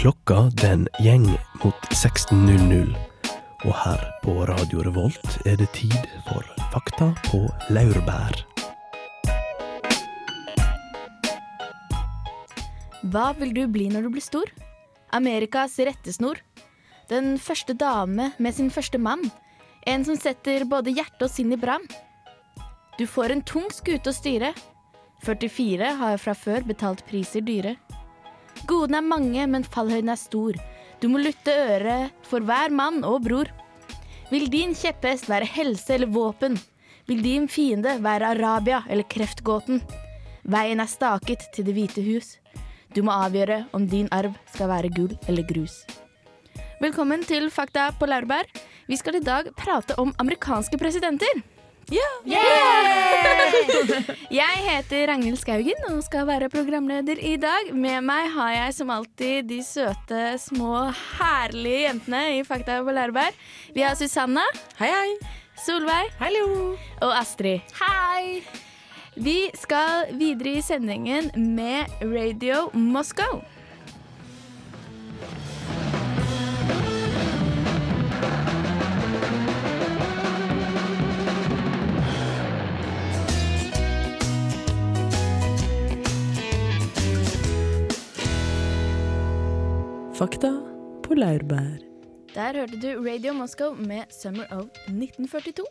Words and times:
Klokka 0.00 0.46
den 0.56 0.86
gjeng 1.04 1.26
mot 1.60 1.88
16.00, 1.92 2.94
og 3.66 3.74
her 3.82 4.04
på 4.22 4.32
Radio 4.48 4.80
Revolt 4.86 5.34
er 5.44 5.58
det 5.60 5.66
tid 5.76 6.06
for 6.24 6.40
Fakta 6.72 7.10
på 7.26 7.42
laurbær. 7.68 8.38
Hva 13.12 13.26
vil 13.42 13.52
du 13.52 13.60
bli 13.68 13.90
når 13.92 14.08
du 14.08 14.10
blir 14.16 14.24
stor? 14.24 14.48
Amerikas 15.12 15.76
rettesnor. 15.76 16.40
Den 17.12 17.36
første 17.36 17.76
dame 17.76 18.32
med 18.40 18.56
sin 18.56 18.72
første 18.72 18.96
mann. 18.96 19.28
En 19.84 20.08
som 20.08 20.16
setter 20.16 20.64
både 20.64 20.96
hjerte 20.96 21.28
og 21.28 21.34
sinn 21.34 21.52
i 21.52 21.60
brann. 21.60 21.84
Du 22.96 23.04
får 23.04 23.36
en 23.36 23.44
tung 23.44 23.68
skute 23.68 24.08
å 24.08 24.16
styre. 24.16 24.54
44 25.28 25.96
har 26.00 26.16
fra 26.24 26.32
før 26.32 26.64
betalt 26.72 27.04
priser 27.04 27.44
dyre. 27.44 27.76
Godene 28.68 29.00
er 29.00 29.06
mange, 29.06 29.46
men 29.46 29.64
fallhøyden 29.64 30.12
er 30.12 30.20
stor. 30.20 30.58
Du 31.00 31.08
må 31.08 31.20
lytte 31.22 31.52
øret 31.52 32.26
for 32.28 32.44
hver 32.44 32.72
mann 32.74 33.04
og 33.08 33.22
bror. 33.24 33.48
Vil 34.30 34.50
din 34.52 34.74
kjepphest 34.76 35.30
være 35.30 35.48
helse 35.48 35.94
eller 35.94 36.10
våpen? 36.12 36.58
Vil 37.08 37.22
din 37.24 37.48
fiende 37.48 37.96
være 38.04 38.34
Arabia 38.36 38.82
eller 38.88 39.08
kreftgåten? 39.08 39.80
Veien 40.44 40.80
er 40.80 40.90
staket 40.90 41.48
til 41.54 41.66
Det 41.66 41.74
hvite 41.74 42.04
hus. 42.04 42.36
Du 42.94 43.02
må 43.06 43.14
avgjøre 43.14 43.64
om 43.72 43.86
din 43.86 44.08
arv 44.12 44.34
skal 44.52 44.70
være 44.70 44.90
gull 44.94 45.16
eller 45.28 45.46
grus. 45.46 45.82
Velkommen 46.80 47.24
til 47.26 47.50
Fakta 47.52 47.90
på 47.98 48.08
laurbær. 48.08 48.48
Vi 48.88 48.96
skal 48.96 49.18
i 49.18 49.24
dag 49.24 49.50
prate 49.56 49.96
om 50.00 50.14
amerikanske 50.18 50.78
presidenter. 50.80 51.42
Jeg 54.40 54.60
heter 54.66 55.08
Ragnhild 55.10 55.38
Skaugen 55.40 55.80
og 55.88 56.02
skal 56.06 56.28
være 56.28 56.50
programleder 56.52 57.18
i 57.18 57.34
dag. 57.40 57.72
Med 57.74 58.04
meg 58.06 58.28
har 58.36 58.52
jeg 58.54 58.76
som 58.76 58.92
alltid 58.94 59.48
de 59.50 59.58
søte, 59.66 60.22
små, 60.38 60.90
herlige 61.18 61.88
jentene 61.88 62.22
i 62.38 62.44
Fakta 62.46 62.78
på 62.86 62.94
Lærberg 62.94 63.34
Vi 63.74 63.82
har 63.86 63.98
Susanna. 63.98 64.44
Hei, 64.78 64.90
hei. 64.92 65.10
Solveig. 65.60 66.12
Hallo. 66.20 66.74
Og 67.04 67.14
Astrid. 67.18 67.60
Hei! 67.80 68.40
Vi 69.20 69.50
skal 69.58 70.14
videre 70.16 70.60
i 70.60 70.64
sendingen 70.64 71.32
med 71.56 71.90
Radio 72.00 72.68
Moscow. 72.72 73.42
Fakta 90.20 90.50
på 91.00 91.14
laurbær. 91.16 91.78
Der 92.34 92.56
hørte 92.60 92.76
du 92.76 92.90
Radio 93.00 93.32
Moscow 93.32 93.72
med 93.72 94.10
'Summer 94.12 94.44
of 94.52 94.66
1942'. 94.84 95.64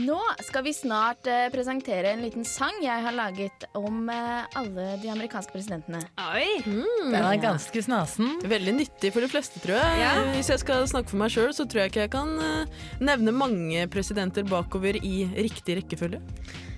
Nå 0.00 0.16
skal 0.46 0.64
vi 0.64 0.72
snart 0.72 1.28
eh, 1.28 1.50
presentere 1.52 2.14
en 2.14 2.22
liten 2.24 2.44
sang 2.48 2.72
jeg 2.80 3.04
har 3.04 3.12
laget 3.12 3.66
om 3.76 4.08
eh, 4.08 4.48
alle 4.56 4.86
de 5.02 5.10
amerikanske 5.12 5.52
presidentene. 5.52 6.00
Oi! 6.24 6.62
Den 6.64 7.18
er 7.20 7.36
ganske 7.42 7.82
snasen. 7.84 8.38
Veldig 8.48 8.74
nyttig 8.78 9.12
for 9.12 9.20
de 9.20 9.28
fleste, 9.28 9.60
tror 9.60 9.76
jeg. 9.76 10.00
Ja. 10.00 10.14
Hvis 10.32 10.48
jeg 10.54 10.62
skal 10.64 10.88
snakke 10.88 11.12
for 11.12 11.20
meg 11.20 11.36
sjøl, 11.36 11.52
så 11.52 11.68
tror 11.68 11.84
jeg 11.84 11.92
ikke 11.92 12.06
jeg 12.06 12.14
kan 12.16 12.32
eh, 12.40 12.80
nevne 13.04 13.36
mange 13.36 13.84
presidenter 13.92 14.48
bakover 14.48 14.96
i 15.04 15.28
riktig 15.36 15.82
rekkefølge. 15.82 16.24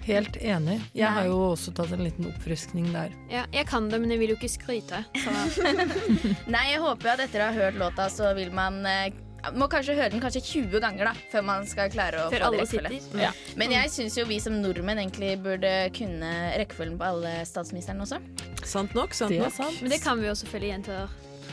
Helt 0.09 0.37
enig. 0.41 0.78
Jeg 0.97 1.05
Nei. 1.05 1.12
har 1.19 1.28
jo 1.28 1.39
også 1.53 1.75
tatt 1.77 1.92
en 1.95 2.03
liten 2.06 2.28
oppfriskning 2.31 2.91
der. 2.95 3.14
Ja, 3.33 3.45
jeg 3.55 3.69
kan 3.69 3.89
det, 3.92 4.01
men 4.03 4.12
jeg 4.15 4.23
vil 4.23 4.33
jo 4.34 4.41
ikke 4.41 4.50
skryte. 4.50 5.05
Så. 5.20 5.33
Nei, 6.55 6.65
jeg 6.73 6.83
håper 6.83 7.11
jo 7.11 7.15
at 7.19 7.25
etter 7.28 7.45
å 7.45 7.48
ha 7.50 7.56
hørt 7.67 7.81
låta, 7.81 8.09
så 8.12 8.33
vil 8.39 8.50
man 8.56 8.81
eh, 8.89 9.11
må 9.55 9.69
kanskje 9.71 9.94
høre 9.94 10.10
den 10.15 10.22
kanskje 10.22 10.43
20 10.44 10.81
ganger 10.82 11.10
da, 11.10 11.12
før 11.32 11.44
man 11.47 11.69
skal 11.69 11.93
klare 11.93 12.25
å 12.25 12.31
Før 12.32 12.47
få 12.49 12.50
det 12.56 12.65
rekkefølge. 12.65 13.22
Ja. 13.22 13.31
Men 13.60 13.75
jeg 13.77 13.93
syns 13.94 14.16
jo 14.19 14.27
vi 14.28 14.41
som 14.43 14.59
nordmenn 14.62 14.99
egentlig 15.05 15.37
burde 15.44 15.72
kunne 15.97 16.32
rekkefølgen 16.59 16.99
på 16.99 17.06
alle 17.12 17.37
statsministrene 17.49 18.05
også. 18.06 18.19
Sant 18.66 18.97
nok, 18.99 19.15
sant 19.16 19.32
Det 19.34 19.41
nok. 19.44 19.55
sant. 19.55 19.81
Men 19.84 19.94
det 19.94 20.03
kan 20.03 20.19
vi 20.21 20.28
jo 20.31 20.34
selvfølgelig, 20.43 20.82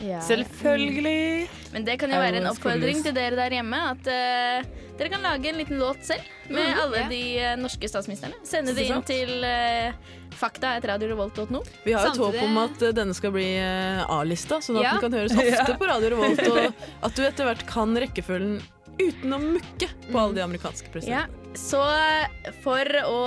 jenter. 0.00 0.26
Selvfølgelig. 0.26 1.48
Men 1.72 1.86
det 1.86 1.96
kan 2.00 2.12
jo 2.12 2.20
være 2.20 2.40
en 2.40 2.50
oppfordring 2.50 3.02
til 3.04 3.14
dere 3.16 3.38
der 3.38 3.56
hjemme. 3.58 3.80
At 3.92 4.10
uh, 4.10 4.84
dere 4.98 5.10
kan 5.12 5.24
lage 5.24 5.50
en 5.50 5.58
liten 5.60 5.80
låt 5.80 6.04
selv 6.06 6.28
med 6.52 6.78
alle 6.82 7.02
ja. 7.02 7.08
de 7.10 7.22
uh, 7.40 7.50
norske 7.62 7.90
statsministrene. 7.90 8.38
Sende 8.46 8.76
det 8.76 8.86
inn 8.90 9.02
til 9.08 9.44
uh, 9.44 10.14
fakta 10.36 10.76
etter 10.76 10.94
radiorevolt.no. 10.94 11.64
Vi 11.84 11.96
har 11.96 12.08
jo 12.08 12.14
et 12.14 12.22
håp 12.26 12.40
om 12.44 12.62
at 12.66 12.86
denne 12.96 13.16
skal 13.16 13.34
bli 13.34 13.48
A-lista, 13.58 14.60
sånn 14.64 14.80
at 14.82 14.88
Ja. 14.88 14.94
den 14.96 15.06
kan 15.08 15.20
høres 15.20 15.36
ofte 15.36 15.76
på 15.80 15.88
Radio 15.88 16.12
Revolt, 16.16 16.42
og 16.52 17.06
at 17.08 17.16
du 17.16 17.22
etter 17.24 17.48
hvert 17.48 17.64
kan 17.70 17.96
rekkefølgen 17.96 18.58
uten 18.98 19.32
å 19.36 19.38
mukke 19.42 19.88
på 20.10 20.18
alle 20.20 20.38
de 20.38 20.44
amerikanske 20.44 20.90
presidentene. 20.92 21.26
Ja, 21.26 21.56
så 21.56 21.80
eh, 21.88 22.52
for 22.64 22.88
å 23.08 23.18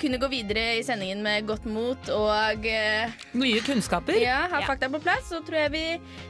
kunne 0.00 0.20
gå 0.22 0.28
videre 0.32 0.66
i 0.78 0.84
sendingen 0.86 1.22
med 1.24 1.46
godt 1.48 1.66
mot 1.68 2.10
og 2.12 2.68
eh, 2.68 3.12
Nye 3.36 3.62
kunnskaper. 3.64 4.18
ja, 4.20 4.46
ha 4.52 4.62
fakta 4.66 4.90
på 4.92 5.00
plass, 5.04 5.28
så 5.32 5.42
tror 5.44 5.66
jeg 5.66 5.74
vi 5.76 5.86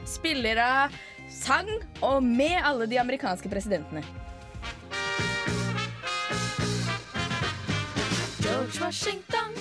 spiller 0.07 0.61
av 0.63 0.97
sang 1.31 1.69
og 2.01 2.23
med 2.23 2.59
alle 2.63 2.87
de 2.87 2.99
amerikanske 3.01 3.51
presidentene. 3.51 4.03
George 8.43 8.79
Washington 8.81 9.51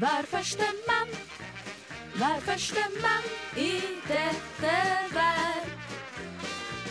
var 0.00 0.26
første 0.28 0.68
mann. 0.88 1.12
Var 2.16 2.40
første 2.44 2.84
mann 3.00 3.28
i 3.56 3.70
dette 4.08 4.76
verk. 5.14 5.81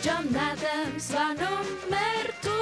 John 0.04 0.26
Adams 0.34 1.12
var 1.12 1.32
nummer 1.32 2.22
to. 2.42 2.58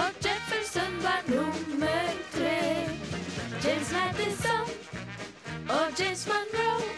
Og 0.00 0.10
Jefferson 0.24 0.92
var 1.02 1.22
nummer 1.26 2.04
tre. 2.32 2.88
James 3.64 3.92
Madison 3.92 4.66
og 5.68 5.86
James 6.00 6.28
Monroe. 6.28 6.88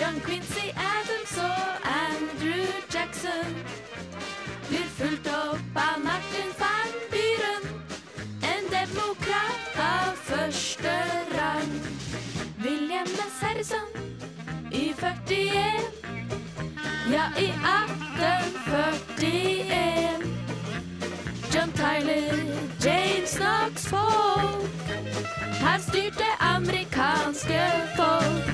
John 0.00 0.20
Quincy 0.20 0.66
Adams 0.94 1.36
og 1.38 1.68
Andrew 2.04 2.66
Jackson 2.94 3.52
blir 4.68 4.88
fulgt 4.98 5.28
opp 5.28 5.76
av 5.76 6.00
Martin 6.08 6.50
van 6.58 6.90
Buren. 7.12 7.64
En 8.52 8.64
demokrat 8.78 9.76
av 9.76 10.16
første 10.16 10.96
rang. 11.36 11.72
William 12.64 13.06
S. 13.06 13.40
Harrison 13.40 13.88
i 14.72 14.94
41. 15.00 15.73
Ja, 17.24 17.30
i 17.40 17.44
1841. 17.44 20.22
John 21.54 21.72
Tyler, 21.72 22.36
James 22.84 23.36
Knox 23.36 23.86
Folk. 23.88 24.68
Her 25.60 25.78
styrte 25.78 26.24
amerikanske 26.40 27.60
folk. 27.96 28.44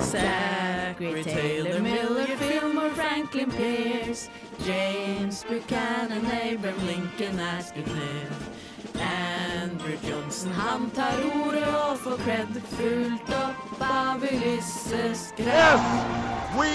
Zachary 0.00 1.22
Taylor 1.22 1.80
Miller, 1.82 2.26
Fillmore, 2.38 2.90
Franklin 2.94 3.50
Pierce, 3.50 4.30
James 4.66 5.44
Buchanan, 5.48 6.26
Abraham 6.42 6.86
Lincoln 6.86 7.40
skutt 7.60 7.86
ned. 7.86 8.57
Andrew 9.00 9.96
Johnson, 10.10 10.52
han 10.52 10.90
tar 10.90 11.14
ordet 11.44 11.66
og 11.66 11.98
får 11.98 12.16
cred 12.24 12.60
fullt 12.76 13.30
opp 13.34 13.82
av 13.82 14.22
Ulysses 14.32 15.32
Grant. 15.36 16.58
We 16.58 16.72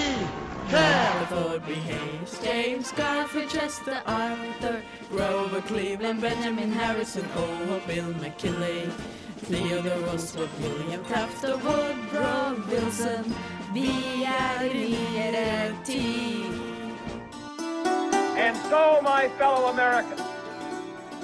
can. 0.69 1.23
Rutherford 1.29 1.65
B. 1.65 1.73
Hayes, 1.73 2.39
James 2.43 2.91
Garfield, 2.91 3.49
Chester 3.49 4.01
Arthur, 4.05 4.81
Grover 5.11 5.61
Cleveland, 5.61 6.21
Benjamin 6.21 6.71
Harrison, 6.71 7.25
oh, 7.37 7.73
og 7.75 7.81
Bill 7.87 8.15
McKinley. 8.21 8.89
Theodore 9.43 10.11
Roosevelt, 10.11 10.49
William 10.61 11.03
Taft 11.03 11.43
og 11.43 11.59
Woodrow 11.65 12.55
Wilson. 12.71 13.35
Vi 13.73 13.89
er 14.23 14.61
i 14.61 14.73
nyere 14.73 15.75
tid. 15.85 16.45
And 18.37 18.57
so, 18.69 19.01
my 19.01 19.29
fellow 19.37 19.67
Americans, 19.69 20.21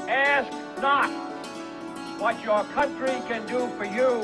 ask 0.08 0.59
not 0.82 1.10
what 2.20 2.42
your 2.44 2.64
country 2.76 3.22
can 3.28 3.46
do 3.48 3.70
for 3.78 3.86
you. 3.86 4.24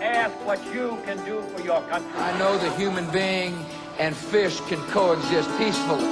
Ask 0.00 0.34
what 0.46 0.60
you 0.74 0.98
can 1.04 1.18
do 1.24 1.42
for 1.54 1.62
your 1.62 1.82
country. 1.82 2.20
I 2.20 2.36
know 2.38 2.58
the 2.58 2.70
human 2.76 3.08
being 3.10 3.54
and 3.98 4.16
fish 4.16 4.60
can 4.68 4.80
coexist 4.90 5.48
peacefully. 5.58 6.10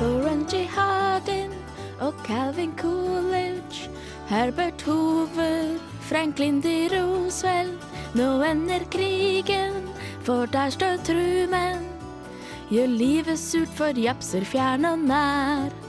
Warren 0.00 0.46
G. 0.48 0.64
Hardin 0.66 1.52
og 2.00 2.14
Calvin 2.24 2.72
Coolidge. 2.76 3.90
Herbert 4.28 4.82
Hoover, 4.82 5.78
Franklin 6.00 6.60
D. 6.60 6.88
Roosevelt. 6.92 7.80
Nå 8.14 8.42
ender 8.42 8.84
krigen, 8.90 9.88
for 10.22 10.46
der 10.46 10.70
står 10.70 10.96
Truman. 11.04 11.84
Gjør 12.70 12.86
livet 12.86 13.38
surt 13.38 13.68
for 13.68 14.00
japser 14.00 14.44
fjern 14.44 14.84
og 14.84 14.98
nær. 14.98 15.83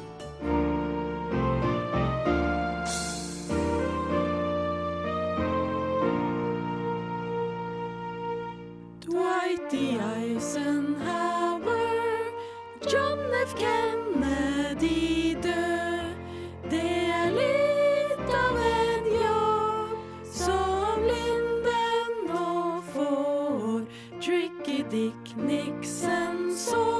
Rikki-Dikk 24.46 25.38
Niksen 25.38 26.58
så 26.58 26.95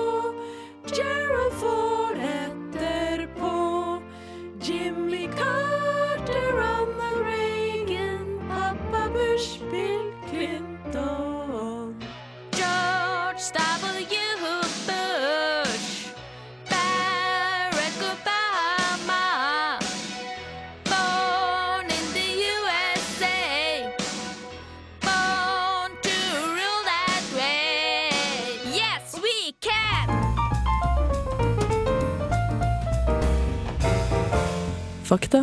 Fakta 35.16 35.40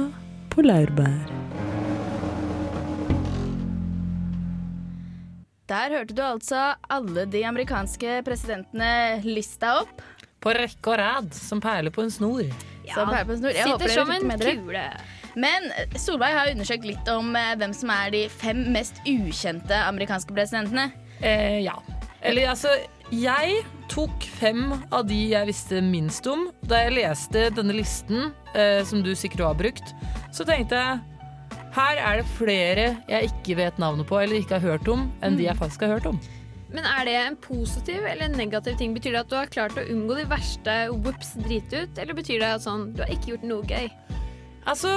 på 0.53 0.61
laurbær. 0.67 1.31
Der 5.71 5.95
hørte 5.95 6.13
du 6.13 6.21
altså 6.27 6.75
alle 6.93 7.25
de 7.33 7.41
amerikanske 7.49 8.19
presidentene 8.27 9.23
lista 9.25 9.79
opp. 9.79 10.03
På 10.45 10.53
rekke 10.53 10.93
og 10.93 10.99
rad, 11.01 11.33
som 11.33 11.63
perler 11.65 11.95
på 11.95 12.05
en 12.05 12.13
snor. 12.13 12.53
Som 12.91 13.09
perler 13.15 13.25
på 13.31 13.33
en 13.39 13.41
snor. 13.41 13.57
Jeg 13.57 13.71
Sitter 13.71 13.95
som 13.95 14.13
en 14.13 14.45
kule. 14.45 14.85
Men 15.41 15.73
Solveig 15.97 16.37
har 16.37 16.53
undersøkt 16.53 16.85
litt 16.91 17.09
om 17.09 17.33
eh, 17.33 17.55
hvem 17.63 17.73
som 17.73 17.97
er 17.97 18.13
de 18.13 18.27
fem 18.29 18.67
mest 18.77 19.01
ukjente 19.09 19.81
amerikanske 19.87 20.37
presidentene. 20.37 20.91
Eh, 21.25 21.63
ja. 21.65 21.79
Eller 22.21 22.53
altså, 22.53 22.77
jeg 23.13 23.63
tok 23.93 24.25
fem 24.41 24.73
av 24.89 25.05
de 25.09 25.19
jeg 25.35 25.49
visste 25.51 25.81
minst 25.85 26.27
om. 26.31 26.47
Da 26.65 26.81
jeg 26.87 26.97
leste 26.97 27.49
denne 27.55 27.75
listen, 27.77 28.31
eh, 28.57 28.81
som 28.89 29.03
du 29.05 29.13
sikkert 29.19 29.45
har 29.51 29.59
brukt, 29.59 29.93
så 30.33 30.47
tenkte 30.49 30.81
jeg 30.81 31.01
her 31.73 32.01
er 32.01 32.21
det 32.21 32.29
flere 32.37 32.87
jeg 33.09 33.31
ikke 33.31 33.57
vet 33.57 33.79
navnet 33.81 34.09
på 34.09 34.19
eller 34.21 34.41
ikke 34.41 34.59
har 34.59 34.75
hørt 34.75 34.89
om, 34.93 35.07
enn 35.25 35.39
de 35.39 35.47
jeg 35.47 35.61
faktisk 35.61 35.85
har 35.87 35.95
hørt 35.95 36.09
om. 36.09 36.19
Men 36.73 36.89
er 36.89 37.05
det 37.05 37.15
en 37.21 37.37
positiv 37.37 38.05
eller 38.09 38.31
en 38.31 38.37
negativ 38.37 38.79
ting? 38.81 38.95
Betyr 38.97 39.13
det 39.13 39.25
at 39.27 39.33
du 39.33 39.37
har 39.37 39.53
klart 39.53 39.77
å 39.77 39.85
unngå 39.93 40.17
de 40.17 40.29
verste 40.29 40.77
whoops 40.93 41.35
drit 41.45 41.73
ut, 41.73 41.99
eller 42.01 42.17
betyr 42.17 42.41
det 42.41 42.53
at 42.57 42.65
sånn, 42.65 42.95
du 42.97 43.05
har 43.05 43.13
ikke 43.13 43.35
gjort 43.35 43.49
noe 43.49 43.67
gøy? 43.69 43.91
Altså, 44.69 44.93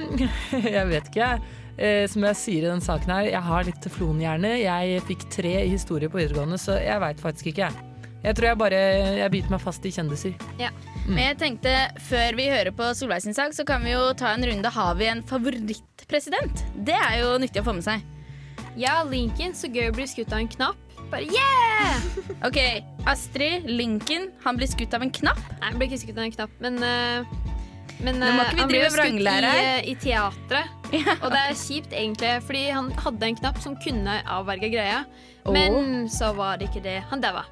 jeg 0.76 0.88
vet 0.92 1.08
ikke, 1.08 1.30
jeg. 1.30 1.64
Eh, 1.76 2.06
som 2.08 2.24
jeg 2.24 2.40
sier 2.40 2.64
i 2.64 2.70
den 2.70 2.80
saken 2.84 3.12
her, 3.12 3.28
jeg 3.28 3.44
har 3.48 3.66
litt 3.68 3.82
teflonhjerne. 3.84 4.54
Jeg 4.62 5.02
fikk 5.08 5.26
tre 5.32 5.52
i 5.64 5.72
historie 5.74 6.08
på 6.12 6.20
videregående, 6.22 6.58
så 6.60 6.78
jeg 6.80 7.02
veit 7.02 7.20
faktisk 7.20 7.52
ikke, 7.52 7.68
jeg. 7.68 7.92
Jeg 8.26 8.34
tror 8.34 8.48
jeg 8.48 8.58
bare 8.58 8.78
jeg 9.20 9.30
biter 9.30 9.52
meg 9.52 9.60
fast 9.62 9.84
i 9.86 9.92
kjendiser. 9.94 10.32
Men 11.06 11.20
jeg 11.28 11.36
tenkte, 11.38 11.74
før 12.08 12.38
vi 12.38 12.48
hører 12.50 12.72
på 12.74 12.88
Solveig 12.98 13.22
sin 13.22 13.36
sak, 13.36 13.54
så 13.54 13.62
kan 13.68 13.84
vi 13.86 13.92
jo 13.92 14.08
ta 14.18 14.32
en 14.34 14.46
runde. 14.48 14.72
Har 14.72 14.96
vi 14.98 15.06
en 15.06 15.22
favorittpresident? 15.22 16.64
Det 16.88 16.96
er 16.96 17.20
jo 17.20 17.36
nyttig 17.38 17.62
å 17.62 17.68
få 17.68 17.76
med 17.76 17.86
seg. 17.86 18.02
Ja, 18.76 18.98
Lincoln, 19.06 19.54
så 19.56 19.70
gøy 19.70 19.92
å 19.92 19.94
bli 19.94 20.08
skutt 20.10 20.34
av 20.34 20.42
en 20.42 20.50
knapp. 20.50 20.82
Bare 21.12 21.28
yeah! 21.30 22.02
Ok, 22.48 22.58
Astrid 23.06 23.68
Lincoln, 23.70 24.32
han 24.42 24.58
blir 24.58 24.68
skutt 24.70 24.96
av 24.96 25.04
en 25.06 25.12
knapp. 25.14 25.38
Nei, 25.60 25.68
han 25.68 25.78
blir 25.78 25.92
ikke 25.92 26.02
skutt 26.02 26.18
av 26.18 26.26
en 26.26 26.34
knapp, 26.34 26.58
men 26.64 26.82
eh, 26.82 27.36
men 28.02 28.20
vi 28.20 28.60
han 28.60 28.68
ble 28.68 28.82
jo 28.82 28.90
skutt 28.92 29.20
i, 29.20 29.92
i 29.92 29.94
teatret. 30.00 30.72
Og 31.22 31.30
det 31.32 31.40
er 31.40 31.56
kjipt, 31.58 31.92
egentlig, 31.92 32.32
fordi 32.46 32.66
han 32.70 32.90
hadde 33.02 33.30
en 33.30 33.38
knapp 33.40 33.60
som 33.62 33.76
kunne 33.82 34.20
avverge 34.22 34.70
greia. 34.72 35.04
Men 35.52 36.08
så 36.10 36.32
var 36.36 36.58
det 36.60 36.70
ikke 36.70 36.84
det. 36.84 37.00
Han 37.10 37.22
daua. 37.22 37.46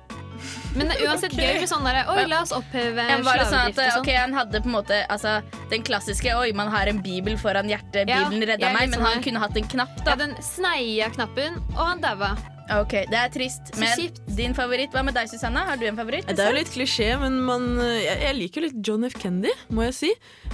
Men 0.74 0.90
det 0.90 0.96
er 0.98 1.08
uansett 1.08 1.34
gøy 1.38 1.60
med 1.60 1.68
sånn 1.70 1.84
derre 1.86 2.00
Oi, 2.10 2.24
la 2.26 2.40
oss 2.42 2.50
oppheve 2.54 3.04
Ja, 3.06 3.20
var 3.22 3.38
sånn 3.46 3.70
at 3.70 3.76
slavedrift 3.76 3.78
og 3.78 3.92
sånn. 3.92 4.02
Okay, 4.02 4.16
Han 4.18 4.34
hadde 4.34 4.60
på 4.64 4.70
en 4.70 4.74
måte 4.74 4.98
altså, 5.14 5.36
den 5.70 5.84
klassiske 5.86 6.34
Oi, 6.34 6.48
man 6.58 6.72
har 6.74 6.90
en 6.90 6.98
bibel 7.04 7.38
foran 7.40 7.70
hjertet, 7.70 8.10
Ja, 8.10 8.24
Bibelen 8.24 8.48
redda 8.50 8.72
meg, 8.74 8.90
men 8.90 8.98
sånn 8.98 9.06
han 9.06 9.22
kunne 9.24 9.44
hatt 9.44 9.60
en 9.60 9.70
knapp, 9.76 9.94
Ja, 10.02 10.18
den 10.20 10.34
sneia 10.42 11.08
knappen, 11.14 11.62
og 11.76 11.84
han 11.84 12.02
daua. 12.02 12.34
Ok, 12.72 12.94
Det 13.10 13.18
er 13.18 13.28
trist. 13.28 13.74
Men 13.76 14.14
din 14.36 14.54
favoritt, 14.56 14.92
hva 14.94 15.02
med 15.04 15.14
deg, 15.14 15.28
Susanna? 15.28 15.66
Har 15.68 15.76
du 15.76 15.84
en 15.86 15.98
favoritt? 15.98 16.26
Det 16.30 16.40
er 16.40 16.54
jo 16.54 16.56
litt 16.62 16.72
klisjé, 16.72 17.10
men 17.20 17.36
man, 17.44 17.66
jeg, 17.80 18.16
jeg 18.24 18.38
liker 18.38 18.60
jo 18.62 18.66
litt 18.70 18.78
John 18.88 19.04
F. 19.04 19.18
Kennedy, 19.20 19.52
må 19.68 19.84
jeg 19.90 19.94
si. 19.98 20.12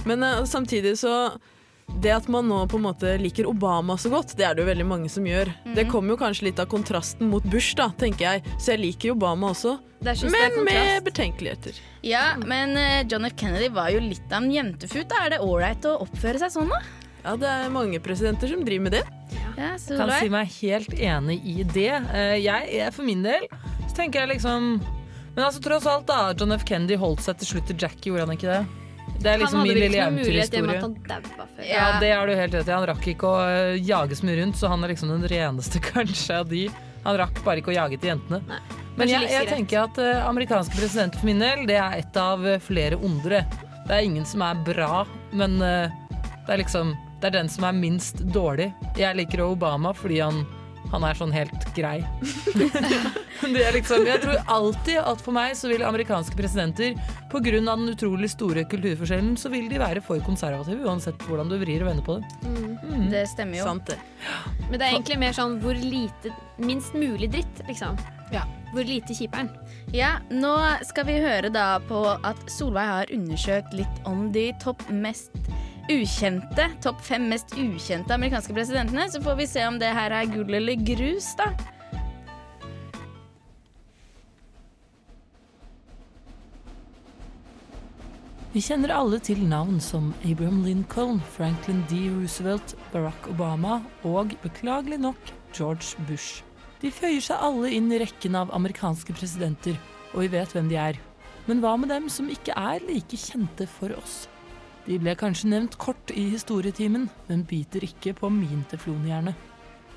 Men 0.09 0.23
uh, 0.27 0.43
samtidig 0.49 0.97
så 0.99 1.15
Det 2.01 2.11
at 2.15 2.27
man 2.31 2.45
nå 2.47 2.61
på 2.71 2.77
en 2.79 2.85
måte 2.85 3.17
liker 3.19 3.47
Obama 3.49 3.97
så 3.99 4.07
godt, 4.13 4.37
det 4.39 4.45
er 4.47 4.53
det 4.55 4.63
jo 4.63 4.67
veldig 4.69 4.85
mange 4.87 5.09
som 5.11 5.25
gjør. 5.27 5.49
Det 5.75 5.89
kommer 5.91 6.13
jo 6.13 6.19
kanskje 6.21 6.45
litt 6.47 6.59
av 6.63 6.69
kontrasten 6.71 7.27
mot 7.27 7.43
Bush, 7.51 7.73
da, 7.75 7.89
tenker 7.99 8.27
jeg. 8.29 8.53
Så 8.63 8.71
jeg 8.75 8.79
liker 8.79 9.09
jo 9.09 9.15
Obama 9.17 9.49
også. 9.51 9.73
Men 10.31 10.55
med 10.63 11.03
betenkeligheter. 11.03 11.75
Ja, 12.07 12.37
men 12.39 12.77
eh, 12.79 13.03
John 13.11 13.27
F. 13.27 13.35
Kennedy 13.37 13.67
var 13.75 13.91
jo 13.91 13.99
litt 13.99 14.31
av 14.31 14.39
en 14.39 14.51
jentefut. 14.55 15.03
da. 15.11 15.25
Er 15.25 15.35
det 15.35 15.41
ålreit 15.43 15.83
å 15.85 15.97
oppføre 16.05 16.39
seg 16.41 16.55
sånn, 16.55 16.71
da? 16.71 16.79
Ja, 17.21 17.35
det 17.37 17.49
er 17.49 17.69
mange 17.73 17.99
presidenter 18.01 18.49
som 18.49 18.63
driver 18.65 18.87
med 18.87 18.95
det. 18.97 19.03
Ja, 19.57 19.75
kan 19.77 20.11
si 20.17 20.29
meg 20.31 20.51
helt 20.61 20.93
enig 20.97 21.37
i 21.45 21.63
det. 21.63 21.91
Eh, 22.13 22.37
Jeg, 22.41 22.69
jeg 22.73 22.93
for 22.95 23.05
min 23.07 23.21
del 23.25 23.45
så 23.87 23.95
tenker 23.99 24.23
jeg 24.23 24.37
liksom 24.37 24.77
Men 25.35 25.45
altså 25.45 25.61
tross 25.63 25.85
alt, 25.87 26.07
da. 26.09 26.33
John 26.35 26.51
F. 26.55 26.63
Kennedy 26.67 26.97
holdt 26.99 27.21
seg 27.23 27.37
til 27.39 27.53
slutt 27.53 27.67
til 27.69 27.77
Jackie, 27.79 28.11
gjorde 28.11 28.25
han 28.27 28.35
ikke 28.35 28.49
det? 28.51 28.61
Det 29.21 29.29
er 29.31 29.39
liksom 29.41 29.61
min 29.63 29.77
lille 29.77 29.99
eventyrhistorie. 30.01 30.81
Ja, 31.69 31.85
det 32.01 32.09
har 32.11 32.27
du 32.27 32.33
helt 32.35 32.55
rett 32.57 32.67
i. 32.67 32.73
Han 32.73 32.87
rakk 32.89 33.07
ikke 33.13 33.29
å 33.29 33.41
eh, 33.47 33.77
jage 33.85 34.17
så 34.17 34.27
mye 34.27 34.39
rundt, 34.41 34.57
så 34.59 34.71
han 34.71 34.83
er 34.83 34.91
liksom 34.93 35.11
den 35.13 35.27
reneste 35.31 35.81
kanskje 35.91 36.39
av 36.41 36.49
de. 36.51 36.65
Han 37.05 37.19
rakk 37.21 37.39
bare 37.45 37.61
ikke 37.61 37.71
å 37.73 37.77
jage 37.77 37.99
til 38.01 38.11
jentene. 38.13 38.41
Nei, 38.49 38.59
Men 38.97 39.09
jeg, 39.13 39.29
jeg 39.31 39.47
tenker 39.49 39.85
at 39.85 40.01
uh, 40.01 40.25
amerikanske 40.29 40.75
presidenter 40.77 41.21
for 41.21 41.29
min 41.31 41.41
del, 41.41 41.63
det 41.69 41.77
er 41.81 42.01
et 42.01 42.19
av 42.21 42.43
flere 42.65 42.99
ondere. 42.99 43.45
Det 43.87 43.95
er 43.97 44.05
ingen 44.05 44.27
som 44.27 44.43
er 44.45 44.59
bra, 44.67 45.05
men 45.33 45.57
uh, 45.63 45.87
det 46.45 46.53
er 46.53 46.61
liksom 46.61 46.93
Det 47.21 47.29
er 47.29 47.35
den 47.35 47.49
som 47.53 47.67
er 47.67 47.77
minst 47.77 48.23
dårlig. 48.33 48.71
Jeg 48.97 49.13
liker 49.19 49.43
Obama 49.45 49.91
fordi 49.93 50.17
han, 50.23 50.39
han 50.89 51.03
er 51.05 51.17
sånn 51.19 51.33
helt 51.35 51.67
grei. 51.75 51.99
det 53.53 53.61
er 53.61 53.75
liksom, 53.75 54.07
jeg 54.09 54.23
tror 54.23 54.39
alltid 54.49 54.97
at 55.03 55.21
for 55.21 55.37
meg 55.37 55.53
så 55.59 55.69
vil 55.69 55.85
amerikanske 55.85 56.33
presidenter, 56.39 56.97
pga. 57.29 57.53
den 57.59 57.91
utrolig 57.93 58.31
store 58.33 58.65
kulturforskjellen, 58.71 59.35
så 59.37 59.53
vil 59.53 59.69
de 59.69 59.77
være 59.83 60.01
for 60.01 60.23
konservative, 60.25 60.81
uansett 60.81 61.21
hvordan 61.29 61.53
du 61.53 61.59
vrir 61.61 61.85
og 61.85 61.91
vender 61.91 62.07
på 62.09 62.17
det. 62.17 63.05
Det 63.13 63.27
stemmer 63.29 63.61
jo. 63.61 63.69
Sant 63.69 63.93
det. 63.93 63.99
Men 64.71 64.79
det 64.79 64.81
er 64.81 64.89
egentlig 64.89 65.21
mer 65.21 65.37
sånn 65.37 65.59
hvor 65.61 65.77
lite 65.77 66.33
Minst 66.61 66.93
mulig 66.93 67.31
dritt, 67.33 67.61
liksom. 67.65 67.95
Ja. 68.33 68.43
Hvor 68.71 68.85
lite 68.85 69.15
kjiperen. 69.17 69.49
Ja, 69.93 70.19
Nå 70.29 70.53
skal 70.85 71.07
vi 71.09 71.15
høre 71.21 71.49
da 71.53 71.79
på 71.89 72.03
at 72.13 72.41
Solveig 72.53 72.89
har 72.89 73.13
undersøkt 73.13 73.73
litt 73.73 74.05
om 74.09 74.29
de 74.35 74.51
topp 74.61 74.85
mest 74.93 75.33
ukjente, 75.89 76.67
topp 76.83 77.01
fem 77.05 77.29
mest 77.31 77.55
ukjente 77.57 78.13
amerikanske 78.13 78.53
presidentene. 78.53 79.07
Så 79.09 79.21
får 79.23 79.39
vi 79.41 79.47
se 79.49 79.65
om 79.67 79.79
det 79.81 79.91
her 79.95 80.13
er 80.13 80.29
gull 80.29 80.53
eller 80.59 80.79
grus, 80.85 81.33
da. 81.39 81.51
Vi 88.51 88.59
kjenner 88.59 88.91
alle 88.91 89.15
til 89.23 89.39
navn 89.47 89.77
som 89.79 90.09
Abraham 90.27 90.65
Lincoln, 90.65 91.21
Franklin 91.37 91.85
D. 91.87 92.09
Roosevelt, 92.11 92.73
Barack 92.91 93.29
Obama 93.31 93.77
og, 94.03 94.33
beklagelig 94.43 94.97
nok, 94.99 95.31
George 95.55 95.95
Bush. 96.09 96.41
De 96.81 96.91
føyer 96.91 97.23
seg 97.23 97.39
alle 97.39 97.71
inn 97.71 97.87
i 97.95 98.01
rekken 98.01 98.35
av 98.35 98.51
amerikanske 98.51 99.15
presidenter, 99.15 99.79
og 100.11 100.25
vi 100.25 100.33
vet 100.35 100.51
hvem 100.51 100.67
de 100.67 100.81
er. 100.83 100.99
Men 101.47 101.63
hva 101.63 101.77
med 101.79 101.93
dem 101.93 102.11
som 102.11 102.27
ikke 102.27 102.51
er 102.59 102.83
like 102.89 103.15
kjente 103.23 103.69
for 103.71 103.95
oss? 103.95 104.25
De 104.87 104.97
ble 104.97 105.13
kanskje 105.17 105.51
nevnt 105.51 105.77
kort 105.81 106.11
i 106.15 106.23
historietimen, 106.31 107.07
men 107.27 107.45
biter 107.45 107.83
ikke 107.85 108.15
på 108.17 108.31
min 108.33 108.63
teflonhjerne. 108.71 109.35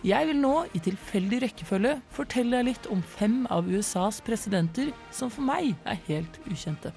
Jeg 0.05 0.29
vil 0.29 0.37
nå, 0.37 0.53
i 0.77 0.83
tilfeldig 0.85 1.41
rekkefølge, 1.47 1.95
fortelle 2.13 2.59
deg 2.59 2.67
litt 2.69 2.89
om 2.93 3.01
fem 3.15 3.47
av 3.49 3.71
USAs 3.73 4.21
presidenter 4.27 4.91
som 5.09 5.33
for 5.33 5.47
meg 5.49 5.73
er 5.89 6.03
helt 6.11 6.37
ukjente. 6.45 6.93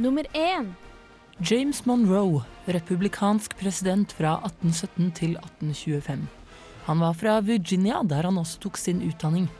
Nummer 0.00 0.24
én. 0.32 0.72
James 1.44 1.84
Monroe, 1.84 2.40
republikansk 2.72 3.58
president 3.60 4.12
fra 4.16 4.38
1817 4.48 5.12
til 5.20 5.36
1825. 5.36 6.24
Han 6.88 7.04
var 7.04 7.12
fra 7.20 7.40
Virginia, 7.44 8.00
der 8.04 8.24
han 8.24 8.40
også 8.40 8.64
tok 8.64 8.80
sin 8.80 9.04
utdanning. 9.04 9.50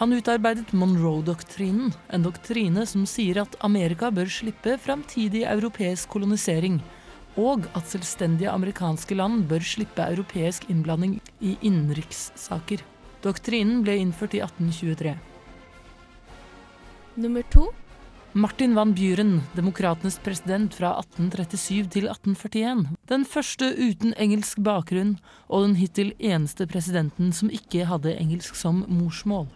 Han 0.00 0.12
utarbeidet 0.16 0.70
Monroe-doktrinen, 0.72 1.90
en 2.08 2.22
doktrine 2.24 2.86
som 2.88 3.02
sier 3.04 3.42
at 3.42 3.56
Amerika 3.60 4.08
bør 4.08 4.30
slippe 4.32 4.78
framtidig 4.80 5.42
europeisk 5.44 6.08
kolonisering, 6.14 6.78
og 7.36 7.66
at 7.76 7.90
selvstendige 7.90 8.48
amerikanske 8.48 9.18
land 9.18 9.42
bør 9.50 9.60
slippe 9.60 10.06
europeisk 10.14 10.64
innblanding 10.72 11.18
i 11.44 11.58
innenrikssaker. 11.60 12.80
Doktrinen 13.20 13.84
ble 13.84 13.98
innført 14.00 14.38
i 14.38 14.40
1823. 14.40 15.14
Nummer 17.20 17.44
to. 17.52 17.68
Martin 18.32 18.72
van 18.78 18.96
Buren, 18.96 19.42
demokratenes 19.52 20.16
president 20.24 20.80
fra 20.80 20.94
1837 21.04 21.92
til 21.92 22.08
1841. 22.08 22.84
Den 23.10 23.28
første 23.28 23.74
uten 23.76 24.16
engelsk 24.16 24.64
bakgrunn, 24.64 25.18
og 25.52 25.68
den 25.68 25.76
hittil 25.76 26.14
eneste 26.16 26.64
presidenten 26.70 27.34
som 27.36 27.52
ikke 27.52 27.90
hadde 27.90 28.16
engelsk 28.16 28.56
som 28.56 28.86
morsmål. 28.88 29.50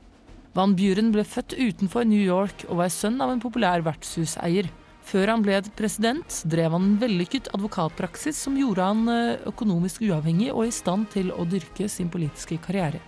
Van 0.55 0.77
Buren 0.79 1.11
ble 1.11 1.25
født 1.27 1.57
utenfor 1.59 2.07
New 2.07 2.23
York 2.23 2.63
og 2.69 2.79
var 2.79 2.93
sønn 2.95 3.19
av 3.25 3.33
en 3.33 3.43
populær 3.43 3.83
vertshuseier. 3.83 4.69
Før 5.05 5.33
han 5.35 5.43
ble 5.45 5.59
president, 5.77 6.39
drev 6.49 6.77
han 6.77 6.87
en 6.93 7.01
vellykket 7.01 7.51
advokatpraksis 7.57 8.39
som 8.47 8.55
gjorde 8.57 8.87
han 8.87 9.03
eh, 9.11 9.43
økonomisk 9.51 10.07
uavhengig 10.07 10.53
og 10.55 10.69
i 10.69 10.73
stand 10.73 11.11
til 11.13 11.35
å 11.35 11.45
dyrke 11.45 11.91
sin 11.93 12.09
politiske 12.13 12.61
karriere. 12.63 13.03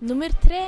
Nummer 0.00 0.32
tre. 0.42 0.64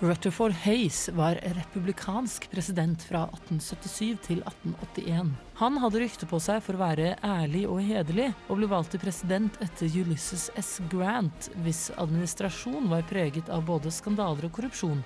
Rutherford 0.00 0.52
Hayes 0.52 1.08
var 1.08 1.34
republikansk 1.42 2.50
president 2.50 3.02
fra 3.02 3.24
1877 3.24 4.18
til 4.22 4.42
1881. 4.46 5.32
Han 5.58 5.78
hadde 5.82 6.02
rykte 6.04 6.26
på 6.30 6.38
seg 6.38 6.60
for 6.62 6.78
å 6.78 6.82
være 6.84 7.16
ærlig 7.26 7.64
og 7.66 7.80
hederlig, 7.82 8.28
og 8.46 8.60
ble 8.60 8.68
valgt 8.70 8.92
til 8.94 9.02
president 9.02 9.58
etter 9.64 9.90
Ulysses 9.90 10.52
S. 10.54 10.76
Grant, 10.92 11.48
hvis 11.64 11.88
administrasjon 11.98 12.86
var 12.92 13.02
preget 13.10 13.50
av 13.50 13.64
både 13.66 13.90
skandaler 13.90 14.46
og 14.46 14.54
korrupsjon. 14.60 15.00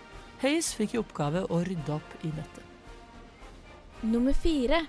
Hayes 0.44 0.74
fikk 0.76 0.92
i 0.92 1.00
oppgave 1.00 1.46
å 1.48 1.62
rydde 1.64 1.96
opp 1.96 2.12
i 2.20 2.34
dette. 2.36 2.66
Nummer 4.04 4.36
fire. 4.36 4.82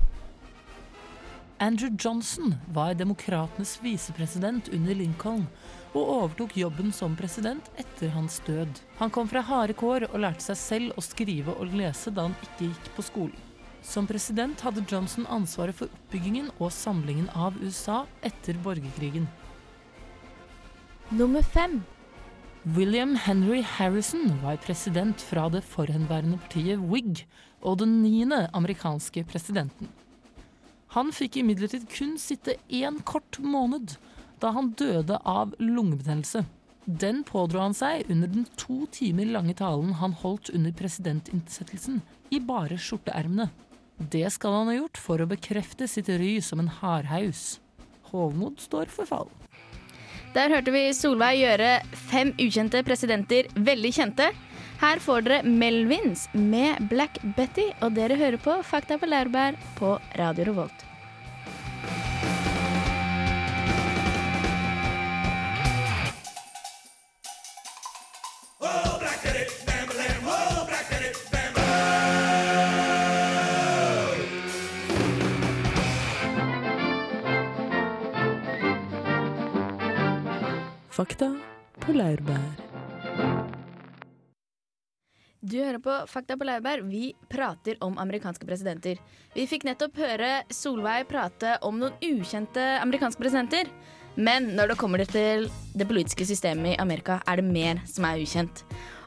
Andrew 1.63 1.95
Johnson 1.95 2.57
var 2.75 2.99
demokratenes 2.99 3.77
visepresident 3.79 4.67
under 4.75 4.99
Lincoln 4.99 5.47
og 5.93 6.09
overtok 6.17 6.55
jobben 6.57 6.91
som 6.93 7.15
president 7.17 7.69
etter 7.77 8.11
hans 8.15 8.39
død. 8.47 8.81
Han 8.97 9.13
kom 9.13 9.29
fra 9.29 9.43
harde 9.45 9.75
kår 9.77 10.07
og 10.09 10.19
lærte 10.25 10.45
seg 10.47 10.59
selv 10.59 10.97
å 10.97 11.05
skrive 11.05 11.53
og 11.53 11.73
lese 11.77 12.13
da 12.13 12.27
han 12.27 12.37
ikke 12.41 12.69
gikk 12.69 12.91
på 12.97 13.05
skolen. 13.05 13.39
Som 13.83 14.07
president 14.07 14.61
hadde 14.63 14.85
Johnson 14.89 15.27
ansvaret 15.27 15.75
for 15.75 15.91
oppbyggingen 15.91 16.49
og 16.57 16.71
samlingen 16.71 17.27
av 17.35 17.57
USA 17.61 18.05
etter 18.23 18.57
borgerkrigen. 18.63 19.27
Nummer 21.11 21.43
fem. 21.43 21.81
William 22.63 23.17
Henry 23.19 23.59
Harrison 23.61 24.37
var 24.41 24.55
president 24.63 25.19
fra 25.21 25.49
det 25.51 25.65
forhenværende 25.67 26.39
partiet 26.45 26.79
Whig 26.79 27.25
og 27.59 27.81
den 27.81 27.97
niende 28.01 28.47
amerikanske 28.55 29.25
presidenten. 29.27 29.91
Han 30.95 31.11
fikk 31.11 31.41
imidlertid 31.41 31.89
kun 31.91 32.15
sitte 32.21 32.55
én 32.71 33.01
kort 33.03 33.39
måned, 33.43 33.97
da 34.43 34.51
han 34.55 34.73
døde 34.77 35.17
av 35.23 35.55
lungebetennelse. 35.59 36.43
Den 36.83 37.21
pådro 37.23 37.61
han 37.63 37.75
seg 37.77 38.09
under 38.11 38.27
den 38.27 38.47
to 38.59 38.83
timer 38.91 39.29
lange 39.31 39.55
talen 39.55 39.95
han 40.01 40.15
holdt 40.19 40.51
under 40.51 40.73
presidentinnsettelsen, 40.75 42.01
i 42.33 42.41
bare 42.43 42.75
skjorteermene. 42.75 43.47
Det 43.97 44.25
skal 44.35 44.57
han 44.57 44.71
ha 44.71 44.75
gjort 44.75 44.99
for 44.99 45.21
å 45.23 45.29
bekrefte 45.29 45.87
sitt 45.87 46.09
ry 46.11 46.35
som 46.43 46.59
en 46.59 46.71
hardhaus. 46.81 47.61
Hovmod 48.11 48.59
står 48.59 48.91
for 48.91 49.07
fall. 49.07 49.31
Der 50.33 50.49
hørte 50.49 50.73
vi 50.73 50.87
Solveig 50.97 51.37
gjøre 51.43 51.73
fem 52.09 52.33
ukjente 52.41 52.81
presidenter 52.85 53.47
veldig 53.53 53.91
kjente. 53.95 54.31
Her 54.81 54.99
får 54.99 55.27
dere 55.27 55.43
Melvins 55.47 56.25
med 56.33 56.89
Black 56.91 57.21
Betty, 57.37 57.69
og 57.85 57.93
dere 57.95 58.17
hører 58.19 58.41
på 58.41 58.57
Fakta 58.65 58.97
på 58.99 59.07
laurbær 59.07 59.55
på 59.77 59.93
Radio 60.19 60.49
Revolt. 60.49 60.92
Fakta 81.03 81.27
på 81.83 81.91
laurbær. 81.91 82.43
Du 85.43 85.57
hører 85.57 85.79
på 85.83 85.95
Fakta 86.07 86.37
på 86.39 86.45
laurbær. 86.47 86.79
Vi 86.87 87.09
prater 87.27 87.75
om 87.83 87.97
amerikanske 87.99 88.45
presidenter. 88.47 89.01
Vi 89.35 89.43
fikk 89.51 89.65
nettopp 89.67 89.97
høre 89.99 90.29
Solveig 90.47 91.09
prate 91.09 91.57
om 91.67 91.81
noen 91.81 91.97
ukjente 92.07 92.63
amerikanske 92.79 93.19
presidenter. 93.19 93.67
Men 94.15 94.47
når 94.55 94.71
det 94.71 94.77
kommer 94.79 95.03
til 95.03 95.49
det 95.75 95.87
politiske 95.89 96.23
systemet 96.29 96.77
i 96.77 96.79
Amerika, 96.79 97.17
er 97.27 97.41
det 97.41 97.49
mer 97.49 97.81
som 97.89 98.07
er 98.07 98.23
ukjent. 98.23 98.61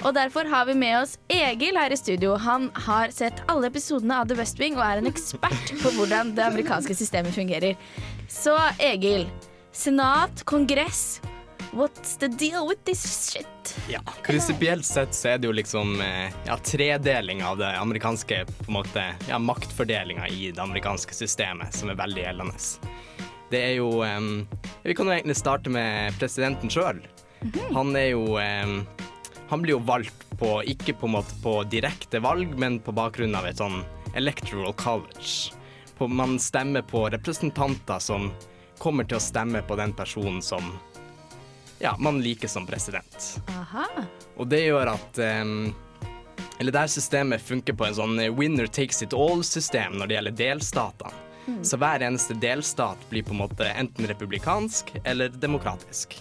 Og 0.05 0.13
derfor 0.19 0.51
har 0.53 0.67
vi 0.69 0.75
med 0.77 0.99
oss 0.99 1.15
Egil 1.33 1.81
her 1.81 1.95
i 1.95 1.97
studio. 1.97 2.35
Han 2.37 2.67
har 2.91 3.15
sett 3.15 3.41
alle 3.49 3.71
episodene 3.73 4.19
av 4.21 4.29
The 4.29 4.37
West 4.37 4.61
Wing 4.61 4.77
og 4.77 4.85
er 4.85 5.01
en 5.01 5.09
ekspert 5.09 5.73
på 5.81 5.95
hvordan 5.97 6.35
det 6.37 6.45
amerikanske 6.45 6.99
systemet 6.99 7.33
fungerer. 7.39 7.81
Så 8.29 8.59
Egil, 8.91 9.25
senat, 9.73 10.45
kongress 10.45 11.23
What's 11.77 12.17
the 12.17 12.29
deal 12.29 12.67
with 12.69 12.85
this 12.85 13.33
shit? 13.33 13.79
Ja, 13.89 14.01
Prinsipielt 14.23 14.85
sett 14.85 15.15
så 15.15 15.29
er 15.29 15.39
det 15.39 15.51
jo 15.51 15.53
liksom 15.53 16.01
eh, 16.01 16.33
ja, 16.47 16.57
tredeling 16.57 17.43
av 17.45 17.59
det 17.59 17.69
amerikanske 17.77 18.39
på 18.47 18.65
en 18.67 18.73
måte, 18.79 19.05
ja, 19.29 19.39
maktfordelinga 19.39 20.29
i 20.29 20.51
det 20.57 20.63
amerikanske 20.63 21.13
systemet 21.15 21.77
som 21.77 21.93
er 21.93 21.99
veldig 22.01 22.23
gjeldende. 22.23 22.57
Det 23.53 23.61
er 23.61 23.75
jo 23.77 23.91
um, 24.01 24.47
Vi 24.87 24.97
kan 24.97 25.11
jo 25.11 25.19
egentlig 25.19 25.37
starte 25.37 25.69
med 25.71 26.17
presidenten 26.17 26.73
sjøl. 26.73 27.05
Han 27.77 27.93
er 27.93 28.09
jo 28.15 28.41
um, 28.41 28.75
Han 29.53 29.61
blir 29.61 29.77
jo 29.77 29.85
valgt 29.85 30.25
på 30.41 30.57
ikke 30.65 30.97
på 30.97 31.13
en 31.13 31.19
måte 31.19 31.37
på 31.45 31.59
direkte 31.69 32.25
valg, 32.25 32.57
men 32.57 32.81
på 32.81 32.97
bakgrunn 32.97 33.37
av 33.37 33.53
et 33.53 33.61
sånn 33.61 33.83
electoral 34.17 34.73
college. 34.81 35.53
På, 36.01 36.09
man 36.09 36.39
stemmer 36.41 36.89
på 36.89 37.05
representanter 37.13 38.01
som 38.01 38.31
kommer 38.81 39.05
til 39.05 39.21
å 39.21 39.27
stemme 39.29 39.61
på 39.61 39.77
den 39.77 39.93
personen 39.97 40.41
som 40.41 40.73
ja, 41.79 41.97
man 41.99 42.23
liker 42.23 42.49
som 42.49 42.67
president. 42.67 43.41
Aha. 43.49 43.87
Og 44.37 44.49
det 44.49 44.63
gjør 44.67 44.93
at 44.95 45.19
um, 45.43 45.75
Eller 46.59 46.73
det 46.73 46.83
her 46.87 46.93
systemet 46.93 47.45
funker 47.45 47.77
på 47.77 47.87
en 47.87 47.97
sånn 47.97 48.21
winner 48.37 48.69
takes 48.69 49.03
it 49.05 49.17
all-system 49.17 49.99
når 50.01 50.09
det 50.09 50.19
gjelder 50.19 50.37
delstatene. 50.41 51.23
Så 51.63 51.79
hver 51.79 52.03
eneste 52.03 52.35
delstat 52.43 53.03
blir 53.11 53.23
på 53.23 53.31
en 53.31 53.45
måte 53.45 53.69
enten 53.71 54.09
republikansk 54.11 54.91
eller 55.05 55.29
demokratisk. 55.29 56.17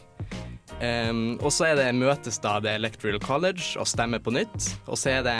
Um, 0.81 1.39
og 1.39 1.49
så 1.55 1.71
er 1.71 1.79
det 1.79 1.87
møtes 1.97 2.37
da 2.43 2.59
det 2.61 2.75
Electoral 2.77 3.17
College 3.23 3.79
og 3.81 3.89
stemmer 3.89 4.21
på 4.21 4.35
nytt. 4.35 4.69
Og 4.85 4.99
så 5.01 5.15
er 5.17 5.25
det 5.25 5.37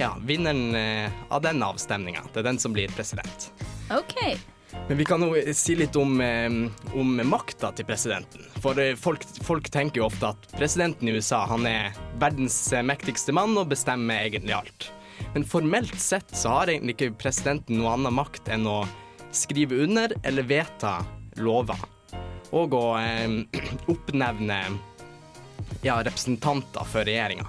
ja, 0.00 0.14
vinneren 0.24 0.74
eh, 0.74 1.10
av 1.28 1.42
den 1.44 1.62
avstemninga. 1.62 2.24
Det 2.32 2.40
er 2.40 2.48
den 2.48 2.58
som 2.62 2.72
blir 2.72 2.88
president. 2.96 3.50
OK. 3.92 4.16
Men 4.88 4.98
vi 4.98 5.04
kan 5.04 5.22
jo 5.22 5.36
si 5.54 5.74
litt 5.76 5.96
om, 5.96 6.16
om 6.94 7.20
makta 7.28 7.70
til 7.76 7.86
presidenten. 7.88 8.44
For 8.62 8.78
eh, 8.80 8.96
folk, 8.98 9.24
folk 9.44 9.70
tenker 9.72 10.02
jo 10.02 10.08
ofte 10.08 10.32
at 10.32 10.48
presidenten 10.56 11.08
i 11.08 11.14
USA 11.16 11.44
han 11.50 11.66
er 11.68 11.96
verdens 12.20 12.56
eh, 12.72 12.84
mektigste 12.86 13.34
mann 13.36 13.56
og 13.58 13.70
bestemmer 13.72 14.26
egentlig 14.26 14.56
alt. 14.56 14.88
Men 15.34 15.46
formelt 15.48 15.98
sett 16.00 16.30
så 16.36 16.56
har 16.56 16.72
egentlig 16.72 16.96
ikke 16.96 17.18
presidenten 17.24 17.78
noe 17.80 17.92
annen 17.94 18.14
makt 18.16 18.50
enn 18.52 18.66
å 18.68 18.82
skrive 19.32 19.82
under 19.84 20.14
eller 20.22 20.46
vedta 20.48 20.98
lover. 21.40 21.82
Og 22.52 22.76
å 22.76 22.86
eh, 23.00 23.38
oppnevne 23.92 24.60
ja, 25.82 25.98
representanter 25.98 26.86
for 26.88 27.08
regjeringa. 27.08 27.48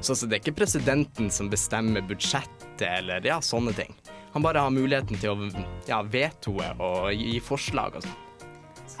Så, 0.00 0.14
så 0.14 0.26
det 0.26 0.38
er 0.38 0.40
ikke 0.44 0.60
presidenten 0.62 1.32
som 1.34 1.48
bestemmer 1.52 2.04
budsjettet 2.06 2.82
eller 2.86 3.24
ja, 3.26 3.40
sånne 3.44 3.74
ting. 3.76 3.90
Han 4.34 4.42
bare 4.42 4.64
har 4.66 4.70
muligheten 4.74 5.18
til 5.22 5.30
å 5.30 5.64
ja, 5.88 6.02
vetoe 6.02 6.72
og 6.82 7.12
gi 7.14 7.38
forslag 7.44 8.00
og 8.00 8.06
sånn. 8.06 8.20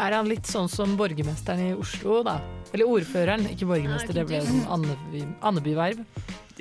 Er 0.02 0.14
han 0.16 0.26
litt 0.30 0.46
sånn 0.48 0.66
som 0.70 0.96
borgermesteren 0.98 1.68
i 1.68 1.74
Oslo, 1.78 2.22
da? 2.26 2.38
Eller 2.72 2.88
ordføreren, 2.90 3.44
ikke 3.52 3.68
borgermester, 3.68 4.16
det 4.16 4.24
ble 4.30 4.40
sånn 4.42 4.64
Andeby- 4.74 5.26
Andebyverv. 5.46 6.00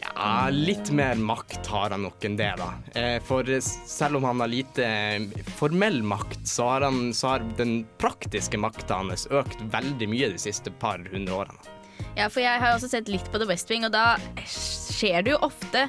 Ja, 0.01 0.49
litt 0.51 0.89
mer 0.93 1.15
makt 1.21 1.65
har 1.71 1.93
han 1.93 2.03
nok 2.05 2.25
enn 2.27 2.35
det, 2.37 2.49
da. 2.59 2.67
Eh, 2.99 3.19
For 3.23 3.47
selv 3.63 4.17
om 4.19 4.25
han 4.27 4.41
har 4.43 4.51
lite 4.51 4.85
formell 5.57 6.01
makt, 6.03 6.43
så 6.49 6.67
har, 6.73 6.85
han, 6.89 7.13
så 7.13 7.35
har 7.35 7.45
den 7.57 7.85
praktiske 8.01 8.59
makta 8.59 8.99
hans 8.99 9.25
økt 9.31 9.61
veldig 9.73 10.09
mye 10.11 10.29
de 10.33 10.41
siste 10.41 10.73
par 10.81 11.01
hundre 11.13 11.45
årene. 11.45 11.73
Ja, 12.17 12.27
for 12.29 12.41
jeg 12.43 12.59
har 12.61 12.75
også 12.75 12.89
sett 12.91 13.09
litt 13.09 13.29
på 13.31 13.39
The 13.41 13.47
West 13.49 13.69
Wing, 13.71 13.85
og 13.87 13.93
da 13.95 14.17
skjer 14.45 15.23
det 15.25 15.33
jo 15.33 15.41
ofte 15.45 15.87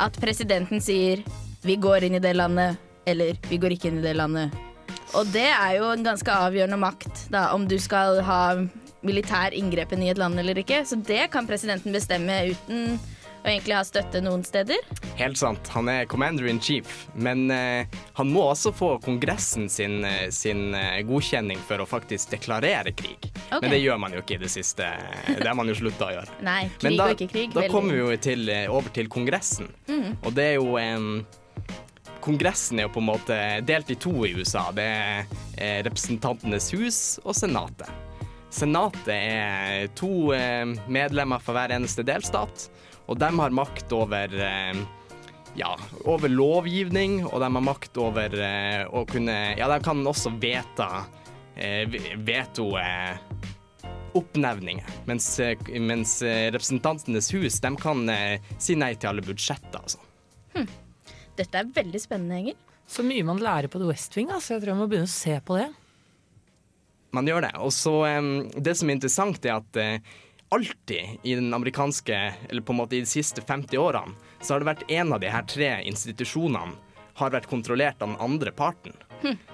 at 0.00 0.16
presidenten 0.22 0.80
sier 0.80 1.24
'vi 1.62 1.76
går 1.76 2.04
inn 2.04 2.14
i 2.14 2.18
det 2.18 2.34
landet', 2.36 2.76
eller 3.06 3.36
'vi 3.48 3.58
går 3.58 3.76
ikke 3.76 3.88
inn 3.88 3.98
i 3.98 4.02
det 4.02 4.16
landet'. 4.16 4.50
Og 5.14 5.26
det 5.32 5.48
er 5.50 5.76
jo 5.76 5.90
en 5.90 6.04
ganske 6.04 6.30
avgjørende 6.30 6.78
makt, 6.78 7.30
da, 7.30 7.52
om 7.54 7.66
du 7.68 7.78
skal 7.78 8.22
ha 8.22 8.42
militær 9.02 9.54
inngrepen 9.56 10.02
i 10.02 10.10
et 10.12 10.18
land 10.18 10.38
eller 10.38 10.58
ikke. 10.60 10.84
Så 10.86 10.96
det 10.96 11.30
kan 11.32 11.48
presidenten 11.48 11.92
bestemme 11.92 12.52
uten 12.52 13.00
å 13.40 13.48
egentlig 13.48 13.74
ha 13.74 13.80
støtte 13.84 14.20
noen 14.20 14.42
steder. 14.44 14.84
Helt 15.16 15.38
sant, 15.40 15.68
han 15.72 15.88
er 15.88 16.04
commander 16.10 16.46
in 16.50 16.60
chief, 16.60 17.06
men 17.14 17.46
eh, 17.54 17.88
han 18.18 18.32
må 18.32 18.44
også 18.50 18.72
få 18.76 18.90
Kongressen 19.04 19.68
sin, 19.72 20.04
eh, 20.04 20.28
sin 20.34 20.74
eh, 20.76 21.00
godkjenning 21.08 21.60
for 21.64 21.80
å 21.80 21.88
faktisk 21.88 22.34
deklarere 22.36 22.92
krig. 22.92 23.30
Okay. 23.48 23.62
Men 23.62 23.74
det 23.74 23.80
gjør 23.80 24.00
man 24.04 24.16
jo 24.16 24.22
ikke 24.24 24.36
i 24.36 24.42
det 24.44 24.52
siste. 24.52 24.92
Det 25.26 25.46
har 25.46 25.56
man 25.58 25.72
jo 25.72 25.78
slutta 25.80 26.10
å 26.10 26.14
gjøre. 26.18 26.38
Nei, 26.44 26.62
krig 26.76 26.98
da, 27.00 27.08
og 27.08 27.16
ikke 27.16 27.32
krig. 27.32 27.54
da 27.54 27.62
veldig. 27.62 27.72
kommer 27.72 27.96
vi 27.96 28.02
jo 28.04 28.22
til, 28.28 28.48
eh, 28.52 28.66
over 28.70 28.92
til 28.94 29.10
Kongressen. 29.12 29.72
Og 30.20 30.34
det 30.36 30.50
er 30.52 30.58
jo 30.60 30.76
em, 30.80 31.24
Kongressen 32.20 32.78
er 32.78 32.88
jo 32.88 32.94
på 32.94 33.00
en 33.00 33.08
måte 33.08 33.36
delt 33.66 33.90
i 33.90 33.96
to 34.00 34.12
i 34.26 34.34
USA. 34.36 34.68
Det 34.76 34.84
er 34.84 35.34
eh, 35.56 35.80
Representantenes 35.86 36.70
hus 36.76 37.00
og 37.24 37.36
Senatet. 37.36 37.88
Senatet 38.52 39.12
er 39.14 39.90
to 39.98 40.32
eh, 40.36 40.66
medlemmer 40.90 41.42
for 41.42 41.56
hver 41.56 41.72
eneste 41.74 42.04
delstat, 42.06 42.66
og 43.06 43.20
de 43.20 43.30
har 43.38 43.54
makt 43.56 43.94
over 43.96 44.34
eh, 44.34 44.82
ja, 45.58 45.72
over 46.04 46.30
lovgivning, 46.30 47.22
og 47.26 47.40
de 47.42 47.48
har 47.48 47.64
makt 47.66 47.96
over 47.98 48.36
å 48.94 49.02
kunne 49.10 49.38
Ja, 49.58 49.66
de 49.66 49.80
kan 49.82 50.04
også 50.06 50.30
vedta 50.38 51.08
veto 52.22 52.68
oppnevninger, 54.14 54.92
mens, 55.10 55.26
mens 55.74 56.12
Representantenes 56.22 57.32
hus 57.34 57.58
de 57.60 57.72
kan 57.82 58.06
si 58.62 58.78
nei 58.78 58.92
til 58.94 59.10
alle 59.10 59.26
budsjetter 59.26 59.82
og 59.82 59.96
sånn. 59.96 60.70
Dette 61.38 61.60
er 61.60 61.70
veldig 61.74 62.00
spennende, 62.02 62.40
Engel. 62.40 62.58
Så 62.90 63.04
mye 63.06 63.26
man 63.26 63.38
lærer 63.42 63.70
på 63.70 63.78
The 63.78 63.90
West 63.90 64.16
Wing, 64.18 64.32
altså. 64.34 64.56
Jeg 64.56 64.64
tror 64.64 64.74
jeg 64.74 64.80
må 64.80 64.88
begynne 64.90 65.10
å 65.10 65.12
se 65.12 65.36
på 65.46 65.60
det. 65.60 65.68
Man 67.14 67.30
gjør 67.30 67.46
det. 67.46 67.54
Og 67.62 67.72
så 67.74 67.94
um, 68.18 68.32
Det 68.54 68.74
som 68.78 68.90
er 68.90 68.98
interessant, 68.98 69.46
er 69.46 69.58
at 69.58 69.78
uh, 69.78 70.18
alltid 70.54 71.22
i 71.26 71.36
den 71.38 71.54
amerikanske 71.54 72.18
Eller 72.48 72.62
på 72.62 72.74
en 72.74 72.80
måte 72.82 72.98
i 72.98 73.02
de 73.04 73.10
siste 73.10 73.42
50 73.42 73.78
årene 73.78 74.14
så 74.40 74.54
har 74.54 74.62
det 74.62 74.70
vært 74.70 74.90
en 74.90 75.12
av 75.12 75.20
de 75.20 75.28
her 75.28 75.44
tre 75.44 75.66
institusjonene 75.84 76.78
har 77.20 77.32
vært 77.34 77.50
kontrollert 77.50 78.00
av 78.00 78.08
den 78.08 78.22
andre 78.24 78.52
parten. 78.56 78.94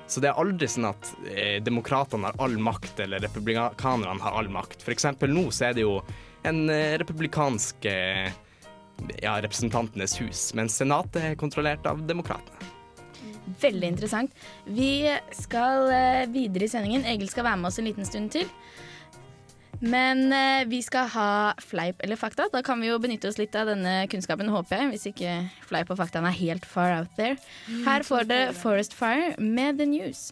Så 0.06 0.22
det 0.22 0.30
er 0.30 0.38
aldri 0.38 0.68
sånn 0.70 0.86
at 0.92 1.08
eh, 1.26 1.56
demokratene 1.64 2.28
har 2.28 2.38
all 2.44 2.54
makt, 2.62 3.00
eller 3.02 3.24
republikanerne 3.24 4.22
har 4.22 4.38
all 4.38 4.50
makt. 4.52 4.84
For 4.86 4.94
eksempel 4.94 5.32
nå 5.34 5.48
så 5.50 5.70
er 5.70 5.74
det 5.76 5.82
jo 5.82 5.96
en 6.46 6.68
eh, 6.70 6.94
republikansk 7.02 7.88
eh, 7.90 8.30
ja, 9.22 9.36
representantenes 9.42 10.16
hus, 10.20 10.48
mens 10.56 10.78
senatet 10.80 11.22
er 11.22 11.38
kontrollert 11.40 11.86
av 11.88 12.02
demokratene. 12.08 12.72
Veldig 13.60 13.92
interessant. 13.94 14.32
Vi 14.66 15.06
skal 15.36 15.86
eh, 15.94 16.24
videre 16.32 16.66
i 16.66 16.70
sendingen. 16.70 17.06
Egil 17.06 17.30
skal 17.30 17.46
være 17.46 17.60
med 17.62 17.70
oss 17.70 17.78
en 17.78 17.86
liten 17.86 18.08
stund 18.08 18.32
til. 18.34 18.50
Men 19.80 20.32
eh, 20.32 20.64
vi 20.66 20.80
skal 20.82 21.08
ha 21.12 21.30
fleip 21.62 22.02
eller 22.02 22.18
fakta. 22.18 22.48
Da 22.52 22.62
kan 22.66 22.80
vi 22.82 22.90
jo 22.90 22.98
benytte 23.02 23.30
oss 23.30 23.38
litt 23.38 23.54
av 23.58 23.70
denne 23.70 24.06
kunnskapen, 24.10 24.50
håper 24.50 24.82
jeg. 24.82 24.90
Hvis 24.94 25.08
ikke 25.12 25.36
fleip 25.68 25.92
og 25.92 26.00
faktaen 26.00 26.26
er 26.26 26.36
helt 26.36 26.66
far 26.66 26.96
out 26.96 27.14
there. 27.20 27.38
Her 27.86 28.06
får 28.06 28.28
det 28.30 28.42
Forest 28.58 28.96
Fire 28.96 29.34
med 29.38 29.78
The 29.78 29.88
News. 29.90 30.30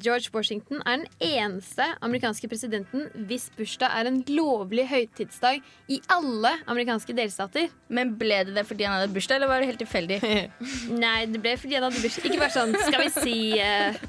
George 0.00 0.30
Washington 0.34 0.80
er 0.86 1.02
den 1.02 1.06
eneste 1.20 1.86
amerikanske 2.04 2.48
presidenten 2.50 3.08
hvis 3.28 3.48
bursdag 3.56 3.92
er 3.98 4.08
en 4.08 4.20
lovlig 4.30 4.86
høytidsdag 4.90 5.60
i 5.92 6.00
alle 6.12 6.54
amerikanske 6.70 7.14
delstater? 7.16 7.68
Men 7.92 8.14
ble 8.20 8.42
det 8.48 8.56
det 8.56 8.64
fordi 8.68 8.86
han 8.88 8.98
hadde 8.98 9.12
bursdag, 9.14 9.40
eller 9.40 9.50
var 9.50 9.62
det 9.62 9.70
helt 9.72 9.82
tilfeldig? 9.84 10.20
Nei, 11.04 11.18
det 11.30 11.42
ble 11.42 11.54
fordi 11.60 11.78
han 11.78 11.86
hadde 11.88 12.02
bursdag. 12.02 12.30
Ikke 12.30 12.42
bare 12.42 12.56
sånn, 12.56 12.74
skal 12.86 13.04
vi 13.04 13.12
si 13.16 13.36
uh, 13.60 14.00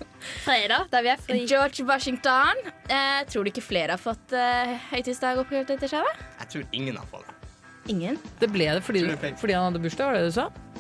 fredag, 0.45 0.88
der 0.93 1.06
vi 1.06 1.13
er 1.13 1.21
fri. 1.27 1.43
George 1.49 1.88
Washington. 1.88 2.65
Uh, 2.88 3.21
tror 3.32 3.45
du 3.45 3.54
ikke 3.54 3.65
flere 3.65 3.97
har 3.97 4.01
fått 4.01 4.36
uh, 4.36 4.75
høytidsdag 4.93 5.43
oppkalt 5.43 5.75
etter 5.77 5.91
seg? 5.91 6.08
da? 6.08 6.34
Jeg 6.43 6.54
tror 6.56 6.67
ingen 6.82 6.99
har 7.01 7.08
fått 7.12 7.27
det. 7.27 7.38
Ingen. 7.91 8.19
Det 8.39 8.49
ble 8.54 8.69
det 8.77 8.84
fordi, 8.86 9.08
fordi 9.41 9.58
han 9.58 9.71
hadde 9.71 9.82
bursdag, 9.84 10.12
var 10.12 10.19
det 10.19 10.27
det 10.27 10.36
du 10.36 10.38
sa? 10.38 10.71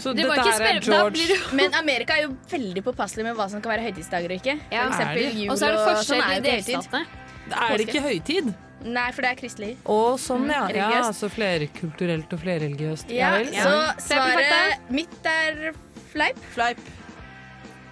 Så 0.00 0.14
det 0.16 0.24
dette 0.24 0.46
her 0.46 0.66
er 0.70 0.80
George 0.84 1.26
du 1.28 1.34
Men 1.60 1.76
Amerika 1.78 2.16
er 2.16 2.26
jo 2.26 2.34
veldig 2.50 2.82
påpasselig 2.86 3.26
med 3.26 3.36
hva 3.38 3.46
som 3.52 3.62
kan 3.64 3.74
være 3.74 3.90
høytidsdager 3.90 4.32
og 4.32 4.40
ikke. 4.40 4.56
Ja. 4.72 4.86
For 4.88 4.96
eksempel 4.96 5.42
jul 5.42 5.52
Og 5.52 5.60
så 5.60 5.68
er 5.68 5.76
det 5.76 5.84
sånn 5.84 6.00
forskjell 6.00 6.20
er 6.20 6.26
i 6.26 6.34
jo 6.34 6.40
ikke 6.40 6.56
høytid. 6.56 6.72
delstatene. 6.72 7.04
Er 7.50 7.76
det 7.76 7.86
ikke 7.88 8.04
høytid? 8.06 8.52
Nei, 8.80 9.06
for 9.12 9.24
det 9.24 9.30
er 9.34 9.36
kristelig. 9.36 9.70
Å, 9.84 10.00
sånn, 10.20 10.46
ja. 10.48 10.62
ja. 10.62 10.68
religiøst. 10.72 11.08
Altså 11.10 11.28
flerkulturelt 11.34 12.32
og 12.32 12.40
flerreligiøst. 12.40 13.12
Ja, 13.12 13.34
ja. 13.44 13.64
Så 13.66 14.06
svaret 14.08 14.90
mitt 14.92 15.28
er 15.28 15.74
fleip. 16.14 16.40
Fleip. 16.54 16.80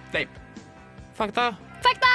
Fleip. 0.09 0.39
Fakta. 1.19 1.51
Fakta! 1.85 2.13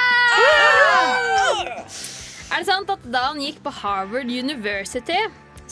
Er 2.55 2.61
det 2.61 2.67
sant 2.67 2.91
at 2.91 3.07
da 3.13 3.29
han 3.29 3.39
gikk 3.41 3.61
på 3.65 3.71
Harvard 3.79 4.29
University, 4.29 5.17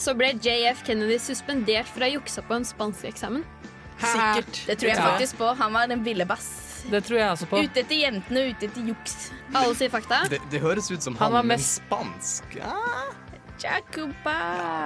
så 0.00 0.14
ble 0.18 0.32
JF 0.42 0.82
Kennedy 0.86 1.20
suspendert 1.22 1.90
fra 1.92 2.08
å 2.08 2.16
jukse 2.16 2.42
på 2.46 2.56
en 2.56 2.66
spanskeksamen? 2.66 3.44
Sikkert. 4.00 4.60
Det 4.66 4.76
tror 4.80 4.88
jeg 4.90 4.96
Ja. 4.98 5.04
faktisk 5.10 5.38
på. 5.38 5.54
Han 5.56 5.72
var 5.72 5.88
en 5.88 6.04
villebass. 6.04 6.50
Det 6.90 7.00
tror 7.06 7.18
jeg 7.18 7.28
også 7.30 7.46
på. 7.48 7.62
Ute 7.64 7.80
etter 7.80 7.96
jentene 7.96 8.42
og 8.44 8.50
ute 8.54 8.66
etter 8.68 8.88
juks. 8.90 9.30
Alle 9.54 9.74
sier 9.74 9.88
fakta. 9.90 10.22
Det, 10.28 10.40
det 10.50 10.60
høres 10.60 10.90
ut 10.90 11.02
som 11.02 11.14
Han 11.16 11.32
han, 11.32 11.32
var 11.32 11.42
mest- 11.56 11.80
spansk. 11.80 12.44
Ja, 12.58 12.74
Jacoba. 13.64 14.34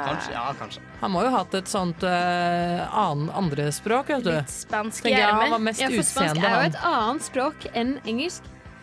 kanskje. 0.06 0.32
Ja, 0.32 0.52
kanskje. 0.58 0.80
Han 1.00 1.10
må 1.10 1.22
jo 1.24 1.30
ha 1.32 1.38
hatt 1.42 1.54
et 1.58 1.66
sånt 1.70 2.02
uh, 2.04 2.84
annen 2.92 3.30
andre 3.34 3.70
språk, 3.74 4.12
vet 4.12 4.22
du. 4.26 4.30
Litt 4.36 4.52
spansk 4.52 5.06
i 5.08 5.14
jeg 5.16 5.24
han 5.24 5.38
var 5.40 5.46
ermet. 5.56 5.64
mest 5.72 5.80
Ja, 5.82 5.88
for 5.90 6.06
spansk 6.06 6.36
er 6.44 6.54
jo 6.54 6.68
et 6.68 6.78
annet 6.92 7.26
språk 7.26 7.66
enn 7.74 7.96
engelsk. 8.06 8.42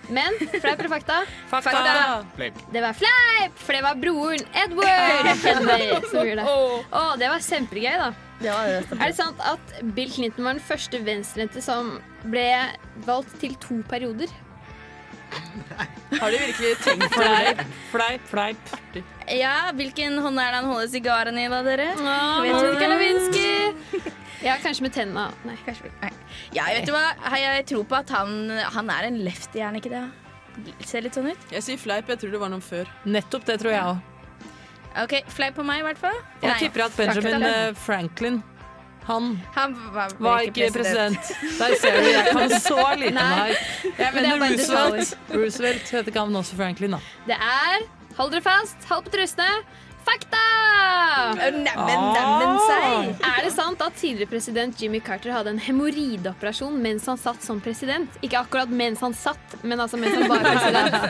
Men 0.09 0.35
fleip 0.37 0.77
eller 0.77 0.89
fakta? 0.91 1.21
Fakta! 1.49 1.71
Fakta. 1.71 2.25
Fleip. 2.35 2.59
Det 2.73 2.81
var 2.83 2.93
fleip, 2.93 3.55
for 3.57 3.73
det 3.73 3.81
var 3.81 3.95
broren 3.97 4.43
Edward 4.53 5.31
Kennedy 5.41 5.87
som 6.11 6.19
gjorde 6.27 6.43
det. 6.43 6.57
Å, 6.93 7.05
det 7.17 7.29
var 7.31 7.39
kjempegøy, 7.47 7.95
da. 8.03 8.11
Det 8.39 8.51
det. 8.51 8.97
Er 8.99 9.05
det 9.11 9.15
sant 9.17 9.39
at 9.47 9.75
Bill 9.95 10.09
Clinton 10.11 10.43
var 10.47 10.57
den 10.57 10.63
første 10.65 10.99
venstrehendte 11.05 11.61
som 11.63 11.95
ble 12.27 12.47
valgt 13.07 13.37
til 13.41 13.55
to 13.63 13.79
perioder? 13.89 14.31
Nei. 15.75 15.85
Har 16.19 16.31
de 16.31 16.37
virkelig 16.39 16.73
tenkt 16.83 17.07
på 17.11 17.17
Fleip, 17.19 17.57
det? 17.57 17.65
fleip, 17.91 18.27
fleip. 18.29 18.99
Ja, 19.35 19.71
hvilken 19.75 20.19
hånd 20.21 20.39
er 20.39 20.51
det 20.53 20.59
han 20.61 20.69
holder 20.69 20.91
sigaren 20.91 21.39
i, 21.41 21.47
da, 21.51 21.61
dere? 21.65 21.87
Vet 21.97 22.45
Vet 22.45 22.59
du 22.59 22.67
du 22.67 22.75
ikke, 22.75 23.41
det? 24.05 24.13
Ja, 24.45 24.57
kanskje 24.61 24.85
med 24.85 24.93
tenna. 24.93 25.25
Nei. 25.47 25.55
Kanskje 25.65 25.89
Nei. 26.03 26.11
Ja, 26.55 26.67
vet 26.75 26.85
du 26.87 26.93
hva? 26.93 27.07
Jeg 27.41 27.65
tror 27.71 27.87
på 27.89 27.97
at 27.97 28.13
han, 28.13 28.35
han 28.75 28.91
er 28.93 29.09
en 29.09 29.19
lefty, 29.25 29.59
er 29.63 29.71
han 29.71 29.79
ikke 29.79 29.91
det? 29.95 30.03
Ser 30.87 31.03
litt 31.03 31.17
sånn 31.17 31.31
ut. 31.33 31.47
Jeg 31.51 31.65
sier 31.65 31.79
fleip. 31.81 32.07
Jeg 32.13 32.21
tror 32.21 32.35
det 32.35 32.39
var 32.43 32.51
noen 32.53 32.63
før. 32.63 32.87
Nettopp 33.09 33.47
det 33.49 33.57
tror 33.63 33.73
jeg 33.73 33.87
òg. 33.89 34.03
OK, 35.03 35.13
fleip 35.27 35.55
på 35.57 35.63
meg, 35.67 35.81
i 35.81 35.87
hvert 35.89 35.99
fall. 35.99 36.19
Jeg 36.41 36.49
Nei, 36.49 36.59
tipper 36.63 36.85
at 36.85 36.93
Benjamin 36.97 37.43
eh, 37.43 37.71
Franklin 37.75 38.43
han 39.05 39.25
Han 39.53 39.73
var, 39.93 40.13
var 40.17 40.39
ikke 40.47 40.71
president. 40.73 41.27
Der 41.59 41.75
ser 41.77 41.99
du, 41.99 42.07
jeg 42.09 42.31
kan 42.31 42.53
så 42.59 42.85
lite 42.97 43.11
om 43.11 43.19
det 43.19 43.25
her. 43.37 43.51
Jeg 43.99 44.13
Men 44.15 44.23
mener 44.23 44.55
Roosevelt. 44.55 45.17
Roosevelt 45.33 45.91
heter 45.93 46.09
ikke 46.09 46.23
han 46.25 46.39
også 46.41 46.57
Franklin, 46.57 46.95
da. 46.97 47.01
Det 47.27 47.37
er 47.37 47.85
Hold 48.15 48.31
dere 48.31 48.41
fast, 48.45 48.77
hold 48.89 49.03
på 49.03 49.11
trusene. 49.11 49.49
Fakta! 50.05 50.41
Neimen, 51.35 51.63
neimen 51.65 52.59
seg! 52.67 53.23
Er 53.25 53.39
det 53.45 53.51
sant 53.55 53.81
at 53.81 53.95
tidligere 53.97 54.29
president 54.29 54.81
Jimmy 54.81 54.99
Carter 55.03 55.33
hadde 55.33 55.53
en 55.55 55.61
hemoroideoperasjon 55.61 56.75
mens 56.83 57.07
han 57.09 57.17
satt 57.21 57.41
som 57.45 57.61
president? 57.63 58.19
Ikke 58.25 58.39
akkurat 58.43 58.69
mens 58.69 59.01
han 59.05 59.15
satt, 59.17 59.57
men 59.63 59.81
altså 59.81 59.97
mens 60.01 60.17
han 60.19 60.29
var 60.29 60.45
president. 60.45 60.93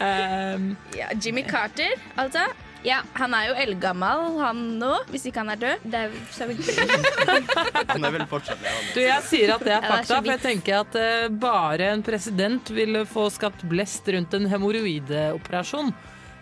Um, 0.00 0.76
Ja, 0.96 1.10
Jimmy 1.20 1.42
Carter, 1.44 1.90
altså. 2.16 2.40
Ja, 2.82 3.02
Han 3.18 3.34
er 3.36 3.50
jo 3.50 3.56
eldgammel, 3.60 4.38
han 4.40 4.60
nå, 4.80 4.94
hvis 5.12 5.26
ikke 5.28 5.42
han 5.42 5.50
er 5.52 5.58
død. 5.60 5.82
det 5.92 5.98
er 6.06 6.14
så. 6.32 6.46
Han 7.92 8.06
er 8.08 8.14
vel 8.14 8.24
fortsatt 8.30 8.62
levende. 8.64 8.94
du, 8.94 9.00
jeg 9.04 9.26
sier 9.28 9.52
at 9.58 9.64
det 9.66 9.74
er 9.74 9.76
Ja, 9.76 9.82
det 9.82 9.90
er 9.90 9.96
fakta, 9.98 10.20
for 10.22 10.32
jeg 10.32 10.42
tenker 10.46 10.78
at 10.78 10.96
uh, 10.96 11.26
bare 11.42 11.90
en 11.92 12.04
president 12.06 12.72
ville 12.72 13.04
få 13.08 13.26
skapt 13.34 13.66
blest 13.68 14.08
rundt 14.08 14.32
en 14.38 14.48
hemoroideoperasjon. 14.54 15.92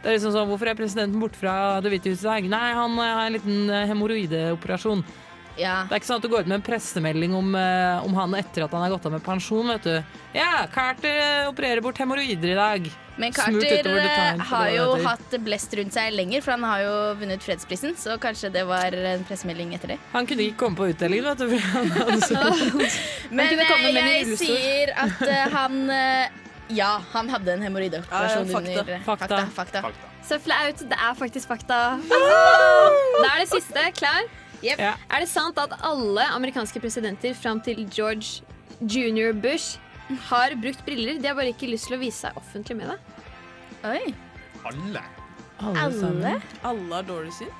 Det 0.02 0.10
er 0.10 0.18
liksom 0.18 0.34
sånn, 0.34 0.50
Hvorfor 0.50 0.70
er 0.70 0.78
presidenten 0.78 1.22
borte 1.22 1.40
fra 1.40 1.54
Det 1.82 1.90
hvite 1.92 2.12
huset? 2.14 2.46
Nei, 2.50 2.66
han 2.76 2.98
eh, 2.98 3.16
har 3.18 3.24
en 3.26 3.38
liten 3.38 3.64
eh, 3.70 3.88
hemoroideoperasjon. 3.90 5.02
Ja. 5.58 5.80
Det 5.88 5.96
er 5.96 5.98
ikke 5.98 6.06
sånn 6.12 6.20
at 6.20 6.26
du 6.28 6.30
går 6.30 6.44
ut 6.46 6.50
med 6.52 6.60
en 6.60 6.64
pressemelding 6.68 7.32
om, 7.34 7.50
eh, 7.58 8.06
om 8.06 8.14
han 8.14 8.36
etter 8.38 8.62
at 8.62 8.74
han 8.76 8.84
har 8.84 8.92
gått 8.94 9.08
av 9.10 9.16
med 9.16 9.24
pensjon. 9.26 9.66
vet 9.74 9.88
du. 9.88 10.18
Ja, 10.36 10.68
Carter 10.70 11.48
opererer 11.50 11.82
bort 11.82 11.98
hemoroider 11.98 12.52
i 12.52 12.54
dag. 12.54 12.88
Men 13.18 13.34
Carter 13.34 13.88
har 14.38 14.68
jo 14.70 14.84
det 14.94 15.02
hatt 15.08 15.32
blest 15.42 15.74
rundt 15.74 15.96
seg 15.96 16.14
lenger, 16.14 16.44
for 16.46 16.54
han 16.54 16.62
har 16.62 16.84
jo 16.84 16.96
vunnet 17.18 17.42
fredsprisen, 17.42 17.96
så 17.98 18.14
kanskje 18.22 18.52
det 18.54 18.62
var 18.68 18.94
en 18.94 19.26
pressemelding 19.26 19.74
etter 19.74 19.96
det. 19.96 19.98
Han 20.12 20.28
kunne 20.30 20.46
ikke 20.46 20.60
komme 20.62 20.78
på 20.78 20.92
utdelingen, 20.92 21.26
vet 21.26 21.42
du. 21.42 21.58
Men 23.34 23.58
en 23.58 23.98
jeg 23.98 24.38
sier 24.38 24.94
at 24.94 25.26
han 25.56 25.80
Ja, 26.68 26.98
han 27.12 27.28
hadde 27.32 27.52
en 27.54 27.62
hemoroideoperasjon 27.64 28.50
Ja, 28.50 28.58
under 28.58 28.98
Fakta. 29.04 29.18
fakta. 29.18 29.46
fakta. 29.56 29.82
Fakta. 29.82 30.08
Så 30.28 30.38
flaut. 30.44 30.82
Det 30.90 30.98
er 30.98 31.14
faktisk 31.16 31.48
fakta. 31.48 31.78
Da 32.04 33.28
er 33.32 33.40
det 33.40 33.48
siste. 33.48 33.84
Klar? 33.96 34.26
Yep. 34.62 34.78
Ja. 34.78 34.94
Er 35.10 35.20
det 35.22 35.28
sant 35.30 35.58
at 35.62 35.72
alle 35.86 36.24
amerikanske 36.34 36.80
presidenter 36.82 37.34
fram 37.38 37.60
til 37.64 37.84
George 37.94 38.42
jr. 38.82 39.32
Bush 39.32 39.78
har 40.28 40.56
brukt 40.60 40.84
briller? 40.84 41.20
De 41.22 41.28
har 41.30 41.38
bare 41.38 41.52
ikke 41.54 41.70
lyst 41.70 41.88
til 41.88 41.96
å 41.96 42.00
vise 42.02 42.26
seg 42.26 42.36
offentlig 42.36 42.76
med 42.80 42.90
det. 42.90 42.98
Oi. 43.86 44.14
Alle. 44.66 45.04
Alle. 45.62 45.86
Alle? 45.86 46.34
Alle 46.66 46.94
har 46.94 47.06
dårlig 47.06 47.32
syn. 47.38 47.54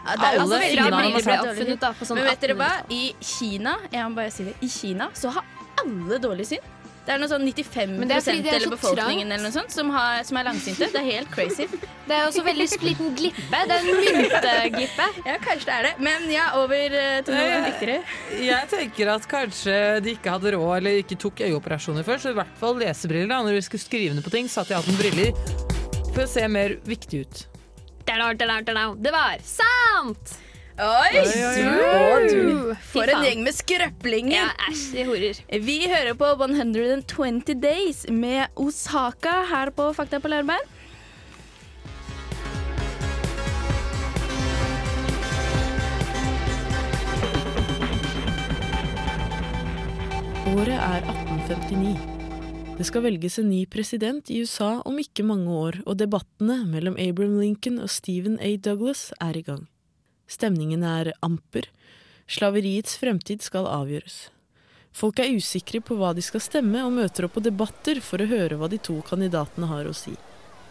Ja, 0.00 0.16
det 0.16 0.24
er 0.24 0.40
Alle 0.40 0.58
han 0.58 1.20
som 1.20 1.28
ble 1.28 1.38
oppfunnet 1.44 1.80
da, 1.82 1.90
på 1.92 2.06
sånn 2.08 2.16
Men 2.16 2.28
vet 2.30 2.40
dere 2.40 2.54
hva? 2.56 2.68
I 2.88 3.00
Kina 3.20 3.74
jeg 3.92 4.04
må 4.08 4.16
bare 4.16 4.32
si 4.32 4.46
det, 4.48 4.54
i 4.64 4.68
Kina 4.72 5.10
så 5.12 5.32
har 5.34 5.44
alle 5.82 6.18
dårlig 6.22 6.46
syn. 6.54 6.64
Det 7.06 7.14
er 7.14 7.20
noe 7.22 7.30
sånn 7.30 7.46
95 7.48 7.94
Men 7.96 8.10
det 8.10 8.16
er 8.18 8.24
fordi 8.24 8.42
de 8.44 8.50
er 8.50 8.56
eller 8.58 8.68
så 8.68 8.74
befolkningen 8.74 9.30
eller 9.32 9.46
noe 9.46 9.54
sånt 9.54 9.72
som, 9.72 9.88
har, 9.94 10.20
som 10.28 10.36
er 10.36 10.46
langsynte. 10.50 10.88
Det 10.92 11.00
er 11.00 11.06
helt 11.06 11.30
crazy. 11.32 11.66
Det 12.10 12.16
er 12.16 12.24
også 12.26 12.42
veldig 12.42 12.66
liten 12.82 13.12
glippe. 13.14 13.58
Det 13.70 13.76
er 13.76 13.84
en 13.84 14.00
mynteglippe. 14.02 15.04
Ja, 15.28 15.36
kanskje 15.44 15.68
det 15.68 15.74
er 15.76 15.86
det. 15.86 15.92
Men 16.02 16.26
ja, 16.32 16.48
over 16.58 16.96
eh, 16.98 17.20
til 17.26 17.36
noe 17.38 17.44
Ja, 17.46 17.60
viktigere. 17.68 18.00
Jeg 18.42 18.70
tenker 18.72 19.12
at 19.14 19.28
kanskje 19.30 19.76
de 20.02 20.16
ikke 20.16 20.34
hadde 20.34 20.54
råd 20.56 20.72
eller 20.80 20.98
ikke 21.04 21.18
tok 21.22 21.44
øyeoperasjoner 21.46 22.06
før, 22.06 22.18
så 22.18 22.34
i 22.34 22.38
hvert 22.40 22.58
fall 22.58 22.76
lesebriller. 22.82 23.30
da 23.30 23.40
Når 23.46 23.60
vi 23.60 23.64
skulle 23.68 23.84
skrive 23.84 24.18
ned 24.18 24.26
på 24.26 24.34
ting, 24.34 24.50
satt 24.50 24.72
de 24.72 24.78
av 24.80 24.90
noen 24.90 24.98
briller. 24.98 25.32
for 26.10 26.24
å 26.26 26.30
se 26.30 26.42
mer 26.50 26.76
viktig 26.82 27.24
ut. 27.24 27.42
Det 28.10 29.12
var 29.14 29.38
sant! 29.46 30.38
Oi, 30.80 31.12
du, 31.12 32.32
du. 32.32 32.76
For 32.88 33.04
en 33.12 33.20
gjeng 33.26 33.42
med 33.44 33.52
skrøplinger. 33.52 34.32
Ja, 34.32 34.46
æsj, 34.70 34.84
de 34.94 35.02
horer. 35.04 35.40
Vi 35.60 35.74
hører 35.90 36.14
på 36.16 36.28
120 36.40 37.52
Days 37.60 38.06
med 38.08 38.48
Osaka 38.56 39.42
her 39.50 39.68
på 39.76 39.90
Fakta 39.92 40.22
på 40.24 40.30
Laurbær. 40.32 40.64
Året 50.50 50.78
er 50.80 51.04
1859. 51.04 51.92
Det 52.78 52.86
skal 52.88 53.04
velges 53.04 53.36
en 53.42 53.50
ny 53.52 53.66
president 53.68 54.32
i 54.32 54.40
USA 54.40 54.78
om 54.88 54.96
ikke 54.96 55.28
mange 55.28 55.52
år, 55.52 55.82
og 55.84 56.00
debattene 56.00 56.62
mellom 56.64 56.96
Abraham 56.96 57.36
Lincoln 57.42 57.76
og 57.84 57.92
Stephen 57.92 58.40
A. 58.40 58.54
Douglas 58.56 59.10
er 59.20 59.36
i 59.36 59.44
gang. 59.44 59.68
Stemningen 60.30 60.84
er 60.86 61.10
amper. 61.26 61.66
Slaveriets 62.30 62.94
fremtid 63.00 63.42
skal 63.42 63.66
avgjøres. 63.66 64.28
Folk 64.94 65.18
er 65.22 65.32
usikre 65.34 65.80
på 65.82 65.96
hva 65.98 66.12
de 66.14 66.22
skal 66.22 66.42
stemme, 66.42 66.82
og 66.86 66.94
møter 66.94 67.26
opp 67.26 67.34
på 67.34 67.42
debatter 67.42 67.98
for 68.04 68.22
å 68.22 68.28
høre 68.30 68.58
hva 68.58 68.68
de 68.70 68.78
to 68.78 69.00
kandidatene 69.06 69.70
har 69.70 69.88
å 69.90 69.94
si. 69.96 70.14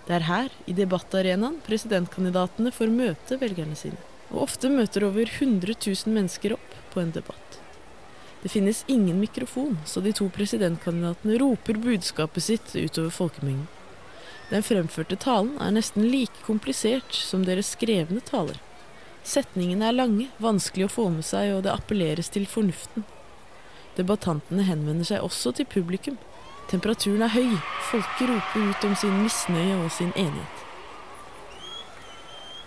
Det 0.08 0.16
er 0.16 0.28
her, 0.28 0.54
i 0.66 0.76
debattarenaen, 0.76 1.60
presidentkandidatene 1.66 2.72
får 2.76 2.94
møte 2.94 3.40
velgerne 3.42 3.76
sine. 3.80 4.00
Og 4.32 4.46
ofte 4.46 4.72
møter 4.72 5.06
over 5.08 5.28
100 5.28 5.76
000 5.76 6.16
mennesker 6.16 6.56
opp 6.56 6.78
på 6.94 7.04
en 7.04 7.12
debatt. 7.16 7.60
Det 8.40 8.52
finnes 8.54 8.86
ingen 8.88 9.20
mikrofon, 9.20 9.76
så 9.86 10.00
de 10.00 10.14
to 10.16 10.30
presidentkandidatene 10.32 11.42
roper 11.42 11.82
budskapet 11.84 12.48
sitt 12.48 12.72
utover 12.78 13.12
folkemengden. 13.12 13.68
Den 14.50 14.64
fremførte 14.66 15.20
talen 15.20 15.58
er 15.62 15.76
nesten 15.76 16.08
like 16.10 16.48
komplisert 16.48 17.14
som 17.14 17.44
deres 17.46 17.76
skrevne 17.76 18.24
taler. 18.26 18.58
Setningene 19.30 19.92
er 19.92 19.94
lange, 19.94 20.26
vanskelig 20.42 20.88
å 20.88 20.94
få 20.94 21.04
med 21.14 21.26
seg, 21.28 21.52
og 21.54 21.66
det 21.66 21.74
appelleres 21.76 22.32
til 22.34 22.48
fornuften. 22.50 23.04
Debattantene 23.98 24.66
henvender 24.66 25.06
seg 25.06 25.22
også 25.22 25.52
til 25.60 25.68
publikum. 25.70 26.18
Temperaturen 26.72 27.22
er 27.28 27.36
høy, 27.36 27.52
folket 27.92 28.32
roper 28.32 28.66
ut 28.72 28.88
om 28.90 28.96
sin 28.98 29.22
misnøye 29.22 29.78
og 29.84 29.92
sin 29.94 30.16
enighet. 30.16 30.66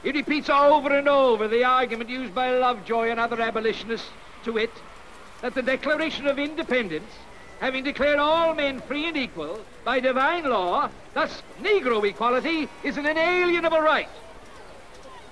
He 0.05 0.11
repeats 0.11 0.51
over 0.51 0.99
and 0.99 1.09
over 1.09 1.49
the 1.49 1.65
argument 1.65 2.11
Lovejoy 2.11 3.11
and 3.11 3.21
other 3.21 3.41
abolitionists 3.41 4.11
to 4.45 4.59
it 4.59 4.71
that 5.41 5.55
the 5.55 5.63
Declaration 5.63 6.27
of 6.27 6.39
Independence, 6.39 7.13
having 7.61 7.85
declared 7.85 8.19
all 8.19 8.55
men 8.55 8.81
free 8.81 9.07
and 9.07 9.17
equal 9.17 9.59
by 9.85 10.01
divine 10.01 10.49
law, 10.49 10.89
thus 11.15 11.43
Negro 11.61 12.05
equality, 12.05 12.69
is 12.85 12.97
an 12.97 13.07
inalienable 13.07 13.81
right. 13.81 14.09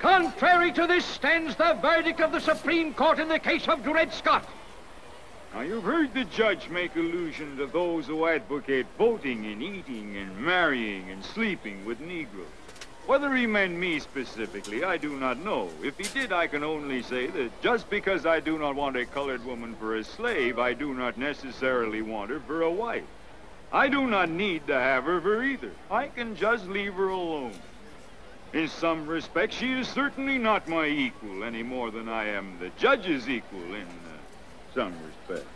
Contrary 0.01 0.73
to 0.73 0.87
this 0.87 1.05
stands 1.05 1.55
the 1.57 1.75
verdict 1.83 2.21
of 2.21 2.33
the 2.33 2.41
Supreme 2.41 2.95
Court 2.95 3.19
in 3.19 3.29
the 3.29 3.39
case 3.39 3.69
of 3.69 3.85
Dred 3.85 4.15
Scott. 4.15 4.49
Now, 5.53 5.61
you've 5.61 5.85
heard 5.85 6.15
the 6.15 6.25
judge 6.25 6.71
make 6.71 6.97
allusion 6.97 7.59
to 7.59 7.67
those 7.67 8.07
who 8.07 8.27
advocate 8.27 8.87
voting 8.97 9.45
and 9.45 9.63
eating 9.63 10.17
and 10.17 10.39
marrying 10.39 11.11
and 11.11 11.23
sleeping 11.23 11.85
with 11.85 12.01
Negroes. 12.01 12.47
Whether 13.07 13.35
he 13.35 13.47
meant 13.47 13.77
me 13.77 13.99
specifically, 13.99 14.85
I 14.85 14.97
do 14.97 15.19
not 15.19 15.45
know. 15.45 15.69
If 15.83 15.99
he 15.99 16.05
did, 16.19 16.33
I 16.33 16.47
can 16.47 16.65
only 16.65 17.03
say 17.03 17.27
that 17.27 17.61
just 17.61 17.91
because 17.91 18.25
I 18.25 18.41
do 18.41 18.59
not 18.59 18.77
want 18.77 18.97
a 18.97 19.05
colored 19.05 19.45
woman 19.45 19.75
for 19.75 19.97
a 19.97 20.05
slave, 20.05 20.59
I 20.59 20.73
do 20.73 20.95
not 20.95 21.19
necessarily 21.19 22.01
want 22.01 22.31
her 22.31 22.41
for 22.41 22.63
a 22.63 22.71
wife. 22.71 23.05
I 23.71 23.89
do 23.89 24.07
not 24.07 24.31
need 24.31 24.67
to 24.69 24.75
have 24.75 25.05
her 25.05 25.21
for 25.21 25.43
either. 25.43 25.73
I 25.91 26.09
can 26.09 26.37
just 26.37 26.67
leave 26.69 26.95
her 26.95 27.09
alone. 27.09 27.53
In 28.53 28.67
some 28.69 29.07
respects, 29.07 29.57
she 29.57 29.73
is 29.73 29.87
certainly 29.89 30.37
not 30.37 30.67
my 30.67 30.87
equal 30.87 31.45
any 31.45 31.63
more 31.63 31.91
than 31.93 32.09
I 32.09 32.25
am 32.29 32.59
the 32.59 32.71
judge's 32.77 33.29
equal 33.29 33.75
in 33.75 33.87
uh, 33.87 34.75
some 34.75 34.93
respects. 35.07 35.55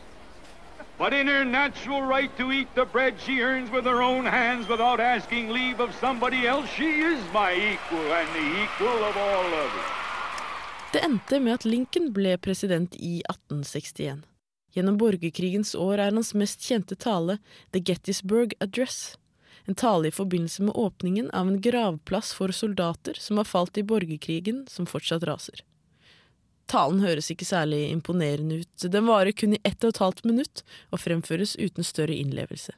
But 0.96 1.12
in 1.12 1.26
her 1.26 1.44
natural 1.44 2.02
right 2.02 2.30
to 2.38 2.52
eat 2.52 2.68
the 2.76 2.84
bread 2.84 3.14
she 3.18 3.40
earns 3.40 3.70
with 3.70 3.84
her 3.84 4.00
own 4.00 4.26
hands 4.26 4.68
without 4.68 5.00
asking 5.00 5.48
leave 5.48 5.80
of 5.80 5.92
somebody 6.00 6.46
else, 6.46 6.68
she 6.70 7.00
is 7.00 7.18
my 7.32 7.52
equal 7.52 8.12
and 8.12 8.28
the 8.28 8.62
equal 8.62 9.04
of 9.04 9.16
all 9.16 9.46
others. 9.46 9.90
Det 10.92 11.02
endte 11.02 11.40
med 11.40 11.52
at 11.52 11.64
Lincoln 11.64 12.12
ble 12.12 12.36
president 12.38 12.94
i 12.94 13.18
1861. 13.26 14.22
Gjennom 14.74 14.98
borgerkrigens 14.98 15.74
år 15.74 15.98
er 15.98 16.14
hans 16.14 16.34
mest 16.34 16.62
kjente 16.62 16.94
tale 16.94 17.38
The 17.74 17.80
Gettysburg 17.82 18.54
Address, 18.60 19.16
en 19.66 19.74
tale 19.74 20.08
i 20.08 20.14
forbindelse 20.14 20.62
med 20.62 20.76
åpningen 20.76 21.30
av 21.30 21.48
en 21.48 21.60
gravplass 21.60 22.32
for 22.36 22.52
soldater 22.52 23.16
som 23.20 23.40
har 23.40 23.48
falt 23.48 23.78
i 23.78 23.86
borgerkrigen 23.86 24.66
som 24.68 24.86
fortsatt 24.86 25.24
raser. 25.24 25.62
Talen 26.70 27.02
høres 27.04 27.30
ikke 27.32 27.46
særlig 27.48 27.90
imponerende 27.90 28.62
ut, 28.62 28.88
den 28.88 29.06
varer 29.08 29.36
kun 29.36 29.56
i 29.56 29.60
ett 29.64 29.84
og 29.84 29.94
et 29.94 30.00
halvt 30.00 30.24
minutt 30.28 30.64
og 30.90 31.02
fremføres 31.02 31.56
uten 31.60 31.84
større 31.84 32.16
innlevelse. 32.16 32.72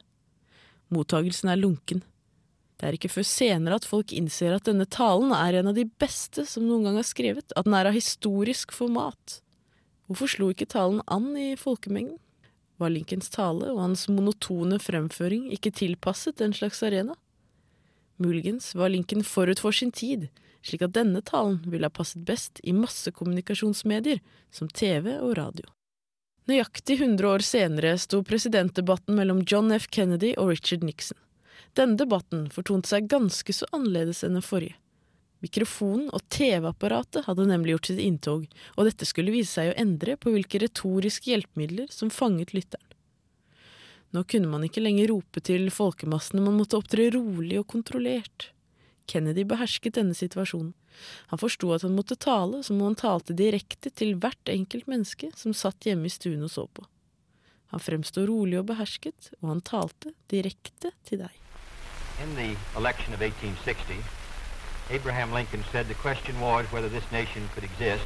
Mottagelsen 0.94 1.50
er 1.50 1.60
lunken. 1.60 2.02
Det 2.76 2.88
er 2.88 2.96
ikke 2.98 3.10
før 3.10 3.26
senere 3.26 3.78
at 3.80 3.88
folk 3.88 4.12
innser 4.12 4.52
at 4.54 4.66
denne 4.68 4.86
talen 4.90 5.32
er 5.34 5.58
en 5.58 5.70
av 5.70 5.78
de 5.78 5.86
beste 6.02 6.44
som 6.46 6.66
noen 6.66 6.84
gang 6.86 6.98
er 7.00 7.08
skrevet, 7.08 7.54
at 7.56 7.66
den 7.66 7.74
er 7.78 7.88
av 7.88 7.96
historisk 7.96 8.74
format. 8.76 9.40
Hvorfor 10.06 10.30
slo 10.30 10.50
ikke 10.52 10.68
talen 10.70 11.00
an 11.10 11.32
i 11.40 11.54
folkemengden? 11.58 12.18
Var 12.76 12.92
Lincolns 12.92 13.30
tale 13.32 13.70
og 13.72 13.80
hans 13.80 14.04
monotone 14.12 14.78
fremføring 14.82 15.48
ikke 15.54 15.72
tilpasset 15.72 16.36
den 16.42 16.52
slags 16.56 16.82
arena? 16.84 17.16
Muligens 18.20 18.74
var 18.74 18.92
Lincoln 18.92 19.24
forut 19.24 19.60
for 19.60 19.72
sin 19.72 19.92
tid, 19.92 20.28
slik 20.64 20.84
at 20.84 20.94
denne 20.96 21.22
talen 21.24 21.60
ville 21.64 21.88
ha 21.88 21.92
passet 21.92 22.24
best 22.28 22.60
i 22.64 22.74
massekommunikasjonsmedier 22.76 24.20
som 24.52 24.68
TV 24.68 25.16
og 25.16 25.36
radio. 25.38 25.68
Nøyaktig 26.46 27.00
100 27.00 27.26
år 27.26 27.42
senere 27.42 27.96
sto 27.98 28.20
presidentdebatten 28.22 29.16
mellom 29.18 29.42
John 29.48 29.72
F. 29.74 29.88
Kennedy 29.90 30.34
og 30.38 30.52
Richard 30.52 30.84
Nixon. 30.86 31.18
Denne 31.76 31.98
debatten 31.98 32.46
fortonte 32.52 32.92
seg 32.92 33.08
ganske 33.10 33.52
så 33.52 33.66
annerledes 33.74 34.22
enn 34.24 34.38
den 34.38 34.44
forrige. 34.44 34.76
Mikrofonen 35.44 36.08
og 36.16 36.24
TV-apparatet 36.32 37.26
hadde 37.26 37.46
nemlig 37.50 37.74
gjort 37.74 37.90
sitt 37.90 38.00
inntog, 38.02 38.46
og 38.74 38.88
dette 38.88 39.08
skulle 39.08 39.34
vise 39.34 39.52
seg 39.52 39.70
å 39.72 39.78
endre 39.82 40.16
på 40.16 40.32
hvilke 40.32 40.60
retoriske 40.62 41.30
hjelpemidler 41.32 41.92
som 41.92 42.12
fanget 42.12 42.54
lytteren. 42.56 42.82
Nå 44.14 44.22
kunne 44.24 44.48
man 44.48 44.64
ikke 44.64 44.80
lenger 44.80 45.10
rope 45.10 45.42
til 45.44 45.68
folkemassene, 45.74 46.40
man 46.40 46.56
måtte 46.56 46.78
opptre 46.78 47.10
rolig 47.12 47.58
og 47.60 47.68
kontrollert. 47.68 48.50
Kennedy 49.06 49.44
behersket 49.46 49.98
denne 49.98 50.16
situasjonen. 50.16 50.72
Han 51.30 51.40
forsto 51.42 51.68
at 51.74 51.84
han 51.84 51.94
måtte 51.94 52.16
tale 52.16 52.62
som 52.64 52.80
om 52.80 52.88
han 52.88 52.98
talte 52.98 53.36
direkte 53.36 53.92
til 53.92 54.14
hvert 54.16 54.48
enkelt 54.48 54.88
menneske 54.88 55.28
som 55.36 55.54
satt 55.54 55.84
hjemme 55.86 56.08
i 56.08 56.14
stuen 56.14 56.46
og 56.46 56.52
så 56.54 56.64
på. 56.66 56.86
Han 57.74 57.82
fremsto 57.82 58.24
rolig 58.24 58.60
og 58.60 58.70
behersket, 58.70 59.32
og 59.42 59.50
han 59.50 59.60
talte 59.60 60.14
direkte 60.32 60.94
til 61.04 61.26
deg. 61.26 61.42
In 62.22 62.32
the 62.38 62.54
election 62.78 63.12
of 63.12 63.20
1860, 63.20 64.00
Abraham 64.88 65.32
Lincoln 65.32 65.64
said 65.72 65.88
the 65.88 65.94
question 65.94 66.40
was 66.40 66.64
whether 66.70 66.88
this 66.88 67.10
nation 67.10 67.48
could 67.54 67.64
exist 67.64 68.04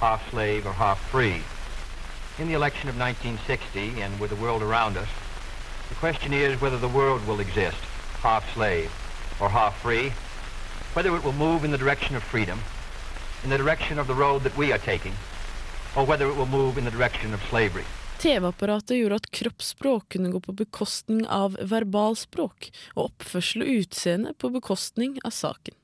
half 0.00 0.28
slave 0.30 0.66
or 0.66 0.72
half 0.72 0.98
free. 1.08 1.40
In 2.38 2.48
the 2.48 2.54
election 2.54 2.88
of 2.88 2.98
1960, 2.98 4.00
and 4.02 4.18
with 4.18 4.30
the 4.30 4.42
world 4.42 4.62
around 4.62 4.96
us, 4.96 5.08
the 5.88 5.94
question 5.96 6.32
is 6.32 6.60
whether 6.60 6.78
the 6.78 6.88
world 6.88 7.24
will 7.28 7.38
exist 7.38 7.78
half 8.22 8.42
slave 8.54 8.90
or 9.40 9.48
half 9.48 9.80
free, 9.82 10.12
whether 10.94 11.14
it 11.14 11.22
will 11.22 11.32
move 11.32 11.64
in 11.64 11.70
the 11.70 11.78
direction 11.78 12.16
of 12.16 12.22
freedom, 12.24 12.58
in 13.44 13.50
the 13.50 13.58
direction 13.58 13.98
of 13.98 14.08
the 14.08 14.14
road 14.14 14.42
that 14.42 14.56
we 14.56 14.72
are 14.72 14.78
taking, 14.78 15.14
or 15.96 16.04
whether 16.04 16.28
it 16.28 16.36
will 16.36 16.46
move 16.46 16.76
in 16.76 16.84
the 16.84 16.90
direction 16.90 17.32
of 17.32 17.40
slavery. 17.50 17.84
TV-apparatet 18.18 18.98
gjorde 18.98 19.14
at 19.14 19.30
kroppsspråk 19.30 20.08
kunne 20.12 20.28
gå 20.28 20.40
på 20.40 20.52
bekostning 20.52 21.22
av 21.26 21.56
verbalspråk, 21.60 22.68
og 22.96 23.12
oppførsel 23.12 23.62
og 23.64 23.76
utseende 23.80 24.34
på 24.36 24.50
bekostning 24.52 25.16
av 25.24 25.32
saken. 25.32 25.79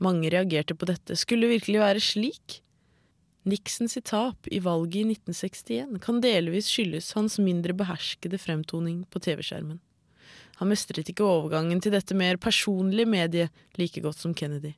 Mange 0.00 0.30
reagerte 0.32 0.74
på 0.74 0.88
dette. 0.88 1.16
Skulle 1.18 1.46
det 1.46 1.60
virkelig 1.60 1.80
være 1.82 2.02
slik? 2.02 2.60
Nixons 3.48 3.96
tap 4.04 4.48
i 4.52 4.60
valget 4.60 5.00
i 5.00 5.14
1961 5.14 6.00
kan 6.04 6.20
delvis 6.20 6.68
skyldes 6.68 7.12
hans 7.16 7.38
mindre 7.40 7.72
beherskede 7.76 8.40
fremtoning 8.40 9.06
på 9.12 9.20
TV-skjermen. 9.24 9.78
Han 10.60 10.68
mestret 10.68 11.08
ikke 11.08 11.24
overgangen 11.24 11.80
til 11.80 11.94
dette 11.94 12.16
mer 12.16 12.36
personlige 12.36 13.08
mediet 13.08 13.62
like 13.80 14.00
godt 14.04 14.20
som 14.20 14.34
Kennedy. 14.36 14.74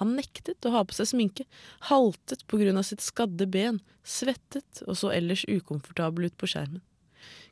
Han 0.00 0.16
nektet 0.18 0.66
å 0.66 0.72
ha 0.74 0.82
på 0.84 0.96
seg 0.96 1.08
sminke, 1.12 1.46
haltet 1.88 2.42
på 2.50 2.58
grunn 2.60 2.80
av 2.80 2.84
sitt 2.88 3.04
skadde 3.04 3.46
ben, 3.48 3.78
svettet 4.04 4.82
og 4.84 4.98
så 5.00 5.12
ellers 5.14 5.46
ukomfortabel 5.48 6.28
ut 6.28 6.36
på 6.36 6.50
skjermen. 6.50 6.82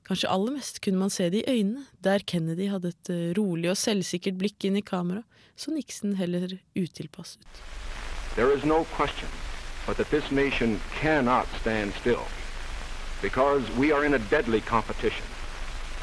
Kanskje 0.08 0.30
aller 0.30 0.56
mest 0.56 0.80
kunne 0.82 0.98
man 0.98 1.10
se 1.10 1.28
det 1.30 1.44
i 1.44 1.50
øynene, 1.50 1.86
der 2.02 2.24
Kennedy 2.26 2.68
hadde 2.70 2.90
et 2.90 3.10
eh, 3.10 3.30
rolig 3.38 3.70
og 3.70 3.78
selvsikkert 3.78 4.40
blikk 4.40 4.66
inn 4.66 4.76
i 4.80 4.82
kamera, 4.82 5.22
så 5.56 5.70
Nixon 5.70 6.16
heller 6.18 6.58
utilpass 6.74 7.38
ut. 7.38 7.62
There 8.34 8.50
is 8.56 8.64
no 8.64 8.84
question 8.96 9.28
but 9.86 9.96
that 9.96 10.10
this 10.10 10.30
nation 10.30 10.80
cannot 11.00 11.46
stand 11.60 11.92
still 11.94 12.24
because 13.20 13.62
we 13.76 13.92
are 13.92 14.04
in 14.04 14.14
a 14.14 14.18
deadly 14.18 14.60
competition. 14.60 15.26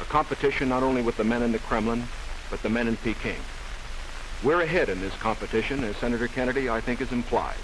A 0.00 0.04
competition 0.04 0.68
not 0.68 0.82
only 0.82 1.02
with 1.02 1.16
the 1.16 1.24
men 1.24 1.42
in 1.42 1.52
the 1.52 1.58
Kremlin, 1.58 2.04
but 2.50 2.62
the 2.62 2.68
men 2.68 2.88
in 2.88 2.96
Peking. 2.96 3.40
We're 4.42 4.62
ahead 4.62 4.88
in 4.88 5.00
this 5.00 5.14
competition, 5.16 5.84
as 5.84 5.96
Senator 5.98 6.28
Kennedy, 6.28 6.70
I 6.70 6.80
think, 6.80 7.00
has 7.00 7.12
implied. 7.12 7.58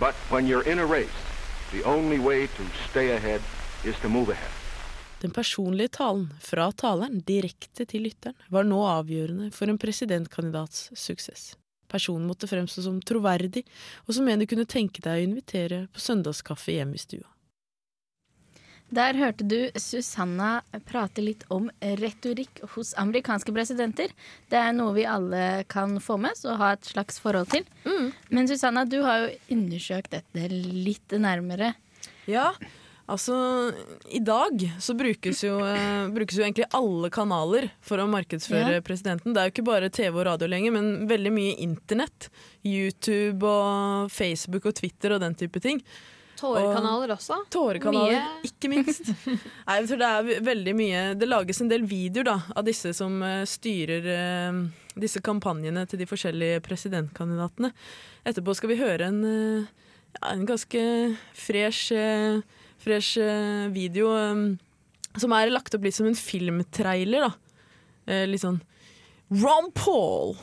But 0.00 0.14
when 0.28 0.48
you're 0.48 0.62
in 0.62 0.80
a 0.80 0.86
race, 0.86 1.08
the 1.70 1.84
only 1.84 2.18
way 2.18 2.48
to 2.48 2.62
stay 2.90 3.12
ahead 3.12 3.40
is 3.84 3.96
to 4.00 4.08
move 4.08 4.28
ahead. 4.28 4.50
Den 5.24 5.32
personlige 5.32 5.88
talen 5.88 6.26
fra 6.44 6.66
taleren 6.76 7.22
direkte 7.24 7.86
til 7.88 8.02
lytteren 8.04 8.36
var 8.52 8.66
nå 8.68 8.82
avgjørende 8.84 9.46
for 9.56 9.72
en 9.72 9.78
presidentkandidats 9.80 10.90
suksess. 11.00 11.54
Personen 11.88 12.26
måtte 12.28 12.48
fremstå 12.50 12.84
som 12.84 12.98
troverdig, 13.00 13.62
og 14.04 14.18
som 14.18 14.28
en 14.28 14.44
du 14.44 14.46
kunne 14.50 14.68
tenke 14.68 15.00
deg 15.00 15.22
å 15.22 15.24
invitere 15.30 15.78
på 15.94 16.04
søndagskaffe 16.04 16.76
hjemme 16.76 16.98
i 16.98 17.00
stua. 17.00 17.24
Der 18.92 19.16
hørte 19.16 19.48
du 19.48 19.56
Susanna 19.80 20.60
prate 20.84 21.24
litt 21.24 21.48
om 21.48 21.72
retorikk 21.80 22.60
hos 22.76 22.92
amerikanske 23.00 23.56
presidenter. 23.56 24.12
Det 24.52 24.60
er 24.60 24.76
noe 24.76 24.92
vi 24.92 25.08
alle 25.08 25.64
kan 25.72 25.96
få 26.04 26.20
med 26.20 26.36
oss 26.36 26.44
og 26.44 26.60
ha 26.60 26.74
et 26.76 26.92
slags 26.92 27.16
forhold 27.24 27.48
til. 27.56 27.64
Men 28.28 28.50
Susanna, 28.50 28.84
du 28.84 29.00
har 29.08 29.24
jo 29.24 29.34
undersøkt 29.56 30.12
dette 30.18 30.48
litt 30.52 31.16
nærmere. 31.16 31.72
Ja, 32.28 32.50
altså 33.08 33.34
I 34.10 34.20
dag 34.24 34.62
så 34.80 34.94
brukes 34.96 35.42
jo, 35.44 35.58
eh, 35.66 36.08
brukes 36.14 36.38
jo 36.38 36.44
egentlig 36.46 36.68
alle 36.74 37.10
kanaler 37.12 37.70
for 37.84 37.98
å 37.98 38.08
markedsføre 38.08 38.78
Ja. 38.78 38.80
presidenten. 38.80 39.34
Det 39.34 39.40
er 39.42 39.50
jo 39.50 39.54
ikke 39.54 39.66
bare 39.68 39.90
TV 39.90 40.14
og 40.18 40.26
radio 40.26 40.48
lenger, 40.48 40.72
men 40.72 41.06
veldig 41.08 41.32
mye 41.32 41.54
internett. 41.60 42.28
YouTube 42.64 43.42
og 43.44 44.10
Facebook 44.10 44.66
og 44.66 44.74
Twitter 44.74 45.12
og 45.12 45.20
den 45.20 45.34
type 45.34 45.60
ting. 45.60 45.82
Tårekanaler 46.36 47.12
også. 47.14 47.36
Tårekanaler, 47.48 48.18
Mye. 48.18 48.42
ikke 48.48 48.68
minst. 48.68 49.06
Nei, 49.68 49.76
jeg 49.78 49.86
tror 49.88 50.00
det 50.00 50.08
er 50.08 50.40
veldig 50.42 50.72
mye 50.74 51.02
Det 51.14 51.28
lages 51.28 51.60
en 51.62 51.68
del 51.70 51.84
videoer 51.86 52.24
da, 52.26 52.34
av 52.58 52.64
disse 52.66 52.90
som 52.92 53.20
uh, 53.22 53.44
styrer 53.46 54.08
uh, 54.10 54.58
disse 54.98 55.22
kampanjene 55.24 55.86
til 55.88 56.02
de 56.02 56.08
forskjellige 56.10 56.58
presidentkandidatene. 56.66 57.70
Etterpå 58.26 58.54
skal 58.58 58.72
vi 58.74 58.80
høre 58.82 59.06
en, 59.12 59.22
uh, 59.24 59.86
ja, 60.18 60.32
en 60.34 60.44
ganske 60.50 60.82
fresh, 61.38 61.92
fresh 62.84 63.18
eh, 63.22 63.66
video 63.74 64.12
eh, 64.18 64.44
som 65.20 65.34
er 65.36 65.52
lagt 65.52 65.74
opp 65.76 65.86
litt 65.86 65.96
som 65.96 66.08
en 66.10 66.18
filmtrailer. 66.18 67.28
da. 67.28 67.32
Eh, 68.10 68.26
litt 68.28 68.44
sånn 68.44 68.60
Ron 69.32 69.70
Paul, 69.74 70.36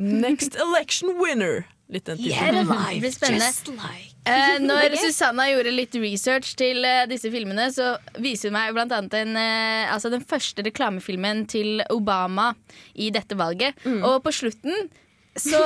next 0.00 0.56
election 0.66 1.14
winner. 1.20 1.66
Litt 1.92 2.06
den 2.08 2.16
typen. 2.16 2.62
Det 2.64 3.00
blir 3.02 3.12
spennende. 3.12 3.84
Eh, 4.24 4.54
når 4.68 4.94
Susanna 4.96 5.44
gjorde 5.50 5.74
litt 5.74 5.96
research 6.00 6.54
til 6.56 6.80
eh, 6.88 7.02
disse 7.10 7.28
filmene, 7.32 7.66
så 7.74 7.92
viser 8.22 8.48
hun 8.48 8.56
meg 8.56 8.72
blant 8.76 8.94
annet 8.96 9.18
eh, 9.36 9.92
altså 9.92 10.08
den 10.12 10.24
første 10.24 10.64
reklamefilmen 10.64 11.44
til 11.52 11.84
Obama 11.92 12.54
i 12.96 13.10
dette 13.12 13.36
valget. 13.36 13.76
Og 14.00 14.22
på 14.24 14.32
slutten 14.32 14.88
så, 15.36 15.60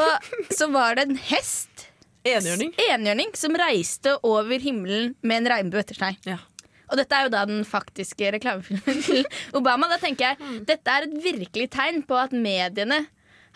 så 0.50 0.68
var 0.74 0.98
det 0.98 1.06
en 1.06 1.20
hest. 1.30 1.85
Enhjørning. 2.26 2.74
Enhjørning 2.90 3.32
som 3.38 3.56
reiste 3.60 4.16
over 4.26 4.62
himmelen 4.62 5.14
med 5.22 5.42
en 5.42 5.50
regnbue 5.54 5.82
etter 5.82 5.98
seg. 5.98 6.20
Ja. 6.26 6.38
Og 6.86 7.00
dette 7.00 7.18
er 7.18 7.26
jo 7.26 7.32
da 7.34 7.42
den 7.48 7.64
faktiske 7.66 8.30
reklamefilmen 8.36 9.02
til 9.02 9.26
Obama. 9.58 9.88
Da 9.90 9.98
tenker 10.02 10.32
jeg 10.32 10.64
dette 10.68 10.96
er 10.98 11.08
et 11.08 11.16
virkelig 11.24 11.70
tegn 11.74 12.02
på 12.06 12.18
at 12.20 12.34
mediene 12.34 13.04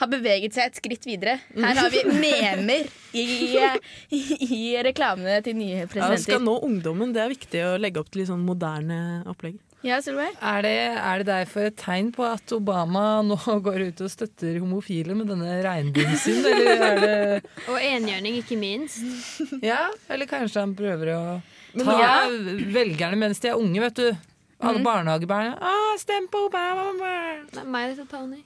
har 0.00 0.08
beveget 0.08 0.56
seg 0.56 0.70
et 0.70 0.78
skritt 0.80 1.06
videre. 1.06 1.36
Her 1.54 1.76
har 1.76 1.90
vi 1.92 2.02
memer 2.24 2.86
i, 3.12 3.26
i, 4.16 4.20
i 4.48 4.60
reklamene 4.82 5.40
til 5.44 5.58
nye 5.58 5.84
Ja, 5.84 6.08
skal 6.18 6.42
nå 6.42 6.56
ungdommen. 6.66 7.12
Det 7.14 7.22
er 7.22 7.34
viktig 7.34 7.64
å 7.68 7.74
legge 7.80 8.00
opp 8.02 8.08
til 8.10 8.22
litt 8.22 8.30
sånn 8.32 8.46
moderne 8.46 9.00
opplegg. 9.30 9.60
Ja, 9.80 9.96
Solveig? 10.04 10.34
Er 10.44 10.64
det, 10.66 10.72
er 11.00 11.22
det 11.22 11.26
derfor 11.30 11.68
et 11.70 11.76
tegn 11.80 12.10
på 12.12 12.24
at 12.28 12.52
Obama 12.52 13.22
nå 13.24 13.38
går 13.66 13.86
ut 13.88 14.02
og 14.04 14.12
støtter 14.12 14.58
homofile 14.60 15.16
med 15.16 15.30
denne 15.32 15.60
regnbuen 15.64 16.18
sin, 16.20 16.42
eller 16.44 16.84
er 16.90 17.00
det 17.00 17.14
Og 17.72 17.78
enhjørning, 17.78 18.36
ikke 18.42 18.58
minst. 18.60 19.00
Ja, 19.64 19.86
eller 20.12 20.28
kanskje 20.28 20.66
han 20.66 20.76
prøver 20.76 21.14
å 21.16 21.22
ta 21.80 21.96
ja. 21.96 22.12
velgerne 22.74 23.20
mens 23.20 23.40
de 23.40 23.52
er 23.52 23.60
unge, 23.60 23.80
vet 23.86 24.02
du. 24.02 24.29
Alle 24.60 24.82
barnehagebarna. 24.84 25.54
Ah, 25.60 25.98
stem 25.98 26.26
på 26.28 26.38
Obama! 26.46 26.90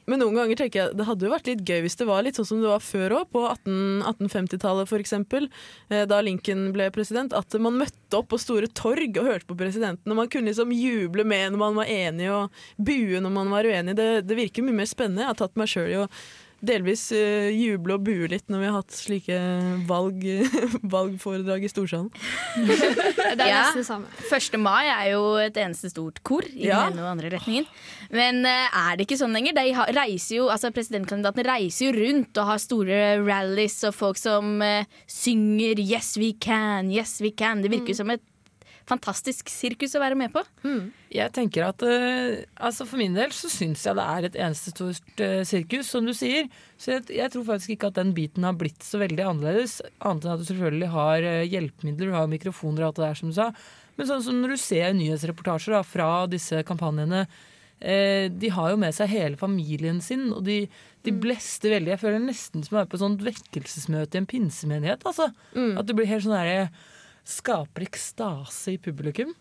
Men 0.07 0.21
noen 0.23 0.37
ganger 0.39 0.61
tenker 0.61 0.81
jeg 0.81 0.97
det 0.99 1.07
hadde 1.09 1.27
jo 1.27 1.33
vært 1.33 1.49
litt 1.51 1.65
gøy 1.67 1.83
hvis 1.85 1.99
det 1.99 2.07
var 2.09 2.23
litt 2.25 2.39
sånn 2.39 2.49
som 2.49 2.63
det 2.63 2.71
var 2.71 2.85
før 2.85 3.17
òg, 3.19 3.27
på 3.35 3.43
18 3.49 4.05
1850-tallet 4.13 4.93
f.eks., 4.95 5.15
da 6.11 6.21
Lincoln 6.23 6.69
ble 6.77 6.89
president. 6.95 7.35
At 7.35 7.57
man 7.59 7.81
møtte 7.83 8.21
opp 8.21 8.31
på 8.31 8.41
store 8.41 8.71
torg 8.71 9.19
og 9.21 9.29
hørte 9.29 9.51
på 9.51 9.59
presidenten. 9.59 10.15
Og 10.15 10.21
man 10.23 10.31
kunne 10.31 10.53
liksom 10.53 10.73
juble 10.75 11.27
med 11.27 11.55
når 11.55 11.63
man 11.65 11.83
var 11.83 11.91
enig, 11.91 12.31
og 12.31 12.65
bue 12.79 13.21
når 13.21 13.35
man 13.35 13.53
var 13.53 13.67
uenig. 13.69 13.97
Det, 13.99 14.09
det 14.29 14.39
virker 14.39 14.67
mye 14.67 14.83
mer 14.85 14.91
spennende. 14.91 15.27
Jeg 15.27 15.33
har 15.35 15.41
tatt 15.43 15.59
meg 15.61 15.71
sjøl 15.71 15.91
i 15.91 16.01
å 16.05 16.09
delvis 16.67 17.03
uh, 17.15 17.49
juble 17.53 17.95
og 17.99 18.05
bue 18.07 18.29
litt 18.33 18.49
når 18.53 18.61
vi 18.63 18.69
har 18.71 18.77
hatt 18.81 18.97
slike 18.97 19.39
valg, 19.89 20.25
valgforedrag 20.95 21.65
i 21.67 21.71
storsalen. 21.73 22.11
Det 22.57 23.39
er 23.39 23.49
Ja. 23.49 23.63
nesten 23.65 23.83
det 23.83 23.87
samme. 23.89 24.07
1. 24.31 24.59
mai 24.61 24.85
er 24.89 25.13
jo 25.13 25.23
et 25.43 25.57
eneste 25.61 25.91
stort 25.93 26.23
kor 26.27 26.43
i 26.51 26.67
Ja. 26.69 26.85
den 26.89 26.99
ene 26.99 27.05
og 27.07 27.13
andre 27.15 27.31
retningen. 27.37 27.67
Men 28.15 28.45
uh, 28.47 28.69
er 28.91 28.97
det 28.97 29.07
ikke 29.09 29.19
sånn 29.21 29.35
lenger? 29.37 29.55
De 29.57 29.67
har, 29.77 29.93
reiser 29.97 30.37
jo, 30.41 30.49
altså 30.53 30.73
Presidentkandidatene 30.75 31.47
reiser 31.49 31.89
jo 31.89 31.95
rundt 32.01 32.39
og 32.43 32.47
har 32.53 32.59
store 32.63 33.01
rallies 33.25 33.79
og 33.89 33.95
folk 33.95 34.17
som 34.21 34.61
uh, 34.63 34.85
synger 35.07 35.79
'Yes, 35.81 36.17
we 36.19 36.33
can', 36.35 36.91
'Yes, 36.93 37.21
we 37.21 37.31
can'. 37.31 37.63
Det 37.63 37.71
virker 37.71 37.93
jo 37.95 38.01
som 38.03 38.11
et 38.11 38.23
fantastisk 38.89 39.49
sirkus 39.53 39.95
å 39.97 40.03
være 40.03 40.19
med 40.19 40.33
på. 40.35 40.43
Jeg 41.15 41.33
tenker 41.37 41.69
at 41.69 41.85
uh, 41.87 42.43
altså 42.57 42.87
For 42.89 43.01
min 43.01 43.17
del 43.17 43.33
så 43.37 43.49
syns 43.53 43.85
jeg 43.87 43.97
det 43.97 44.05
er 44.17 44.29
et 44.29 44.37
eneste 44.47 44.75
stort 44.75 45.23
uh, 45.25 45.41
sirkus, 45.49 45.89
som 45.93 46.05
du 46.05 46.13
sier. 46.17 46.51
Så 46.81 46.97
jeg, 46.97 47.07
jeg 47.17 47.33
tror 47.33 47.47
faktisk 47.49 47.77
ikke 47.77 47.93
at 47.93 48.01
den 48.01 48.13
biten 48.17 48.47
har 48.47 48.59
blitt 48.61 48.85
så 48.85 49.01
veldig 49.03 49.25
annerledes. 49.31 49.79
Annet 50.05 50.27
enn 50.27 50.35
at 50.35 50.45
du 50.45 50.51
selvfølgelig 50.51 50.93
har 50.95 51.31
uh, 51.31 51.41
hjelpemidler, 51.49 52.13
du 52.13 52.19
har 52.19 52.31
mikrofoner 52.31 52.85
og 52.85 52.93
alt 52.93 53.01
det 53.01 53.07
der, 53.09 53.19
som 53.23 53.33
du 53.33 53.39
sa. 53.39 53.51
Men 53.97 54.11
sånn 54.11 54.25
som 54.27 54.39
når 54.43 54.55
du 54.55 54.61
ser 54.61 54.95
nyhetsreportasjer 54.99 55.77
da, 55.77 55.83
fra 55.87 56.09
disse 56.31 56.65
kampanjene 56.67 57.25
eh, 57.79 58.27
De 58.33 58.51
har 58.51 58.73
jo 58.73 58.81
med 58.81 58.97
seg 58.97 59.13
hele 59.13 59.39
familien 59.39 60.01
sin, 60.03 60.27
og 60.35 60.43
de, 60.49 60.65
de 61.07 61.15
blester 61.15 61.77
veldig. 61.77 61.93
Jeg 61.95 62.03
føler 62.03 62.25
nesten 62.25 62.65
som 62.67 62.75
å 62.75 62.81
være 62.81 62.91
på 62.91 62.99
et 62.99 63.05
sånt 63.05 63.23
vekkelsesmøte 63.23 64.19
i 64.19 64.23
en 64.23 64.29
pinsemenighet. 64.31 65.07
Altså. 65.07 65.31
At 65.79 65.87
det 65.87 65.97
blir 65.99 66.11
helt 66.11 66.27
sånn 66.27 66.35
derre 66.35 66.67
Skaper 67.25 67.87
ekstase 67.89 68.77
i 68.77 68.79
publikum. 68.79 69.35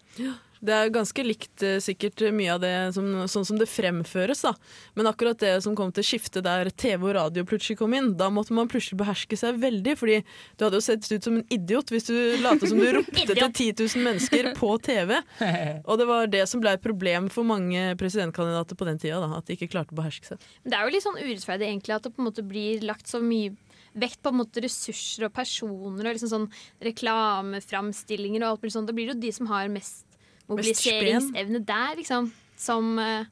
Det 0.63 0.71
er 0.71 0.91
ganske 0.95 1.23
likt 1.25 1.63
eh, 1.65 1.79
sikkert 1.83 2.21
mye 2.31 2.53
av 2.53 2.61
det 2.63 2.71
som, 2.95 3.07
sånn 3.27 3.43
som 3.49 3.57
det 3.59 3.67
fremføres. 3.67 4.45
da. 4.45 4.53
Men 4.95 5.09
akkurat 5.09 5.41
det 5.41 5.57
som 5.65 5.75
kom 5.75 5.91
til 5.91 6.05
skiftet 6.07 6.45
der 6.45 6.69
TV 6.71 7.09
og 7.09 7.15
radio 7.17 7.43
plutselig 7.47 7.75
kom 7.81 7.91
inn, 7.97 8.13
da 8.19 8.29
måtte 8.31 8.55
man 8.55 8.71
plutselig 8.71 9.01
beherske 9.01 9.35
seg 9.39 9.59
veldig. 9.59 9.97
fordi 9.99 10.21
du 10.23 10.63
hadde 10.63 10.79
jo 10.79 10.85
sett 10.85 11.09
ut 11.11 11.27
som 11.27 11.41
en 11.41 11.43
idiot 11.51 11.91
hvis 11.91 12.07
du 12.07 12.15
lot 12.45 12.63
som 12.63 12.79
du 12.79 12.87
ropte 12.95 13.27
til 13.27 13.43
10 13.43 13.75
000 13.83 14.07
mennesker 14.07 14.53
på 14.55 14.71
TV. 14.87 15.17
Og 15.89 15.99
det 15.99 16.07
var 16.07 16.31
det 16.31 16.45
som 16.47 16.63
ble 16.63 16.77
et 16.77 16.85
problem 16.85 17.27
for 17.33 17.43
mange 17.43 17.97
presidentkandidater 17.99 18.79
på 18.79 18.87
den 18.87 19.03
tida. 19.03 19.19
da, 19.19 19.41
At 19.41 19.51
de 19.51 19.59
ikke 19.59 19.73
klarte 19.75 19.91
å 19.91 19.99
beherske 19.99 20.31
seg. 20.31 20.47
Det 20.63 20.79
er 20.79 20.87
jo 20.87 20.95
litt 20.95 21.03
sånn 21.03 21.19
urettferdig 21.19 21.67
egentlig 21.67 21.97
at 21.97 22.07
det 22.07 22.15
på 22.15 22.23
en 22.23 22.31
måte 22.31 22.47
blir 22.47 22.87
lagt 22.87 23.11
så 23.11 23.19
mye 23.19 23.51
vekt 23.99 24.21
på 24.25 24.31
måte 24.33 24.63
ressurser 24.63 25.27
og 25.27 25.33
personer 25.35 26.07
og 26.09 26.15
liksom 26.17 26.31
sånn 26.31 26.49
reklameframstillinger 26.81 28.43
og 28.43 28.49
alt 28.55 28.65
mulig 28.65 28.75
sånt. 28.75 28.89
Da 28.89 28.95
blir 28.97 29.11
det 29.11 29.15
jo 29.17 29.23
de 29.27 29.35
som 29.35 29.49
har 29.51 29.69
mest 29.73 30.05
mobiliseringsevne 30.49 31.63
der, 31.65 31.95
liksom, 31.99 32.27
som 32.59 32.97
eh, 32.99 33.29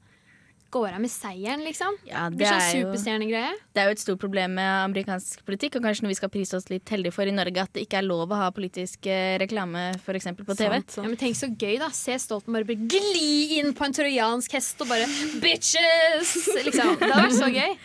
går 0.72 0.94
av 0.96 1.02
med 1.04 1.12
seieren, 1.12 1.66
liksom. 1.68 1.98
Ja, 2.08 2.30
det 2.32 2.40
det 2.40 2.48
sånn 2.48 2.62
er 2.62 2.76
jo- 2.78 2.86
superstjernegreie. 2.88 3.50
Det 3.76 3.82
er 3.82 3.90
jo 3.90 3.96
et 3.98 4.04
stort 4.04 4.22
problem 4.22 4.54
med 4.56 4.70
amerikansk 4.86 5.44
politikk, 5.44 5.76
og 5.76 5.84
kanskje 5.84 6.06
noe 6.06 6.14
vi 6.14 6.20
skal 6.22 6.32
prise 6.32 6.56
oss 6.56 6.70
litt 6.72 6.88
heldige 6.88 7.12
for 7.12 7.28
i 7.28 7.36
Norge, 7.36 7.66
at 7.68 7.74
det 7.76 7.84
ikke 7.84 8.00
er 8.00 8.08
lov 8.08 8.32
å 8.32 8.40
ha 8.40 8.48
politisk 8.56 9.06
eh, 9.12 9.36
reklame 9.44 9.90
eksempel 10.00 10.48
på 10.48 10.56
TV. 10.56 10.80
Ja, 10.80 11.04
men 11.04 11.20
tenk 11.20 11.36
så 11.36 11.52
gøy, 11.52 11.76
da. 11.84 11.90
Se 11.92 12.16
Stoltenberg 12.16 12.72
bare 12.72 12.88
gli 12.88 13.60
inn 13.60 13.74
på 13.76 13.84
en 13.90 13.94
trojansk 14.00 14.56
hest 14.56 14.80
og 14.82 14.88
bare 14.88 15.08
Bitches! 15.44 16.38
Liksom. 16.64 16.96
Det 17.02 17.12
hadde 17.12 17.28
vært 17.28 17.40
så 17.42 17.52
gøy. 17.52 17.76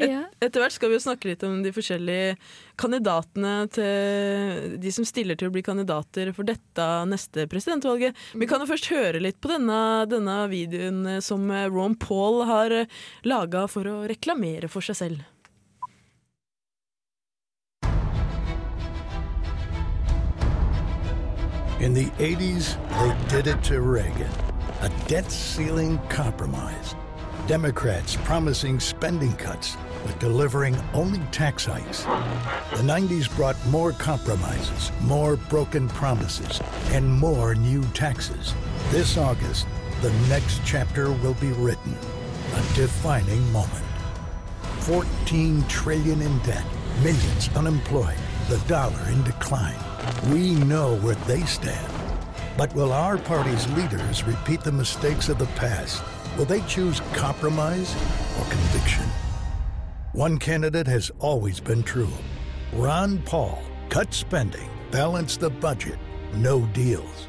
Etter 0.44 0.62
hvert 0.62 0.76
skal 0.76 0.92
vi 0.92 0.98
jo 0.98 1.04
snakke 1.04 1.30
litt 1.30 1.42
om 1.46 1.58
de 1.64 1.72
forskjellige 1.74 2.36
kandidatene 2.80 3.54
til 3.74 4.78
de 4.80 4.94
som 4.94 5.06
stiller 5.08 5.38
til 5.38 5.50
å 5.50 5.54
bli 5.54 5.64
kandidater 5.66 6.32
for 6.36 6.48
dette 6.48 6.86
neste 7.10 7.44
presidentvalget. 7.50 8.16
Vi 8.32 8.48
kan 8.50 8.62
jo 8.62 8.70
først 8.70 8.88
høre 8.92 9.20
litt 9.20 9.40
på 9.42 9.52
denne, 9.52 9.80
denne 10.10 10.38
videoen 10.52 11.20
som 11.24 11.50
Ron 11.50 11.98
Paul 12.00 12.44
har 12.48 12.80
laga 13.28 13.66
for 13.68 13.88
å 13.90 14.00
reklamere 14.08 14.70
for 14.72 14.84
seg 14.84 14.98
selv. 15.04 15.28
In 21.80 21.94
the 21.94 22.10
80s, 22.18 22.76
they 22.98 23.36
did 23.36 23.46
it 23.46 23.62
to 23.64 23.80
Reagan. 23.80 24.30
A 24.82 24.90
debt 25.08 25.30
ceiling 25.30 25.98
compromise. 26.10 26.94
Democrats 27.46 28.16
promising 28.16 28.78
spending 28.78 29.32
cuts, 29.32 29.78
but 30.04 30.18
delivering 30.18 30.76
only 30.94 31.20
tax 31.30 31.64
hikes. 31.64 32.04
The 32.76 32.82
90s 32.82 33.34
brought 33.36 33.56
more 33.66 33.92
compromises, 33.92 34.92
more 35.02 35.36
broken 35.36 35.88
promises, 35.88 36.60
and 36.90 37.10
more 37.10 37.54
new 37.54 37.82
taxes. 37.94 38.54
This 38.90 39.16
August, 39.16 39.66
the 40.00 40.12
next 40.28 40.60
chapter 40.64 41.12
will 41.12 41.34
be 41.34 41.52
written. 41.52 41.94
A 42.54 42.74
defining 42.74 43.52
moment. 43.52 43.84
14 44.80 45.62
trillion 45.68 46.22
in 46.22 46.38
debt, 46.40 46.64
millions 47.02 47.48
unemployed, 47.54 48.16
the 48.48 48.58
dollar 48.66 49.00
in 49.08 49.22
decline. 49.24 49.78
We 50.32 50.54
know 50.54 50.96
where 50.96 51.14
they 51.26 51.42
stand. 51.42 51.92
But 52.56 52.74
will 52.74 52.92
our 52.92 53.18
party's 53.18 53.70
leaders 53.72 54.24
repeat 54.24 54.62
the 54.62 54.72
mistakes 54.72 55.28
of 55.28 55.38
the 55.38 55.46
past? 55.46 56.02
Will 56.36 56.44
they 56.44 56.60
choose 56.62 57.00
compromise 57.12 57.94
or 58.38 58.44
conviction? 58.44 59.09
One 60.12 60.38
candidate 60.38 60.88
has 60.88 61.12
always 61.20 61.60
been 61.60 61.84
true. 61.84 62.10
Ron 62.72 63.18
Paul 63.18 63.62
cut 63.90 64.12
spending, 64.12 64.68
balance 64.90 65.36
the 65.36 65.50
budget, 65.50 66.00
no 66.34 66.66
deals. 66.72 67.28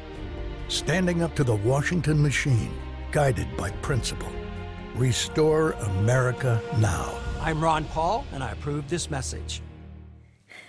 Standing 0.66 1.22
up 1.22 1.36
to 1.36 1.44
the 1.44 1.54
Washington 1.54 2.20
machine, 2.20 2.72
guided 3.12 3.56
by 3.56 3.70
principle. 3.82 4.32
Restore 4.96 5.72
America 5.72 6.60
now. 6.78 7.16
I'm 7.40 7.62
Ron 7.62 7.84
Paul, 7.84 8.26
and 8.32 8.42
I 8.42 8.50
approve 8.50 8.88
this 8.88 9.12
message. 9.12 9.62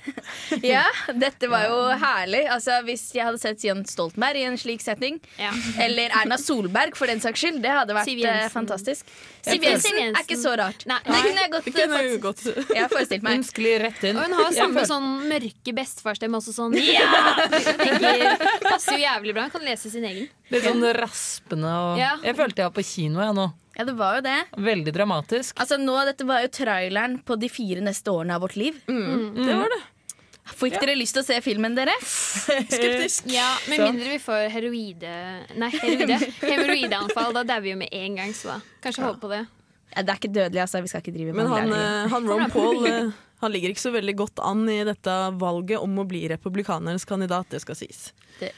Ja, 0.73 0.83
dette 1.17 1.47
var 1.51 1.65
jo 1.67 1.77
herlig. 2.01 2.43
Altså, 2.51 2.79
hvis 2.87 3.05
jeg 3.15 3.25
hadde 3.25 3.39
sett 3.41 3.63
Jens 3.65 3.93
Stoltenberg 3.95 4.39
i 4.41 4.45
en 4.47 4.57
slik 4.59 4.83
setting, 4.83 5.19
eller 5.81 6.13
Erna 6.21 6.37
Solberg 6.41 6.97
for 6.99 7.09
den 7.11 7.21
saks 7.23 7.41
skyld, 7.43 7.61
det 7.63 7.71
hadde 7.73 7.95
vært 7.97 8.09
Siv 8.09 8.21
eh, 8.27 8.45
fantastisk. 8.53 9.09
Siv 9.43 9.65
Jensen 9.65 9.97
er 10.03 10.19
ikke 10.21 10.37
så 10.39 10.53
rart. 10.59 10.85
Nei. 10.89 10.99
Det 11.07 11.21
kunne 11.25 11.45
jeg 11.45 11.53
godt, 11.55 11.65
Det 11.65 11.73
kunne 11.77 12.01
jeg 12.03 12.21
godt. 12.23 12.43
Jeg 12.77 12.91
forestilt 12.91 13.25
meg. 13.25 13.39
Hun 13.39 13.47
sklir 13.47 13.83
rett 13.87 14.05
inn. 14.07 14.19
Og 14.19 14.27
hun 14.29 14.37
har 14.39 14.53
samme 14.55 14.85
sånn 14.89 15.09
mørke 15.31 15.75
bestefarstemme 15.75 16.39
også 16.39 16.53
sånn 16.55 16.77
Ja! 16.79 17.09
Tenker, 17.79 18.45
passer 18.63 18.97
jo 18.97 19.03
jævlig 19.03 19.35
bra. 19.35 19.47
Hun 19.47 19.55
kan 19.57 19.67
lese 19.67 19.91
sin 19.93 20.05
egen. 20.07 20.29
Litt 20.53 20.65
sånn 20.67 20.85
raspende 20.99 21.73
og 21.87 21.99
Ja. 22.01 22.15
Jeg 22.23 22.37
følte 22.39 22.63
jeg 22.63 22.69
var 22.71 22.77
på 22.77 22.85
kino 22.87 23.23
jeg 23.23 23.35
nå. 23.37 23.49
Ja, 23.73 23.85
det 23.89 23.95
var 23.97 24.19
jo 24.19 24.21
det. 24.27 24.37
Veldig 24.61 24.91
dramatisk. 24.93 25.57
Altså 25.61 25.79
nå, 25.81 25.95
Dette 26.05 26.27
var 26.29 26.43
jo 26.43 26.49
traileren 26.53 27.17
på 27.25 27.37
de 27.41 27.49
fire 27.49 27.81
neste 27.81 28.13
årene 28.13 28.35
av 28.37 28.43
vårt 28.45 28.55
liv. 28.59 28.77
Mm, 28.85 29.33
det 29.39 29.55
var 29.57 29.71
det. 29.73 29.79
Fikk 30.43 30.75
dere 30.81 30.93
lyst 30.99 31.15
til 31.15 31.23
å 31.23 31.25
se 31.25 31.37
filmen, 31.45 31.75
dere? 31.77 31.93
Skeptisk. 32.03 33.27
Ja, 33.31 33.47
Med 33.71 33.79
mindre 33.85 34.09
vi 34.11 34.19
får 34.21 34.49
heroide 34.51 35.13
Nei, 35.59 35.69
heroide. 35.77 36.17
hemoroideanfall. 36.43 37.33
Da 37.37 37.43
dauer 37.47 37.63
vi 37.63 37.71
jo 37.73 37.77
med 37.79 37.93
en 37.95 38.17
gang, 38.19 38.33
så 38.35 38.53
da 38.53 38.57
kanskje 38.83 39.05
håpe 39.07 39.21
på 39.23 39.31
det. 39.31 39.43
Ja, 39.93 40.01
det 40.03 40.09
er 40.15 40.19
ikke 40.19 40.33
dødelig, 40.35 40.61
altså. 40.65 40.81
Vi 40.83 40.91
skal 40.91 41.03
ikke 41.05 41.13
drive 41.15 41.35
Men 41.37 41.47
med 41.47 41.53
han, 41.53 41.71
det. 41.71 41.79
eh, 41.79 42.11
han 42.15 42.27
Ron 42.27 42.51
Paul 42.51 42.87
eh, 42.89 43.09
Han 43.43 43.51
ligger 43.53 43.73
ikke 43.73 43.83
så 43.85 43.91
veldig 43.93 44.15
godt 44.23 44.39
an 44.43 44.63
i 44.71 44.79
dette 44.87 45.15
valget 45.39 45.79
om 45.83 45.97
å 46.01 46.05
bli 46.09 46.23
republikanernes 46.31 47.05
kandidat, 47.07 47.47
det 47.53 47.59
skal 47.63 47.77
sies. 47.79 48.07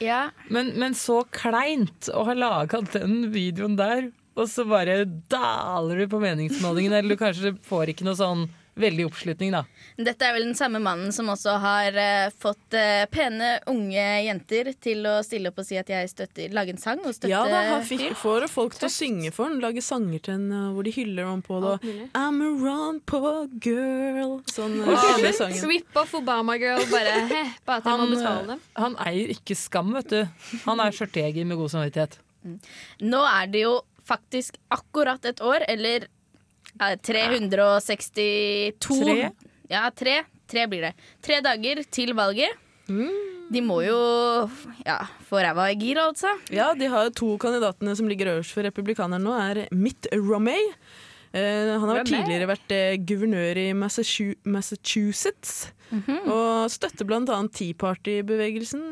ja. 0.02 0.30
Men, 0.48 0.72
men 0.80 0.94
så 0.96 1.20
kleint 1.34 2.08
å 2.14 2.22
ha 2.28 2.34
laga 2.38 2.80
den 2.94 3.28
videoen 3.34 3.74
der, 3.78 4.08
og 4.36 4.46
så 4.52 4.64
bare 4.68 5.04
daler 5.32 6.02
du 6.02 6.06
på 6.12 6.20
meningsmålingene, 6.22 6.98
eller 7.02 7.16
du 7.16 7.20
kanskje 7.20 7.54
får 7.66 7.92
ikke 7.94 8.06
noe 8.06 8.18
sånn 8.18 8.46
veldig 8.76 9.06
oppslutning, 9.08 9.54
da. 9.54 9.62
Dette 9.96 10.26
er 10.26 10.34
vel 10.36 10.44
den 10.50 10.56
samme 10.58 10.80
mannen 10.84 11.12
som 11.14 11.30
også 11.32 11.54
har 11.62 11.96
uh, 11.96 12.28
fått 12.36 12.76
uh, 12.76 13.06
pene 13.12 13.54
unge 13.72 14.04
jenter 14.26 14.72
til 14.84 15.06
å 15.08 15.14
stille 15.24 15.48
opp 15.50 15.62
og 15.62 15.66
si 15.68 15.78
at 15.80 15.88
jeg 15.92 16.10
støtter 16.12 16.52
Lage 16.56 16.74
en 16.74 16.80
sang 16.80 17.00
og 17.00 17.14
støtte 17.16 17.30
Ja 17.32 17.42
da, 17.48 17.62
han 17.70 17.86
fikk, 17.86 18.10
får 18.20 18.46
folk 18.52 18.76
til 18.76 18.88
å 18.88 18.92
synge 18.92 19.32
for 19.32 19.48
han, 19.48 19.58
lage 19.64 19.82
sanger 19.84 20.20
til 20.20 20.36
han 20.36 20.46
eh, 20.52 20.68
hvor 20.76 20.86
de 20.86 20.92
hyller 20.94 21.28
Ron 21.28 21.42
Paul 21.46 21.66
og 21.72 21.86
I'm 21.86 22.42
a 22.44 22.50
Ron 22.60 23.00
Paul 23.08 23.48
girl. 23.64 24.36
Sånn 24.52 24.78
eh, 24.82 24.92
kjenner 24.92 25.36
sangen. 25.36 25.64
Rip 25.72 25.98
off 26.02 26.14
Obama 26.18 26.56
girl, 26.60 26.84
bare 26.92 27.16
he, 27.30 27.42
bare 27.66 27.80
at 27.80 27.88
jeg 27.88 28.00
må 28.00 28.06
Han, 28.06 28.14
betale 28.14 28.46
dem. 28.52 28.64
han 28.76 28.98
eier 29.06 29.32
ikke 29.36 29.56
skam, 29.58 29.92
vet 29.96 30.12
du. 30.12 30.48
Han 30.66 30.82
er 30.84 30.94
skjørtejeger 30.96 31.48
med 31.48 31.60
god 31.60 31.72
samvittighet. 31.74 32.18
Nå 33.02 33.22
er 33.26 33.48
det 33.50 33.64
jo 33.64 33.78
faktisk 34.06 34.60
akkurat 34.74 35.24
et 35.26 35.40
år, 35.42 35.64
eller 35.66 36.06
362 36.78 38.72
Tre? 38.80 39.30
Ja, 39.70 39.88
tre. 39.90 40.20
Tre 40.46 40.66
blir 40.70 40.84
det. 40.86 40.92
Tre 41.24 41.40
dager 41.42 41.82
til 41.90 42.14
valget. 42.14 42.54
Mm. 42.86 43.10
De 43.50 43.62
må 43.62 43.80
jo 43.86 43.96
ja, 44.86 45.00
få 45.28 45.40
ræva 45.42 45.68
i 45.70 45.78
gir, 45.78 45.98
altså. 46.02 46.32
Ja, 46.54 46.72
de 46.78 46.88
har 46.90 47.10
to 47.14 47.32
kandidatene 47.42 47.94
som 47.98 48.08
ligger 48.10 48.36
øverst 48.36 48.54
for 48.54 48.66
republikanerne 48.66 49.22
nå, 49.22 49.34
er 49.38 49.66
Mitt 49.74 50.08
Romney. 50.14 50.72
Eh, 51.32 51.74
han 51.74 51.82
har 51.82 52.00
Romney? 52.00 52.10
tidligere 52.10 52.50
vært 52.50 52.74
eh, 52.74 52.98
guvernør 53.06 53.62
i 53.62 53.68
Massachusetts. 53.74 54.46
Massachusetts. 54.46 55.72
-hmm. 55.92 56.30
Og 56.30 56.70
støtter 56.70 57.04
blant 57.04 57.30
annet 57.30 57.54
Tea 57.54 57.74
Party-bevegelsen. 57.74 58.82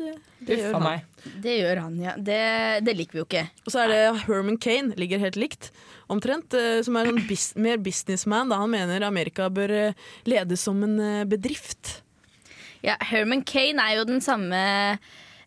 Det, 0.00 0.14
det 0.46 0.54
Uff 0.54 0.62
gjør 0.64 0.72
han. 0.78 0.82
meg. 0.82 1.04
Det 1.44 1.56
gjør 1.60 1.82
han, 1.84 1.96
ja. 2.00 2.16
Det, 2.16 2.40
det 2.86 2.96
liker 2.96 3.18
vi 3.18 3.22
jo 3.22 3.28
ikke. 3.28 3.46
Og 3.66 3.74
så 3.74 3.84
er 3.84 3.92
det 3.92 4.02
Herman 4.26 4.58
Kane, 4.62 4.96
ligger 5.00 5.22
helt 5.22 5.38
likt, 5.40 5.70
omtrent, 6.10 6.54
eh, 6.56 6.80
som 6.86 6.96
er 7.00 7.10
en 7.12 7.22
bis 7.28 7.50
mer 7.60 7.80
businessman. 7.82 8.50
Da 8.52 8.60
han 8.62 8.72
mener 8.72 9.06
Amerika 9.06 9.48
bør 9.52 9.74
eh, 9.76 10.06
ledes 10.28 10.64
som 10.66 10.80
en 10.86 10.98
eh, 11.00 11.24
bedrift. 11.28 12.00
Ja, 12.86 12.96
Herman 13.04 13.44
Kane 13.44 13.82
er 13.84 13.98
jo 14.00 14.06
den 14.08 14.22
samme 14.24 14.60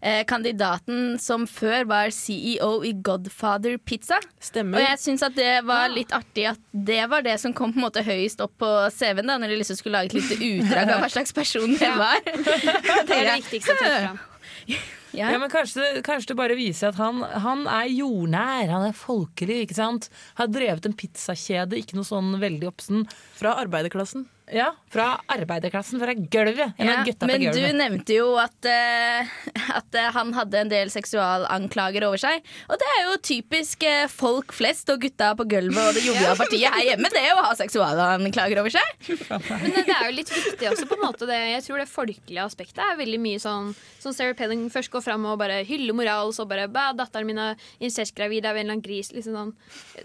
eh, 0.04 0.22
kandidaten 0.30 1.16
som 1.22 1.48
før 1.50 1.88
var 1.90 2.12
CEO 2.14 2.84
i 2.86 2.92
Godfather 2.94 3.80
Pizza. 3.82 4.20
Stemmer. 4.44 4.78
Og 4.78 4.86
jeg 4.86 5.00
syns 5.02 5.26
at 5.26 5.36
det 5.38 5.54
var 5.66 5.90
litt 5.94 6.14
artig 6.16 6.46
at 6.52 6.62
det 6.72 7.02
var 7.10 7.26
det 7.26 7.40
som 7.42 7.56
kom 7.56 7.74
på 7.74 7.82
en 7.82 7.88
måte 7.88 8.04
høyest 8.06 8.44
opp 8.44 8.54
på 8.62 8.70
CV-en, 8.94 9.32
da, 9.32 9.40
når 9.42 9.56
de 9.56 9.62
liksom 9.64 9.80
skulle 9.80 9.98
lage 9.98 10.14
et 10.14 10.20
lite 10.20 10.38
utdrag 10.38 10.94
av 10.94 11.02
hva 11.06 11.10
slags 11.16 11.34
person 11.36 11.74
det 11.80 11.96
var. 11.98 12.22
Det 13.08 13.18
er 13.18 13.26
det 13.32 13.40
viktigste 13.42 13.74
å 13.74 13.80
trekke 13.80 14.06
fram. 14.06 14.22
Ja, 15.14 15.28
men 15.38 15.46
kanskje, 15.46 16.02
kanskje 16.02 16.32
det 16.32 16.38
bare 16.40 16.56
viser 16.58 16.90
at 16.90 16.98
han, 16.98 17.20
han 17.22 17.68
er 17.70 17.92
jordnær, 17.94 18.72
han 18.72 18.88
er 18.88 18.96
folkelig, 18.98 19.60
ikke 19.68 19.78
sant? 19.78 20.08
Har 20.40 20.50
drevet 20.50 20.88
en 20.90 20.96
pizzakjede, 20.98 21.78
ikke 21.78 22.00
noe 22.00 22.08
sånn 22.08 22.32
veldig 22.42 22.66
oppsen. 22.72 23.04
Fra 23.38 23.54
arbeiderklassen. 23.62 24.26
Ja, 24.54 24.68
fra 24.94 25.16
arbeiderklassen, 25.34 25.98
fra 26.02 26.14
gulvet. 26.14 26.76
En 26.78 26.88
Ja, 26.88 27.00
av 27.00 27.08
gutta 27.08 27.26
på 27.26 27.32
men 27.32 27.42
du 27.56 27.62
nevnte 27.74 28.14
jo 28.14 28.28
at, 28.38 28.68
uh, 28.70 29.32
at 29.80 29.98
eh, 29.98 30.10
han 30.14 30.34
hadde 30.38 30.60
en 30.60 30.70
del 30.70 30.92
seksualanklager 30.94 32.06
over 32.06 32.22
seg. 32.22 32.44
Og 32.70 32.78
det 32.78 32.90
er 32.94 33.00
jo 33.08 33.16
typisk 33.26 33.86
uh, 33.88 34.06
folk 34.12 34.54
flest 34.54 34.92
og 34.94 35.02
gutta 35.02 35.32
på 35.40 35.48
gulvet 35.50 35.82
og 35.82 35.98
det 35.98 36.04
joviale 36.10 36.38
partiet 36.38 36.70
her 36.70 36.86
hjemme, 36.92 37.10
det 37.14 37.24
å 37.34 37.42
ha 37.48 37.56
seksualanklager 37.58 38.62
over 38.62 38.76
seg. 38.76 39.10
Men 39.50 39.80
det 39.80 39.96
er 39.96 40.06
jo 40.12 40.14
litt 40.20 40.30
viktig 40.34 40.70
også, 40.70 40.86
på 40.92 41.00
en 41.00 41.04
måte. 41.08 41.30
Det, 41.30 41.40
jeg 41.56 41.66
tror 41.66 41.82
det 41.82 41.88
folkelige 41.90 42.46
aspektet 42.46 42.84
er 42.86 43.00
veldig 43.00 43.22
mye 43.24 43.42
sånn 43.42 43.74
Som 44.04 44.14
Sarah 44.14 44.36
Pelling 44.38 44.68
først 44.74 44.92
går 44.94 45.02
fram 45.06 45.26
og 45.30 45.40
bare 45.42 45.64
hyller 45.66 45.96
moral, 45.98 46.34
så 46.36 46.46
bare 46.50 46.70
Bæ, 46.70 46.92
'Datteren 46.94 47.28
min 47.28 47.42
er 47.42 47.58
incestgravid 47.82 48.46
av 48.46 48.58
en 48.58 48.66
eller 48.68 48.78
annen 48.78 48.86
gris'. 48.86 49.14
Liksom 49.16 49.34
sånn. 49.34 49.52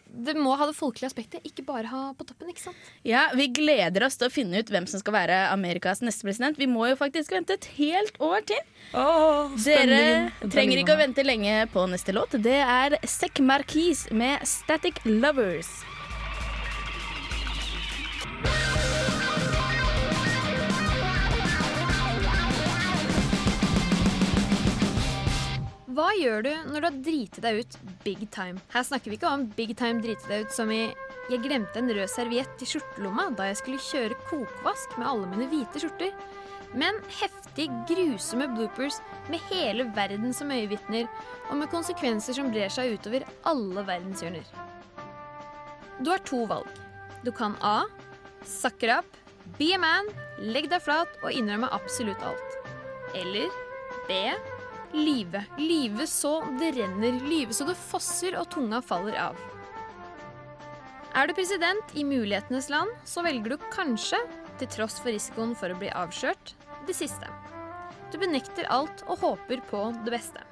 Det 0.08 0.34
må 0.38 0.56
ha 0.56 0.66
det 0.70 0.76
folkelige 0.78 1.10
aspektet, 1.12 1.44
ikke 1.44 1.66
bare 1.68 1.92
ha 1.92 2.02
på 2.16 2.24
toppen. 2.24 2.48
ikke 2.48 2.68
sant? 2.70 2.90
Ja, 3.04 3.28
Vi 3.36 3.48
gleder 3.52 4.06
oss 4.06 4.16
til 4.16 4.28
å 4.30 4.32
finne 4.38 4.62
ut 4.62 4.70
hvem 4.72 4.86
som 4.90 5.02
skal 5.02 5.16
være 5.16 5.38
Amerikas 5.52 6.02
neste 6.04 6.26
president. 6.28 6.58
Vi 6.60 6.68
må 6.70 6.86
jo 6.90 6.98
faktisk 6.98 7.34
vente 7.34 7.58
et 7.58 7.68
helt 7.78 8.18
år 8.22 8.46
til. 8.48 8.62
Dere 9.66 10.30
trenger 10.46 10.82
ikke 10.82 10.96
å 10.96 11.02
vente 11.02 11.26
lenge 11.26 11.60
på 11.74 11.86
neste 11.90 12.14
låt. 12.16 12.38
Det 12.42 12.60
er 12.62 12.98
Sec 13.04 13.42
Marquis 13.42 14.06
med 14.10 14.42
'Static 14.46 15.02
Lovers'. 15.04 15.78
Hva 25.98 26.12
gjør 26.14 26.44
du 26.46 26.50
når 26.70 26.76
du 26.78 26.86
har 26.86 26.96
driti 27.02 27.42
deg 27.42 27.56
ut 27.58 27.76
big 28.04 28.20
time? 28.30 28.60
Her 28.70 28.84
snakker 28.86 29.10
vi 29.10 29.16
ikke 29.18 29.30
om 29.34 29.48
big 29.56 29.72
time 29.74 29.98
drite 29.98 30.28
deg 30.30 30.44
ut 30.46 30.52
som 30.54 30.70
i 30.70 30.84
jeg 31.28 31.40
glemte 31.42 31.80
en 31.80 31.90
rød 31.90 32.06
serviett 32.12 32.60
i 32.62 32.66
skjortelomma 32.70 33.24
da 33.34 33.48
jeg 33.48 33.56
skulle 33.58 33.82
kjøre 33.82 34.18
kokvask 34.28 34.92
med 34.94 35.08
alle 35.10 35.26
mine 35.32 35.48
hvite 35.50 35.82
skjorter. 35.82 36.12
Men 36.78 37.00
heftig, 37.18 37.66
grusomme 37.88 38.46
bloopers 38.52 39.00
med 39.26 39.42
hele 39.50 39.88
verden 39.96 40.30
som 40.36 40.52
øyevitner, 40.54 41.08
og 41.50 41.58
med 41.58 41.72
konsekvenser 41.72 42.36
som 42.38 42.52
brer 42.54 42.70
seg 42.70 42.94
utover 42.94 43.26
alle 43.50 43.84
verdenshjørner. 43.88 44.46
Du 45.98 46.12
har 46.12 46.22
to 46.28 46.44
valg. 46.46 46.70
Du 47.26 47.32
kan 47.34 47.58
A. 47.58 47.88
Sucker 48.46 49.00
up, 49.00 49.18
be 49.58 49.72
a 49.74 49.82
man, 49.82 50.06
legg 50.38 50.70
deg 50.70 50.84
flat 50.86 51.18
og 51.24 51.34
innrømme 51.34 51.72
absolutt 51.74 52.22
alt. 52.22 52.56
Eller 53.18 53.50
B. 54.06 54.22
Lyve. 54.92 55.44
Live 55.58 56.06
så 56.06 56.40
det 56.60 56.72
renner. 56.78 57.20
Live 57.28 57.52
så 57.52 57.66
det 57.68 57.76
fosser 57.76 58.38
og 58.40 58.48
tunga 58.52 58.80
faller 58.82 59.18
av. 59.20 59.38
Er 61.16 61.28
du 61.28 61.34
president 61.34 61.94
i 61.96 62.04
mulighetenes 62.04 62.68
land, 62.70 62.92
så 63.04 63.24
velger 63.26 63.56
du 63.56 63.68
kanskje, 63.72 64.20
til 64.58 64.70
tross 64.70 64.98
for 65.00 65.12
risikoen 65.14 65.54
for 65.56 65.72
å 65.72 65.78
bli 65.78 65.90
avslørt, 65.94 66.54
det 66.86 66.96
siste. 66.96 67.28
Du 68.12 68.18
benekter 68.20 68.68
alt 68.72 69.02
og 69.06 69.20
håper 69.22 69.62
på 69.70 69.82
det 70.04 70.14
beste. 70.14 70.44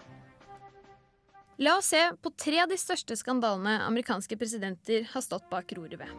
La 1.56 1.78
oss 1.78 1.88
se 1.94 2.02
på 2.20 2.32
tre 2.36 2.58
av 2.64 2.68
de 2.68 2.76
største 2.76 3.16
skandalene 3.16 3.78
amerikanske 3.86 4.36
presidenter 4.36 5.06
har 5.12 5.24
stått 5.24 5.46
bak 5.48 5.72
roret 5.78 5.96
ved. 6.02 6.10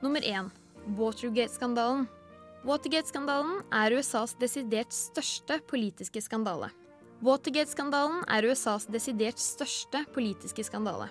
Nummer 0.00 0.24
én 0.24 0.48
Watergate-skandalen. 0.96 2.06
Watergate-skandalen 2.60 3.62
er 3.72 3.94
USAs 3.96 4.34
desidert 4.36 4.92
største 4.92 5.56
politiske 5.64 6.20
skandale. 6.20 6.68
Watergate-skandalen 7.24 8.20
er 8.28 8.44
USAs 8.50 8.84
desidert 8.92 9.40
største 9.40 10.02
politiske 10.12 10.66
skandale. 10.68 11.06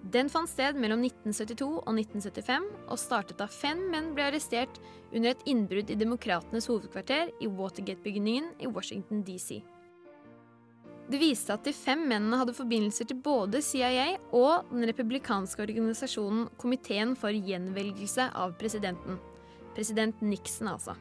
Den 0.00 0.30
fant 0.32 0.48
sted 0.48 0.78
mellom 0.80 1.02
1972 1.04 1.66
og 1.82 1.90
1975 1.92 2.70
og 2.88 3.00
startet 3.02 3.36
da 3.36 3.44
fem 3.52 3.82
menn 3.92 4.14
ble 4.16 4.30
arrestert 4.30 4.80
under 5.12 5.34
et 5.34 5.44
innbrudd 5.52 5.92
i 5.92 5.98
Demokratenes 6.00 6.70
hovedkvarter 6.72 7.28
i 7.44 7.50
Watergate-bygningen 7.60 8.54
i 8.64 8.70
Washington 8.72 9.20
DC. 9.26 9.58
Det 11.10 11.20
viste 11.20 11.52
at 11.52 11.66
de 11.66 11.74
fem 11.76 12.06
mennene 12.08 12.38
hadde 12.40 12.56
forbindelser 12.56 13.10
til 13.10 13.20
både 13.20 13.60
CIA 13.66 14.14
og 14.32 14.70
den 14.72 14.88
republikanske 14.88 15.60
organisasjonen 15.66 16.48
Komiteen 16.56 17.12
for 17.18 17.36
gjenvelgelse 17.36 18.30
av 18.32 18.56
presidenten. 18.56 19.20
President 19.80 20.18
Nixon, 20.20 20.68
altså. 20.68 20.92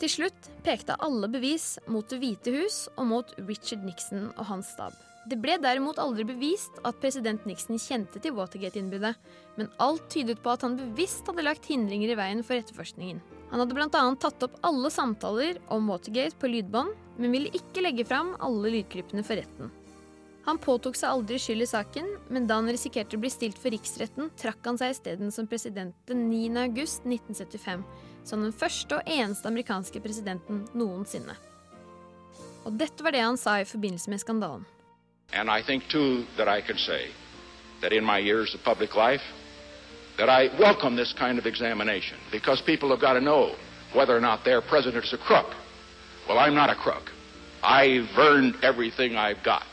Til 0.00 0.08
slutt 0.08 0.48
pekte 0.64 0.96
alle 1.04 1.28
bevis 1.28 1.74
mot 1.92 2.08
Det 2.08 2.16
hvite 2.22 2.54
hus 2.54 2.86
og 2.94 3.04
mot 3.10 3.34
Richard 3.42 3.84
Nixon 3.84 4.30
og 4.30 4.48
hans 4.48 4.70
stab. 4.72 4.96
Det 5.28 5.36
ble 5.42 5.58
derimot 5.60 5.98
aldri 6.00 6.24
bevist 6.24 6.78
at 6.86 6.96
president 7.02 7.44
Nixon 7.48 7.80
kjente 7.82 8.20
til 8.22 8.32
Watergate-innbruddet, 8.36 9.16
men 9.58 9.68
alt 9.82 10.04
tydet 10.12 10.38
på 10.40 10.52
at 10.54 10.64
han 10.64 10.78
bevisst 10.78 11.26
hadde 11.28 11.44
lagt 11.44 11.66
hindringer 11.68 12.14
i 12.14 12.16
veien 12.16 12.44
for 12.46 12.56
etterforskningen. 12.56 13.20
Han 13.50 13.60
hadde 13.60 13.76
bl.a. 13.76 14.04
tatt 14.22 14.46
opp 14.46 14.56
alle 14.64 14.92
samtaler 14.94 15.58
om 15.74 15.90
Watergate 15.90 16.38
på 16.40 16.52
lydbånd, 16.52 16.94
men 17.18 17.34
ville 17.34 17.52
ikke 17.58 17.84
legge 17.84 18.06
fram 18.08 18.36
alle 18.40 18.72
lydklippene 18.78 19.26
for 19.26 19.42
retten. 19.42 19.74
Han 20.46 20.58
påtok 20.62 20.94
seg 20.94 21.10
aldri 21.10 21.40
skyld 21.42 21.64
i 21.64 21.66
saken, 21.66 22.10
men 22.30 22.44
da 22.46 22.60
han 22.60 22.70
risikerte 22.70 23.18
å 23.18 23.22
bli 23.22 23.30
stilt 23.34 23.58
for 23.58 23.74
riksretten, 23.74 24.28
trakk 24.38 24.62
han 24.68 24.78
seg 24.78 24.92
isteden 24.94 25.32
som 25.34 25.48
president 25.50 25.96
den 26.06 26.28
9. 26.30 26.54
august 26.62 27.02
1975, 27.02 27.82
som 28.22 28.44
den 28.44 28.54
første 28.54 29.00
og 29.00 29.10
eneste 29.10 29.50
amerikanske 29.50 30.02
presidenten 30.04 30.62
noensinne. 30.78 31.34
Og 32.62 32.78
dette 32.78 33.02
var 33.02 33.14
det 33.14 33.24
han 33.26 33.38
sa 33.38 33.58
i 33.58 33.66
forbindelse 33.66 34.10
med 34.10 34.22
skandalen. 34.22 34.64
And 35.34 35.50
I 35.50 35.62
think, 35.62 35.88
too, 35.90 36.24
that 36.36 36.46
I 36.46 36.60
can 36.62 36.78
say 36.78 37.10
that 37.82 37.92
in 37.92 38.04
my 38.04 38.18
years 38.18 38.54
of 38.54 38.62
public 38.62 38.94
life, 38.94 39.22
that 40.18 40.28
I 40.30 40.48
welcome 40.62 40.94
this 40.94 41.12
kind 41.12 41.40
of 41.40 41.46
examination 41.46 42.18
because 42.30 42.62
people 42.62 42.88
have 42.90 43.00
got 43.00 43.14
to 43.14 43.20
know 43.20 43.50
whether 43.94 44.16
or 44.16 44.20
not 44.20 44.44
their 44.44 44.62
president 44.62 45.04
is 45.04 45.12
a 45.12 45.18
crook. 45.18 45.50
Well, 46.28 46.38
I'm 46.38 46.54
not 46.54 46.70
a 46.70 46.76
crook. 46.76 47.10
I've 47.64 48.08
earned 48.16 48.54
everything 48.62 49.16
I've 49.16 49.42
got. 49.42 49.64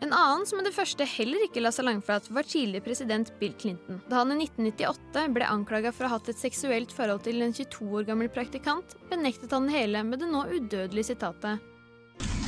En 0.00 0.12
annen 0.12 0.46
som 0.46 0.56
med 0.56 0.64
det 0.64 0.72
første 0.72 1.04
heller 1.04 1.42
ikke 1.44 1.60
la 1.60 1.70
seg 1.76 1.84
langflat, 1.84 2.30
var 2.32 2.46
tidligere 2.48 2.86
president 2.86 3.32
Bill 3.40 3.52
Clinton. 3.60 3.98
Da 4.08 4.22
han 4.22 4.32
i 4.32 4.46
1998 4.46 5.26
ble 5.34 5.44
anklaga 5.44 5.92
for 5.92 6.06
å 6.06 6.12
ha 6.12 6.16
hatt 6.16 6.30
et 6.32 6.40
seksuelt 6.40 6.94
forhold 6.96 7.26
til 7.26 7.42
en 7.44 7.52
22 7.52 7.90
år 7.98 8.06
gammel 8.08 8.30
praktikant, 8.32 8.96
benektet 9.10 9.52
han 9.52 9.68
det 9.68 9.76
hele 9.76 10.00
med 10.08 10.22
det 10.24 10.30
nå 10.32 10.46
udødelige 10.48 11.12
sitatet 11.12 11.60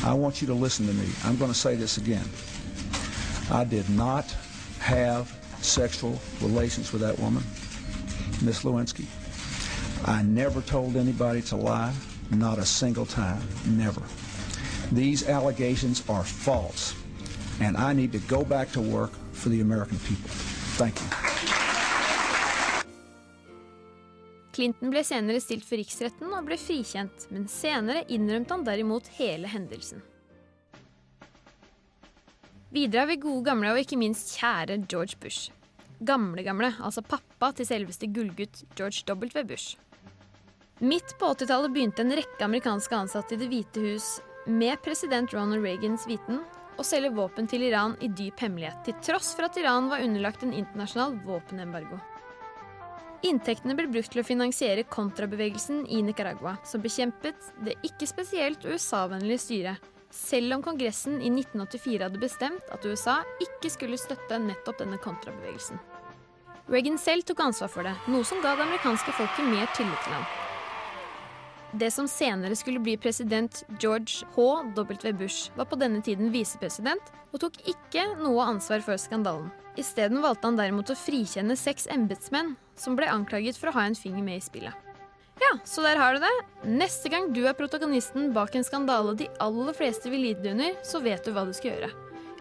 I 0.04 0.14
want 0.14 0.42
you 0.42 0.48
to 0.48 0.54
listen 0.54 0.86
to 0.86 0.92
me. 0.92 1.06
I'm 1.24 1.36
going 1.36 1.52
to 1.52 1.58
say 1.58 1.76
this 1.76 1.96
again. 1.96 2.26
I 3.50 3.64
did 3.64 3.88
not 3.90 4.24
have 4.80 5.30
sexual 5.60 6.18
relations 6.40 6.92
Miss 8.42 8.64
Lewinsky. 8.64 9.06
I 10.04 10.22
never 10.22 10.60
told 10.62 10.96
anybody 10.96 11.42
to 11.42 11.56
lie, 11.56 11.92
not 12.30 12.58
a 12.58 12.64
single 12.64 13.06
time, 13.06 13.42
never. 13.66 14.02
These 14.90 15.28
allegations 15.28 16.02
are 16.08 16.24
false, 16.24 16.94
and 17.62 17.76
I 17.76 17.92
need 17.92 18.12
to 18.12 18.18
go 18.28 18.44
back 18.44 18.72
to 18.72 18.80
work 18.80 19.12
for 19.32 19.48
the 19.48 19.60
American 19.60 19.98
people. 19.98 20.30
Thank 20.78 21.00
you. 21.00 21.08
Clinton 24.52 24.90
ble 24.92 25.00
senere 25.04 25.40
stilt 25.40 25.64
for 25.64 25.80
riksretten 25.80 26.32
og 26.36 26.44
ble 26.48 26.58
frikjent, 26.60 27.28
men 27.32 27.46
senere 27.48 28.04
innrømte 28.12 28.52
han 28.52 28.66
derimot 28.66 29.08
hele 29.16 29.48
hendelsen. 29.48 30.02
Videre 32.72 33.04
har 33.04 33.08
vi 33.08 33.20
gode 33.20 33.44
gamle 33.48 33.72
og 33.72 33.80
ikke 33.80 34.00
minst 34.00 34.34
kjære 34.36 34.82
George 34.88 35.16
Bush. 35.20 35.52
Gamle-gamle, 36.02 36.72
altså 36.82 37.04
pappa 37.04 37.52
til 37.56 37.68
selveste 37.68 38.08
gullgutt 38.12 38.64
George 38.76 39.04
W. 39.08 39.44
Bush. 39.48 39.76
Midt 40.82 41.14
på 41.20 41.30
80-tallet 41.30 41.72
begynte 41.72 42.02
en 42.02 42.16
rekke 42.16 42.44
amerikanske 42.44 42.96
ansatte 42.96 43.36
i 43.36 43.40
Det 43.40 43.48
hvite 43.52 43.84
hus 43.84 44.08
med 44.50 44.80
president 44.82 45.32
Ronald 45.32 45.62
Reagans 45.62 46.08
viten 46.10 46.40
å 46.78 46.86
selge 46.86 47.12
våpen 47.14 47.48
til 47.50 47.64
Iran 47.66 47.96
i 48.00 48.08
dyp 48.08 48.40
hemmelighet, 48.42 48.82
til 48.86 48.96
tross 49.04 49.32
for 49.36 49.48
at 49.48 49.58
Iran 49.60 49.90
var 49.90 50.04
underlagt 50.04 50.42
en 50.46 50.54
internasjonal 50.56 51.18
våpenembargo. 51.26 52.00
Inntektene 53.22 53.76
ble 53.78 53.86
brukt 53.86 54.10
til 54.10 54.22
å 54.22 54.26
finansiere 54.26 54.82
kontrabevegelsen 54.90 55.84
i 55.86 56.00
Nicaragua, 56.02 56.56
som 56.66 56.82
bekjempet 56.82 57.52
det 57.62 57.76
ikke 57.86 58.08
spesielt 58.10 58.66
USA-vennlige 58.66 59.44
styret, 59.44 59.90
selv 60.12 60.58
om 60.58 60.64
Kongressen 60.64 61.20
i 61.22 61.30
1984 61.30 62.02
hadde 62.04 62.20
bestemt 62.20 62.74
at 62.74 62.84
USA 62.84 63.20
ikke 63.40 63.70
skulle 63.72 64.00
støtte 64.00 64.42
nettopp 64.42 64.82
denne 64.82 64.98
kontrabevegelsen. 65.00 65.80
Reagan 66.72 66.98
selv 67.00 67.26
tok 67.26 67.46
ansvar 67.46 67.70
for 67.72 67.86
det, 67.86 67.94
noe 68.10 68.26
som 68.26 68.42
ga 68.42 68.56
det 68.58 68.66
amerikanske 68.66 69.14
folket 69.16 69.48
mer 69.48 69.70
tillit 69.76 70.02
til 70.04 70.18
ham. 70.18 70.26
Det 71.72 71.88
som 71.90 72.08
senere 72.08 72.56
skulle 72.56 72.82
bli 72.84 72.98
president 73.00 73.64
George 73.80 74.26
H.W. 74.34 75.12
Bush, 75.12 75.50
var 75.56 75.64
på 75.64 75.78
denne 75.80 76.02
tiden 76.04 76.28
visepresident 76.32 77.12
og 77.32 77.40
tok 77.40 77.56
ikke 77.64 78.04
noe 78.20 78.44
ansvar 78.44 78.84
for 78.84 79.00
skandalen. 79.00 79.48
Isteden 79.80 80.20
valgte 80.20 80.50
han 80.50 80.58
derimot 80.60 80.92
å 80.92 80.98
frikjenne 80.98 81.56
seks 81.56 81.88
embetsmenn 81.94 82.54
som 82.76 82.96
ble 82.98 83.08
anklaget 83.08 83.56
for 83.56 83.70
å 83.70 83.76
ha 83.78 83.86
en 83.88 83.96
finger 83.96 84.24
med 84.26 84.42
i 84.42 84.44
spillet. 84.44 84.76
Ja, 85.40 85.56
så 85.64 85.80
der 85.82 85.96
har 85.96 86.14
du 86.14 86.20
det. 86.20 86.32
Neste 86.68 87.08
gang 87.08 87.32
du 87.32 87.40
er 87.48 87.56
protagonisten 87.56 88.34
bak 88.36 88.54
en 88.54 88.68
skandale 88.68 89.16
de 89.16 89.30
aller 89.40 89.72
fleste 89.76 90.12
vil 90.12 90.26
lide 90.28 90.52
under, 90.52 90.76
så 90.84 91.00
vet 91.00 91.24
du 91.24 91.32
hva 91.32 91.46
du 91.48 91.54
skal 91.56 91.72
gjøre. 91.72 91.92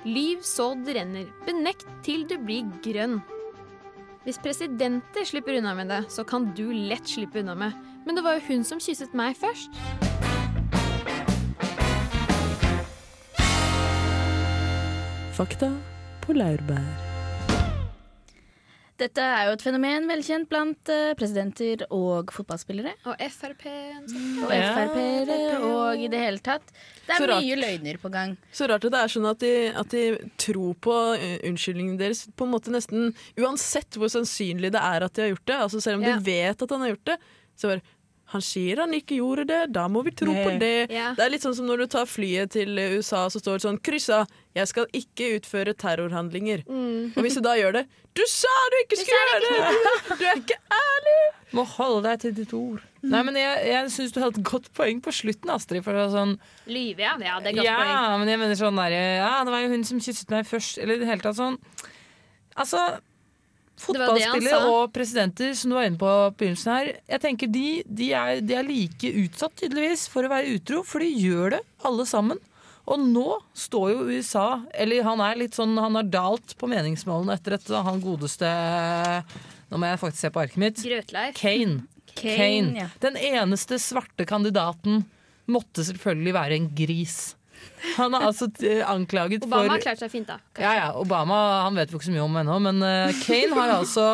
Lyv 0.03 0.43
så 0.43 0.73
det 0.83 0.97
renner. 0.97 1.31
Benekt 1.47 1.87
til 2.03 2.27
du 2.27 2.35
blir 2.41 2.67
grønn. 2.83 3.21
Hvis 4.21 4.37
presidenter 4.37 5.25
slipper 5.25 5.57
unna 5.57 5.73
med 5.73 5.89
det, 5.89 6.03
så 6.13 6.23
kan 6.23 6.51
du 6.53 6.67
lett 6.71 7.09
slippe 7.09 7.39
unna 7.41 7.55
med. 7.57 7.73
Men 8.05 8.15
det 8.15 8.23
var 8.23 8.37
jo 8.37 8.43
hun 8.51 8.63
som 8.63 8.77
kysset 8.77 9.15
meg 9.17 9.33
først. 9.33 9.73
Fakta 15.33 15.73
på 16.21 16.37
laurbær. 16.37 17.10
Dette 19.01 19.23
er 19.25 19.47
jo 19.47 19.53
et 19.55 19.63
fenomen 19.65 20.05
velkjent 20.09 20.45
blant 20.51 20.89
eh, 20.93 21.13
presidenter 21.17 21.81
og 21.89 22.29
fotballspillere. 22.35 22.91
Og 23.09 23.23
Frp. 23.33 23.63
Og 24.45 24.51
Frp-ere 24.51 25.37
og 25.65 26.03
i 26.03 26.09
det 26.11 26.19
hele 26.21 26.41
tatt. 26.45 26.69
Det 27.07 27.17
er 27.17 27.33
mye 27.33 27.57
løgner 27.57 27.97
på 28.01 28.11
gang. 28.13 28.35
Så 28.53 28.67
rart 28.69 28.85
at 28.85 28.93
det 28.93 28.99
er 29.01 29.13
sånn 29.15 29.25
at 29.31 29.41
de, 29.41 29.53
at 29.81 29.95
de 29.95 30.03
tror 30.39 30.75
på 30.85 30.97
uh, 31.17 31.37
unnskyldningen 31.49 31.97
deres 31.99 32.27
på 32.37 32.45
en 32.45 32.53
måte 32.53 32.73
nesten 32.73 33.09
uansett 33.41 33.97
hvor 33.97 34.11
sannsynlig 34.13 34.71
det 34.75 34.83
er 34.83 35.07
at 35.07 35.17
de 35.17 35.25
har 35.25 35.33
gjort 35.33 35.47
det. 35.49 35.57
Altså 35.65 35.81
Selv 35.81 35.99
om 35.99 36.05
Ja. 36.05 36.15
de 36.19 36.29
vet 36.29 36.61
at 36.61 36.75
han 36.77 36.85
har 36.85 36.93
gjort 36.93 37.09
det, 37.13 37.17
så 37.57 37.73
bare 37.73 37.83
han 38.31 38.43
sier 38.43 38.79
han 38.79 38.93
ikke 38.95 39.17
gjorde 39.19 39.43
det, 39.49 39.59
da 39.75 39.87
må 39.91 40.03
vi 40.07 40.13
tro 40.15 40.31
på 40.31 40.53
det. 40.61 40.87
Yeah. 40.87 41.15
Det 41.17 41.25
er 41.25 41.33
litt 41.33 41.43
sånn 41.43 41.55
som 41.57 41.67
når 41.67 41.83
du 41.83 41.87
tar 41.91 42.07
flyet 42.07 42.53
til 42.55 42.79
USA, 42.79 43.25
så 43.31 43.41
står 43.41 43.59
det 43.59 43.65
sånn 43.65 43.81
kryssa 43.83 44.23
'Jeg 44.55 44.67
skal 44.67 44.87
ikke 44.95 45.27
utføre 45.39 45.73
terrorhandlinger'. 45.75 46.63
Mm. 46.67 47.11
Og 47.15 47.21
hvis 47.23 47.35
du 47.35 47.41
da 47.43 47.55
gjør 47.59 47.79
det 47.79 47.83
'Du 48.15 48.23
sa 48.27 48.51
du 48.71 48.77
ikke 48.83 48.99
skulle 48.99 49.19
gjøre 49.31 49.41
det!' 49.43 50.17
Du 50.19 50.25
er 50.25 50.39
ikke 50.39 50.59
ærlig! 50.71 51.19
Må 51.51 51.63
holde 51.67 52.07
deg 52.07 52.19
til 52.19 52.33
ditt 52.35 52.53
ord. 52.55 52.81
Nei, 53.03 53.21
men 53.27 53.35
Jeg, 53.35 53.67
jeg 53.67 53.91
syns 53.91 54.11
du 54.11 54.19
hadde 54.21 54.39
et 54.39 54.47
godt 54.47 54.71
poeng 54.73 55.01
på 55.03 55.11
slutten, 55.11 55.49
Astrid. 55.51 55.83
For 55.83 55.91
det 55.91 56.07
var 56.07 56.11
sånn, 56.15 56.39
Lyve, 56.67 57.03
ja. 57.03 57.17
ja. 57.19 57.39
Det 57.39 57.51
er 57.51 57.55
godt 57.59 57.65
ja, 57.65 57.77
poeng. 57.77 58.19
men 58.19 58.27
jeg 58.27 58.39
mener 58.39 58.55
sånn 58.55 58.75
der, 58.79 58.91
Ja, 59.19 59.43
det 59.43 59.51
var 59.51 59.59
jo 59.59 59.69
hun 59.69 59.83
som 59.83 59.99
kysset 59.99 60.29
meg 60.31 60.47
først. 60.47 60.77
Eller 60.79 60.95
i 60.95 60.99
det 60.99 61.07
hele 61.07 61.21
tatt 61.21 61.35
sånn 61.35 61.59
Altså, 62.55 62.77
Det 62.79 62.83
var 62.85 62.97
det 62.97 62.99
han 62.99 63.70
fotballspillere 63.81 64.69
og 64.69 64.93
presidenter, 64.95 65.51
som 65.57 65.71
du 65.71 65.77
var 65.77 65.89
inne 65.89 65.99
på 66.01 66.11
begynnelsen 66.37 66.71
her, 66.73 66.93
jeg 67.15 67.23
tenker 67.23 67.51
de, 67.51 67.65
de, 67.85 68.07
er, 68.17 68.39
de 68.45 68.55
er 68.57 68.67
like 68.67 69.11
utsatt, 69.23 69.55
tydeligvis, 69.59 70.07
for 70.11 70.27
å 70.27 70.31
være 70.31 70.55
utro. 70.57 70.81
For 70.87 71.03
de 71.03 71.09
gjør 71.11 71.57
det, 71.57 71.61
alle 71.87 72.07
sammen. 72.09 72.41
Og 72.91 73.01
nå 73.01 73.27
står 73.53 73.91
jo 73.91 74.05
USA 74.09 74.45
Eller 74.73 75.05
han 75.05 75.21
er 75.21 75.37
litt 75.37 75.53
sånn 75.53 75.75
Han 75.77 75.99
har 75.99 76.07
dalt 76.09 76.55
på 76.57 76.65
meningsmålene 76.65 77.35
etter 77.37 77.53
at 77.59 77.67
han 77.85 78.01
godeste 78.01 78.49
Nå 79.69 79.77
må 79.77 79.91
jeg 79.91 79.99
faktisk 80.01 80.25
se 80.25 80.31
på 80.33 80.41
arket 80.41 80.59
mitt. 80.59 80.81
Grøtleif. 80.81 81.37
Kane. 81.37 81.83
Kane, 82.11 82.33
Kane. 82.35 82.87
Den 83.05 83.19
eneste 83.21 83.77
svarte 83.79 84.25
kandidaten 84.27 85.05
måtte 85.51 85.85
selvfølgelig 85.87 86.33
være 86.35 86.57
en 86.57 86.67
gris. 86.75 87.15
Han 87.97 88.13
er 88.13 88.25
altså 88.27 88.47
eh, 88.65 88.81
anklaget 88.85 89.45
Obama 89.45 89.65
for 89.65 89.73
har 89.73 89.83
klart 89.83 90.01
seg 90.01 90.11
fint, 90.13 90.27
da. 90.29 90.37
Kanskje. 90.53 90.63
ja, 90.63 90.73
ja, 90.77 90.87
Obama 91.01 91.37
han 91.65 91.77
vet 91.79 91.91
vi 91.91 91.97
ikke 91.97 92.07
så 92.09 92.13
mye 92.13 92.25
om 92.25 92.37
ennå, 92.41 92.57
men 92.67 92.83
eh, 92.85 93.15
Kane 93.25 93.57
har 93.57 93.73
altså 93.79 94.05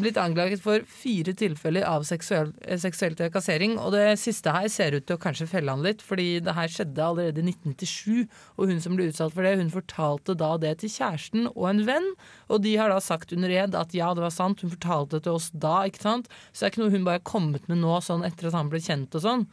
blitt 0.00 0.20
anklaget 0.20 0.62
for 0.62 0.84
fire 0.86 1.34
tilfeller 1.38 1.86
av 1.88 2.06
seksuell, 2.08 2.52
eh, 2.62 2.78
seksuell 2.80 3.16
trakassering. 3.18 3.74
Og 3.82 3.94
det 3.96 4.06
siste 4.22 4.54
her 4.54 4.68
ser 4.72 4.96
ut 4.96 5.06
til 5.08 5.18
å 5.18 5.22
kanskje 5.22 5.48
felle 5.50 5.74
han 5.74 5.84
litt, 5.84 6.04
fordi 6.06 6.36
det 6.44 6.56
her 6.56 6.70
skjedde 6.72 7.08
allerede 7.08 7.42
i 7.42 7.48
1997. 7.50 8.28
Og 8.58 8.70
hun 8.70 8.84
som 8.84 8.98
ble 8.98 9.10
utsatt 9.10 9.34
for 9.34 9.46
det, 9.46 9.56
hun 9.60 9.72
fortalte 9.74 10.38
da 10.38 10.54
det 10.62 10.76
til 10.82 10.94
kjæresten 10.94 11.50
og 11.52 11.66
en 11.72 11.84
venn. 11.88 12.08
Og 12.52 12.62
de 12.64 12.76
har 12.78 12.92
da 12.92 13.00
sagt 13.02 13.34
under 13.34 13.52
ed 13.52 13.76
at 13.78 13.96
ja, 13.96 14.12
det 14.14 14.24
var 14.24 14.34
sant, 14.34 14.62
hun 14.62 14.72
fortalte 14.76 15.18
det 15.18 15.26
til 15.26 15.40
oss 15.40 15.50
da, 15.50 15.82
ikke 15.90 16.06
sant. 16.06 16.30
Så 16.52 16.62
det 16.62 16.70
er 16.70 16.74
ikke 16.74 16.84
noe 16.84 16.96
hun 16.96 17.08
bare 17.08 17.20
har 17.20 17.28
kommet 17.28 17.68
med 17.70 17.82
nå, 17.82 17.98
sånn 18.04 18.26
etter 18.28 18.50
at 18.50 18.58
han 18.60 18.70
ble 18.72 18.82
kjent 18.82 19.18
og 19.18 19.26
sånn. 19.26 19.46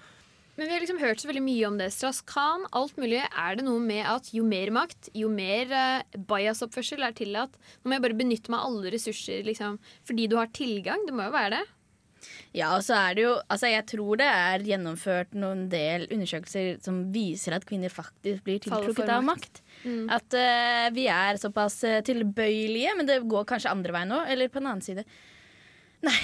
Men 0.59 0.67
vi 0.67 0.73
har 0.73 0.83
liksom 0.83 0.99
hørt 0.99 1.21
så 1.21 1.29
veldig 1.29 1.45
mye 1.45 1.67
om 1.69 1.77
det. 1.79 1.85
Strauss-Kahn, 1.95 2.65
alt 2.75 2.97
mulig. 2.99 3.21
Er 3.23 3.55
det 3.55 3.63
noe 3.63 3.79
med 3.79 4.03
at 4.11 4.27
jo 4.35 4.43
mer 4.43 4.73
makt, 4.75 5.07
jo 5.15 5.29
mer 5.31 5.71
uh, 5.71 6.17
bias-oppførsel 6.27 7.05
er 7.07 7.15
tillatt? 7.15 7.55
Nå 7.79 7.87
må 7.87 7.95
jeg 7.95 8.03
bare 8.03 8.17
benytte 8.19 8.51
meg 8.51 8.59
av 8.59 8.73
alle 8.73 8.91
ressurser 8.91 9.47
liksom, 9.47 9.77
fordi 10.09 10.27
du 10.27 10.35
har 10.35 10.51
tilgang. 10.51 11.05
Det 11.07 11.15
må 11.15 11.29
jo 11.29 11.35
være 11.37 11.61
det. 11.61 11.61
Ja, 12.51 12.73
og 12.73 12.83
så 12.83 12.97
er 12.97 13.15
det 13.15 13.23
jo 13.23 13.31
Altså, 13.45 13.69
jeg 13.71 13.85
tror 13.87 14.19
det 14.19 14.27
er 14.27 14.65
gjennomført 14.67 15.37
noen 15.39 15.61
del 15.71 16.03
undersøkelser 16.11 16.81
som 16.83 17.05
viser 17.13 17.55
at 17.55 17.63
kvinner 17.69 17.93
faktisk 17.93 18.43
blir 18.43 18.59
tiltrukket 18.65 19.15
av 19.15 19.23
makt. 19.23 19.63
Mm. 19.85 20.05
At 20.11 20.35
uh, 20.35 20.91
vi 20.91 21.07
er 21.07 21.39
såpass 21.39 21.79
eh, 21.87 22.01
tilbøyelige, 22.03 22.99
men 22.99 23.07
det 23.07 23.21
går 23.31 23.47
kanskje 23.47 23.71
andre 23.71 23.95
veien 23.95 24.17
òg. 24.19 24.27
Eller 24.35 24.51
på 24.51 24.59
den 24.59 24.73
annen 24.73 24.83
side. 24.83 25.07
Nei, 26.05 26.15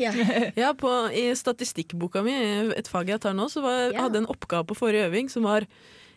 ja. 0.00 0.12
Ja, 0.62 0.74
på, 0.76 0.90
I 1.16 1.30
statistikkboka 1.38 2.22
mi, 2.26 2.34
et 2.76 2.88
fag 2.90 3.08
jeg 3.14 3.22
tar 3.24 3.34
nå, 3.38 3.48
så 3.52 3.62
var, 3.64 3.90
Ja. 3.94 4.04
hadde 4.04 4.18
jeg 4.20 4.26
en 4.26 4.32
oppgave 4.34 4.66
på 4.68 4.76
forrige 4.76 5.08
øving 5.08 5.30
som 5.32 5.46
var 5.48 5.66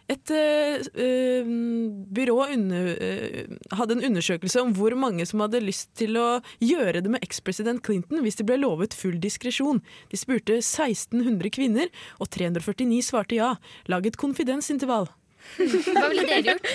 et 0.05 0.29
eh, 0.29 0.83
eh, 1.01 1.47
byrå 2.13 2.35
under, 2.53 2.91
øh, 2.93 3.55
hadde 3.73 3.95
en 3.97 4.03
undersøkelse 4.11 4.61
om 4.61 4.73
hvor 4.77 4.93
mange 4.93 5.25
som 5.25 5.41
hadde 5.41 5.63
lyst 5.63 5.95
til 5.97 6.13
å 6.21 6.27
gjøre 6.61 7.01
det 7.01 7.09
med 7.09 7.23
ekspresident 7.25 7.81
Clinton 7.81 8.21
hvis 8.21 8.37
de 8.37 8.45
ble 8.45 8.59
lovet 8.61 8.93
full 8.93 9.17
diskresjon. 9.17 9.81
De 10.11 10.19
spurte 10.19 10.59
1600 10.59 11.49
kvinner, 11.49 11.89
og 12.21 12.29
349 12.29 13.01
svarte 13.01 13.39
ja. 13.39 13.55
Lag 13.89 14.05
et 14.05 14.19
konfidensintervall. 14.21 15.09
Hva 15.57 16.05
ville 16.11 16.27
dere 16.29 16.53
gjort? 16.53 16.69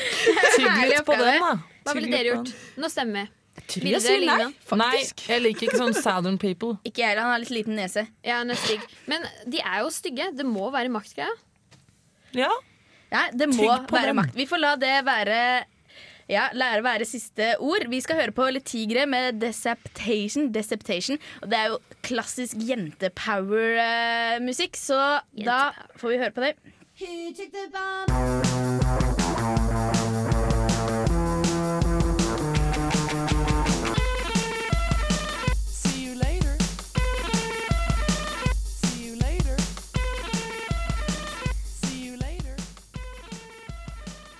Tygg 0.57 0.83
litt 0.91 1.07
på 1.07 1.21
den, 1.21 1.39
da. 1.47 1.53
Hva 1.87 1.95
ville 2.01 2.11
dere 2.11 2.33
gjort? 2.35 2.51
Nå 2.83 2.91
stemmer 2.91 3.29
vi. 3.29 3.40
Tror 3.73 3.87
jeg 3.91 4.03
sier 4.05 4.21
nei, 4.27 4.49
faktisk. 4.69 5.17
Nei, 5.27 5.35
jeg 5.35 5.41
liker 5.47 5.63
ikke 5.69 5.81
sånn 5.81 5.97
Southern 5.97 6.39
people. 6.43 6.73
Ikke 6.89 7.01
jeg 7.03 7.09
heller. 7.13 7.25
Han 7.27 7.33
har 7.35 7.43
litt 7.45 7.55
liten 7.55 7.75
nese. 7.79 8.03
Ja, 8.27 8.35
han 8.43 8.51
er 8.53 8.59
stygg. 8.61 8.83
Men 9.11 9.21
de 9.51 9.59
er 9.63 9.79
jo 9.85 9.89
stygge. 9.95 10.25
Det 10.37 10.47
må 10.47 10.65
være 10.75 10.91
maktgreia. 10.93 11.33
Ja. 12.37 12.51
Ja, 13.11 13.23
det 13.35 13.47
må 13.51 13.57
Trygg 13.59 13.87
på 13.91 13.97
være 13.99 14.11
dem. 14.13 14.19
makt. 14.23 14.35
Vi 14.39 14.47
får 14.47 14.59
la 14.63 14.73
det 14.79 14.97
være 15.07 15.39
ja, 16.31 16.45
lære 16.55 16.85
være 16.87 17.05
siste 17.09 17.57
ord. 17.59 17.89
Vi 17.91 18.01
skal 18.05 18.17
høre 18.21 18.33
på 18.35 18.45
litt 18.55 18.67
Tigre 18.71 19.07
med 19.11 19.41
Deceptation. 19.43 20.53
Deceptation. 20.55 21.19
Og 21.43 21.47
det 21.51 21.57
er 21.59 21.67
jo 21.73 21.79
klassisk 22.07 22.55
jentepower-musikk, 22.69 24.75
så 24.79 25.01
da 25.35 25.73
får 25.99 26.09
vi 26.15 26.21
høre 26.23 26.35
på 26.37 26.43
det. 26.47 26.55
See 27.01 28.79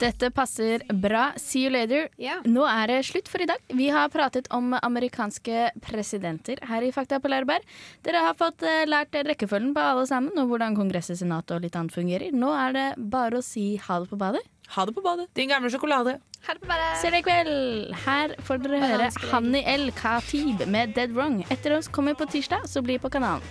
Dette 0.01 0.31
passer 0.33 0.81
bra. 0.97 1.27
See 1.37 1.67
you 1.67 1.71
later. 1.75 2.07
Nå 2.49 2.63
er 2.65 2.89
det 2.89 3.01
slutt 3.11 3.29
for 3.29 3.43
i 3.45 3.49
dag. 3.51 3.61
Vi 3.77 3.91
har 3.93 4.09
pratet 4.09 4.47
om 4.57 4.73
amerikanske 4.79 5.67
presidenter 5.85 6.63
her 6.71 6.87
i 6.87 6.93
Fakta 6.95 7.19
på 7.21 7.29
Lærberg. 7.29 7.67
Dere 8.07 8.23
har 8.25 8.39
fått 8.39 8.65
eh, 8.65 8.87
lært 8.89 9.13
rekkefølgen 9.13 9.75
på 9.77 9.85
alle 9.85 10.07
sammen, 10.09 10.33
og 10.41 10.49
hvordan 10.49 10.79
Kongresset, 10.79 11.21
Senatet 11.21 11.59
og 11.59 11.67
litt 11.67 11.77
annet 11.77 11.93
fungerer. 11.93 12.33
Nå 12.33 12.49
er 12.57 12.73
det 12.79 12.87
bare 13.13 13.43
å 13.43 13.45
si 13.45 13.75
ha 13.77 14.01
det 14.01 14.09
på 14.09 14.17
badet. 14.21 14.41
Ha 14.73 14.89
det 14.89 14.97
på 14.97 15.05
badet. 15.05 15.29
Din 15.37 15.53
gamle 15.53 15.69
sjokolade. 15.69 16.17
Ha 16.47 16.57
det 16.57 16.65
på 16.65 16.71
badet. 16.71 16.93
Ser 17.03 17.13
dere 17.13 17.21
i 17.21 17.27
kveld. 17.27 17.97
Her 18.07 18.37
får 18.47 18.65
dere 18.65 18.85
høre. 18.87 19.11
Hanni 19.35 19.67
El 19.69 19.91
Khatib 20.01 20.65
med 20.65 20.97
Dead 20.97 21.13
Wrong. 21.13 21.43
Etter 21.53 21.77
oss 21.77 21.93
kommer 21.93 22.17
på 22.17 22.31
tirsdag, 22.31 22.65
så 22.71 22.81
bli 22.81 22.97
på 23.03 23.13
kanalen. 23.13 23.45